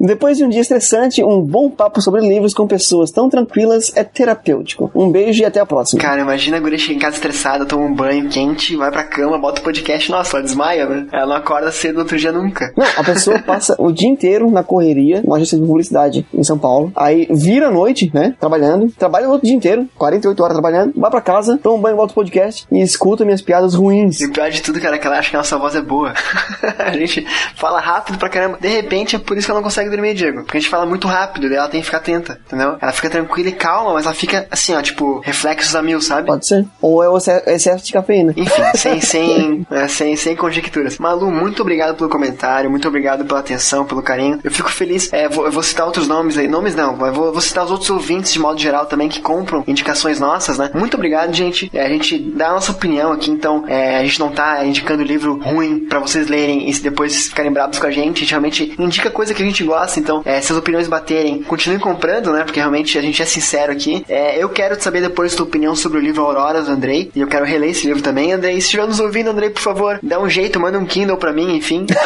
Depois 0.00 0.36
de 0.38 0.44
um 0.44 0.48
dia 0.48 0.60
estressante, 0.60 1.22
um 1.22 1.40
bom 1.40 1.70
papo 1.70 2.00
sobre 2.00 2.20
livros 2.20 2.54
com 2.54 2.66
pessoas 2.66 3.10
tão 3.10 3.28
tranquilas 3.28 3.92
é 3.96 4.04
terapêutico. 4.04 4.90
Um 4.94 5.10
beijo 5.10 5.42
e 5.42 5.44
até 5.44 5.60
a 5.60 5.66
próxima. 5.66 6.00
Cara, 6.00 6.20
imagina 6.20 6.56
a 6.56 6.60
guria 6.60 6.78
chega 6.78 6.94
em 6.94 6.98
casa 6.98 7.16
estressada, 7.16 7.64
toma 7.66 7.84
um 7.86 7.94
banho 7.94 8.28
quente, 8.28 8.76
vai 8.76 8.90
pra 8.90 9.04
cama, 9.04 9.38
bota 9.38 9.60
o 9.60 9.64
podcast, 9.64 10.10
nossa, 10.10 10.36
ela 10.36 10.44
desmaia, 10.44 10.86
né? 10.86 11.06
Ela 11.12 11.26
não 11.26 11.36
acorda 11.36 11.70
cedo 11.72 11.98
outro 11.98 12.16
dia 12.16 12.32
nunca. 12.32 12.72
Não, 12.76 12.86
a 12.96 13.04
pessoa 13.04 13.38
passa 13.40 13.74
o 13.78 13.92
dia 13.92 14.08
inteiro 14.08 14.50
na 14.50 14.62
correria, 14.62 15.20
numa 15.22 15.36
agência 15.36 15.58
de 15.58 15.64
publicidade 15.66 16.26
em 16.32 16.44
São 16.44 16.58
Paulo. 16.58 16.92
Aí 16.96 17.26
vira 17.52 17.68
a 17.68 17.70
noite, 17.70 18.10
né? 18.14 18.34
Trabalhando. 18.40 18.90
Trabalha 18.98 19.28
o 19.28 19.32
outro 19.32 19.46
dia 19.46 19.54
inteiro, 19.56 19.86
48 19.96 20.42
horas 20.42 20.54
trabalhando. 20.54 20.92
Vai 20.96 21.10
pra 21.10 21.20
casa, 21.20 21.58
toma 21.62 21.76
um 21.76 21.80
banho, 21.80 21.96
volta 21.96 22.12
o 22.12 22.14
podcast 22.14 22.66
e 22.72 22.80
escuta 22.80 23.24
minhas 23.24 23.42
piadas 23.42 23.74
ruins. 23.74 24.20
E 24.20 24.26
o 24.26 24.32
pior 24.32 24.50
de 24.50 24.62
tudo, 24.62 24.80
cara, 24.80 24.96
é 24.96 24.98
que 24.98 25.06
ela 25.06 25.18
acha 25.18 25.28
que 25.30 25.36
a 25.36 25.38
nossa 25.38 25.58
voz 25.58 25.74
é 25.76 25.82
boa. 25.82 26.14
a 26.78 26.92
gente 26.92 27.26
fala 27.56 27.78
rápido 27.80 28.16
pra 28.18 28.28
caramba. 28.30 28.56
De 28.60 28.68
repente, 28.68 29.16
é 29.16 29.18
por 29.18 29.36
isso 29.36 29.46
que 29.46 29.50
ela 29.50 29.60
não 29.60 29.64
consegue 29.64 29.90
dormir, 29.90 30.14
Diego. 30.14 30.42
Porque 30.44 30.56
a 30.56 30.60
gente 30.60 30.70
fala 30.70 30.86
muito 30.86 31.06
rápido, 31.06 31.48
daí 31.48 31.58
ela 31.58 31.68
tem 31.68 31.80
que 31.80 31.86
ficar 31.86 31.98
atenta, 31.98 32.40
entendeu? 32.46 32.76
Ela 32.80 32.92
fica 32.92 33.10
tranquila 33.10 33.48
e 33.50 33.52
calma, 33.52 33.92
mas 33.92 34.06
ela 34.06 34.14
fica 34.14 34.46
assim, 34.50 34.74
ó, 34.74 34.80
tipo, 34.80 35.20
reflexos 35.20 35.74
a 35.76 35.82
mil, 35.82 36.00
sabe? 36.00 36.26
Pode 36.26 36.46
ser. 36.46 36.64
Ou 36.80 37.02
é 37.02 37.08
o 37.08 37.18
exce- 37.18 37.42
excesso 37.46 37.84
de 37.84 37.92
cafeína. 37.92 38.32
Enfim, 38.36 38.62
sem, 38.74 39.00
sem, 39.00 39.66
é, 39.70 39.88
sem, 39.88 40.16
sem 40.16 40.34
conjecturas. 40.34 40.96
Malu, 40.98 41.30
muito 41.30 41.60
obrigado 41.60 41.96
pelo 41.96 42.08
comentário, 42.08 42.70
muito 42.70 42.88
obrigado 42.88 43.24
pela 43.26 43.40
atenção, 43.40 43.84
pelo 43.84 44.02
carinho. 44.02 44.40
Eu 44.42 44.50
fico 44.50 44.70
feliz. 44.70 45.12
É, 45.12 45.28
vou, 45.28 45.44
eu 45.44 45.52
vou 45.52 45.62
citar 45.62 45.84
outros 45.86 46.08
nomes 46.08 46.38
aí. 46.38 46.48
Nomes 46.48 46.74
não, 46.74 46.98
eu 47.06 47.12
vou, 47.12 47.32
vou 47.32 47.41
citar 47.42 47.64
os 47.64 47.70
outros 47.70 47.90
ouvintes 47.90 48.32
de 48.32 48.38
modo 48.38 48.60
geral 48.60 48.86
também 48.86 49.08
que 49.08 49.20
compram 49.20 49.64
indicações 49.66 50.20
nossas, 50.20 50.58
né? 50.58 50.70
Muito 50.74 50.96
obrigado, 50.96 51.32
gente. 51.32 51.70
É, 51.72 51.84
a 51.84 51.88
gente 51.88 52.18
dá 52.18 52.48
a 52.48 52.52
nossa 52.52 52.72
opinião 52.72 53.12
aqui, 53.12 53.30
então 53.30 53.64
é, 53.68 53.98
a 53.98 54.04
gente 54.04 54.20
não 54.20 54.30
tá 54.30 54.64
indicando 54.64 55.02
livro 55.02 55.38
ruim 55.40 55.80
pra 55.80 55.98
vocês 55.98 56.28
lerem 56.28 56.68
e 56.68 56.74
se 56.74 56.82
depois 56.82 57.28
ficarem 57.28 57.52
bravos 57.52 57.78
com 57.78 57.86
a 57.86 57.90
gente. 57.90 58.18
A 58.18 58.20
gente 58.20 58.30
realmente 58.30 58.74
indica 58.78 59.10
coisa 59.10 59.34
que 59.34 59.42
a 59.42 59.46
gente 59.46 59.64
gosta, 59.64 59.98
então 59.98 60.22
é, 60.24 60.40
se 60.40 60.52
as 60.52 60.58
opiniões 60.58 60.88
baterem, 60.88 61.42
continuem 61.42 61.80
comprando, 61.80 62.32
né? 62.32 62.44
Porque 62.44 62.60
realmente 62.60 62.98
a 62.98 63.02
gente 63.02 63.20
é 63.20 63.24
sincero 63.24 63.72
aqui. 63.72 64.04
É, 64.08 64.42
eu 64.42 64.48
quero 64.48 64.80
saber 64.80 65.00
depois 65.00 65.34
tua 65.34 65.46
opinião 65.46 65.74
sobre 65.74 65.98
o 65.98 66.00
livro 66.00 66.22
Auroras 66.22 66.66
do 66.66 66.72
Andrei. 66.72 67.10
E 67.14 67.20
eu 67.20 67.26
quero 67.26 67.44
reler 67.44 67.70
esse 67.70 67.86
livro 67.86 68.02
também, 68.02 68.32
Andrei. 68.32 68.54
Se 68.54 68.66
estiver 68.66 68.86
nos 68.86 69.00
ouvindo, 69.00 69.30
Andrei, 69.30 69.50
por 69.50 69.60
favor, 69.60 69.98
dá 70.02 70.20
um 70.20 70.28
jeito, 70.28 70.60
manda 70.60 70.78
um 70.78 70.86
Kindle 70.86 71.16
pra 71.16 71.32
mim, 71.32 71.56
enfim. 71.56 71.86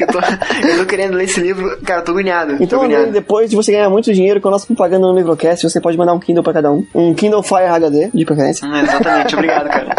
Eu, 0.00 0.06
tô, 0.08 0.18
eu 0.18 0.78
tô 0.78 0.86
querendo 0.86 1.14
ler 1.14 1.24
esse 1.24 1.40
livro. 1.40 1.78
Cara, 1.84 2.00
eu 2.00 2.04
tô 2.04 2.12
agoniado. 2.12 2.54
Então, 2.54 2.66
tô 2.66 2.84
agoniado. 2.84 3.12
depois 3.12 3.50
de 3.50 3.56
você 3.56 3.72
ganhar 3.72 3.88
muito 3.88 4.03
dinheiro 4.12 4.40
com 4.40 4.48
a 4.48 4.50
nossa 4.52 4.66
propaganda 4.66 5.06
no 5.06 5.14
Livrocast, 5.16 5.62
você 5.68 5.80
pode 5.80 5.96
mandar 5.96 6.12
um 6.12 6.18
Kindle 6.18 6.42
pra 6.42 6.52
cada 6.52 6.70
um. 6.72 6.86
Um 6.94 7.14
Kindle 7.14 7.42
Fire 7.42 7.64
HD, 7.66 8.10
de 8.12 8.24
preferência. 8.24 8.66
Hum, 8.66 8.76
Exatamente, 8.76 9.34
obrigado, 9.34 9.68
cara. 9.68 9.94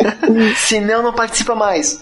Se 0.56 0.80
não, 0.80 1.02
não 1.02 1.12
participa 1.12 1.54
mais. 1.54 1.98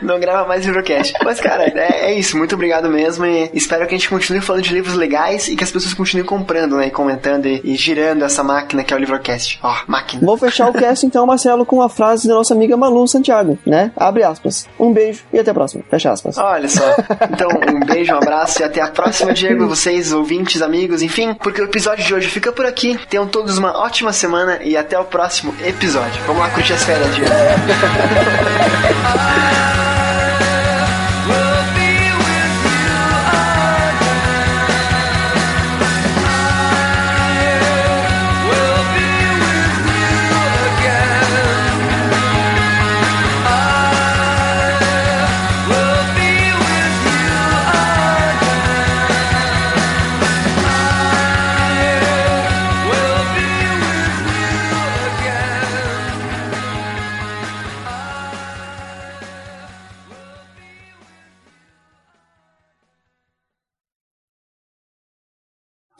Não 0.00 0.18
grava 0.18 0.46
mais 0.46 0.64
Livrocast. 0.64 1.14
Mas, 1.24 1.40
cara, 1.40 1.64
é, 1.64 2.10
é 2.10 2.18
isso. 2.18 2.36
Muito 2.36 2.54
obrigado 2.54 2.88
mesmo. 2.88 3.26
E 3.26 3.50
espero 3.52 3.86
que 3.86 3.94
a 3.94 3.98
gente 3.98 4.08
continue 4.08 4.40
falando 4.40 4.62
de 4.62 4.72
livros 4.72 4.94
legais 4.94 5.48
e 5.48 5.56
que 5.56 5.64
as 5.64 5.70
pessoas 5.70 5.94
continuem 5.94 6.26
comprando, 6.26 6.76
né? 6.76 6.86
E 6.86 6.90
comentando 6.90 7.46
e, 7.46 7.60
e 7.64 7.76
girando 7.76 8.24
essa 8.24 8.42
máquina 8.42 8.84
que 8.84 8.92
é 8.92 8.96
o 8.96 9.00
Livrocast. 9.00 9.58
Ó, 9.62 9.74
máquina. 9.86 10.24
Vou 10.24 10.36
fechar 10.36 10.68
o 10.68 10.72
cast 10.72 11.06
então, 11.06 11.26
Marcelo, 11.26 11.66
com 11.66 11.76
uma 11.76 11.88
frase 11.88 12.28
da 12.28 12.34
nossa 12.34 12.54
amiga 12.54 12.76
Malu 12.76 13.06
Santiago, 13.06 13.58
né? 13.66 13.90
Abre 13.96 14.22
aspas. 14.22 14.66
Um 14.78 14.92
beijo 14.92 15.24
e 15.32 15.38
até 15.38 15.50
a 15.50 15.54
próxima. 15.54 15.82
Fecha 15.90 16.10
aspas. 16.10 16.38
Olha 16.38 16.68
só. 16.68 16.82
Então, 17.30 17.48
um 17.74 17.84
beijo, 17.84 18.12
um 18.12 18.16
abraço 18.16 18.62
e 18.62 18.64
até 18.64 18.80
a 18.80 18.88
próxima, 18.88 19.32
Diego. 19.32 19.66
Vocês, 19.66 20.12
ouvintes, 20.12 20.62
amigos, 20.62 21.02
enfim. 21.02 21.34
Porque 21.34 21.60
o 21.60 21.64
episódio 21.64 22.04
de 22.04 22.14
hoje 22.14 22.28
fica 22.28 22.52
por 22.52 22.66
aqui. 22.66 22.98
Tenham 23.08 23.26
todos 23.26 23.58
uma 23.58 23.78
ótima 23.78 24.12
semana 24.12 24.60
e 24.62 24.76
até 24.76 24.98
o 24.98 25.04
próximo 25.04 25.54
episódio. 25.64 26.22
Vamos 26.26 26.42
lá 26.42 26.50
curtir 26.50 26.74
as 26.74 26.84
férias, 26.84 27.14
Diego. 27.14 27.30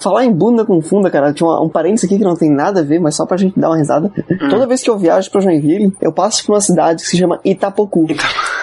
Falar 0.02 0.24
em 0.24 0.32
bunda 0.32 0.64
com 0.64 0.80
funda, 0.82 1.10
cara, 1.10 1.32
tinha 1.32 1.48
um 1.60 1.68
parênteses 1.68 2.04
aqui 2.04 2.18
que 2.18 2.24
não 2.24 2.36
tem 2.36 2.50
nada 2.50 2.80
a 2.80 2.82
ver, 2.82 2.98
mas 2.98 3.14
só 3.14 3.24
pra 3.24 3.36
gente 3.36 3.58
dar 3.58 3.68
uma 3.68 3.76
risada. 3.76 4.10
Hum. 4.30 4.48
Toda 4.50 4.66
vez 4.66 4.82
que 4.82 4.90
eu 4.90 4.98
viajo 4.98 5.30
pra 5.30 5.40
Joinville, 5.40 5.92
eu 6.00 6.12
passo 6.12 6.44
por 6.44 6.52
uma 6.52 6.60
cidade 6.60 7.02
que 7.02 7.08
se 7.08 7.16
chama 7.16 7.40
Itapocu. 7.44 8.06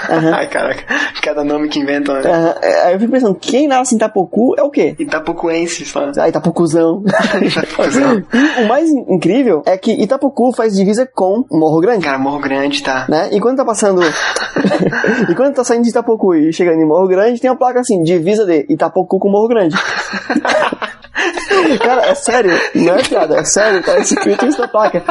Aham. 0.09 0.33
Ai, 0.33 0.47
caraca. 0.47 0.83
Cada 1.21 1.43
nome 1.43 1.67
que 1.67 1.79
inventam, 1.79 2.15
né? 2.15 2.21
É, 2.61 2.83
Aí 2.87 2.93
eu 2.93 2.99
fico 2.99 3.11
pensando, 3.11 3.35
quem 3.35 3.67
nasce 3.67 3.93
em 3.93 3.97
Itapocu 3.97 4.55
é 4.57 4.63
o 4.63 4.69
quê? 4.69 4.95
Itapucuense, 4.99 5.85
só. 5.85 6.11
Ah. 6.17 6.27
Itapucuzão. 6.29 7.03
e 8.59 8.63
o 8.63 8.67
mais 8.67 8.89
in- 8.89 9.05
incrível 9.09 9.61
é 9.65 9.77
que 9.77 9.91
Itapocu 9.91 10.53
faz 10.53 10.75
divisa 10.75 11.09
com 11.13 11.43
Morro 11.51 11.79
Grande. 11.81 12.05
Cara, 12.05 12.17
Morro 12.19 12.39
Grande, 12.39 12.81
tá? 12.83 13.05
Né? 13.09 13.29
E 13.31 13.39
quando 13.39 13.57
tá 13.57 13.65
passando. 13.65 14.01
e 15.29 15.35
quando 15.35 15.53
tá 15.55 15.63
saindo 15.63 15.83
de 15.83 15.89
Itapocu 15.89 16.35
e 16.35 16.51
chegando 16.53 16.81
em 16.81 16.85
Morro 16.87 17.07
Grande, 17.07 17.39
tem 17.39 17.49
uma 17.49 17.57
placa 17.57 17.79
assim: 17.79 18.01
divisa 18.03 18.45
de 18.45 18.65
Itapocu 18.69 19.19
com 19.19 19.29
Morro 19.29 19.47
Grande. 19.47 19.75
Cara, 21.83 22.05
é 22.07 22.15
sério, 22.15 22.51
não 22.75 22.95
é 22.95 23.03
piada, 23.03 23.37
é 23.39 23.43
sério, 23.43 23.83
tá 23.83 23.97
escrito 23.99 24.45
isso 24.45 24.59
na 24.61 24.67
placa. 24.67 25.03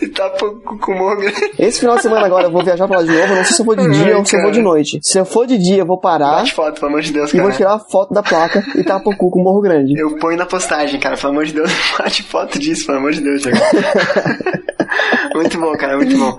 Itapucu 0.00 0.78
com 0.78 0.94
Morro 0.94 1.16
Grande. 1.16 1.52
Esse 1.58 1.80
final 1.80 1.96
de 1.96 2.02
semana 2.02 2.26
agora 2.26 2.44
eu 2.46 2.50
vou 2.52 2.62
viajar 2.62 2.86
pra 2.86 2.98
lá 2.98 3.04
de 3.04 3.10
novo, 3.12 3.34
não 3.34 3.44
sei 3.44 3.56
se 3.56 3.60
eu 3.62 3.66
vou 3.66 3.74
de 3.76 3.82
dia 4.04 4.18
ou 4.18 4.24
se 4.24 4.36
eu 4.36 4.42
vou 4.42 4.50
de 4.50 4.62
noite. 4.62 4.98
Se 5.02 5.18
eu 5.18 5.24
for 5.24 5.46
de 5.46 5.58
dia, 5.58 5.78
eu 5.78 5.86
vou 5.86 5.98
parar 5.98 6.36
Bate 6.36 6.54
foto, 6.54 6.80
pelo 6.80 6.88
amor 6.92 7.02
de 7.02 7.12
Deus, 7.12 7.32
e 7.32 7.36
vou 7.36 7.46
cara. 7.46 7.56
tirar 7.56 7.74
a 7.74 7.78
foto 7.78 8.12
da 8.12 8.22
placa 8.22 8.62
Itapocu 8.74 9.30
com 9.30 9.42
Morro 9.42 9.60
Grande. 9.60 9.98
Eu 9.98 10.16
ponho 10.16 10.36
na 10.36 10.46
postagem, 10.46 10.98
cara. 11.00 11.16
Pelo 11.16 11.32
amor 11.32 11.46
de 11.46 11.52
Deus, 11.54 11.70
bate 11.98 12.22
foto 12.22 12.58
disso, 12.58 12.86
pelo 12.86 12.98
amor 12.98 13.12
de 13.12 13.20
Deus, 13.20 13.42
Diego. 13.42 13.58
muito 15.34 15.58
bom, 15.58 15.72
cara, 15.72 15.96
muito 15.96 16.16
bom. 16.16 16.34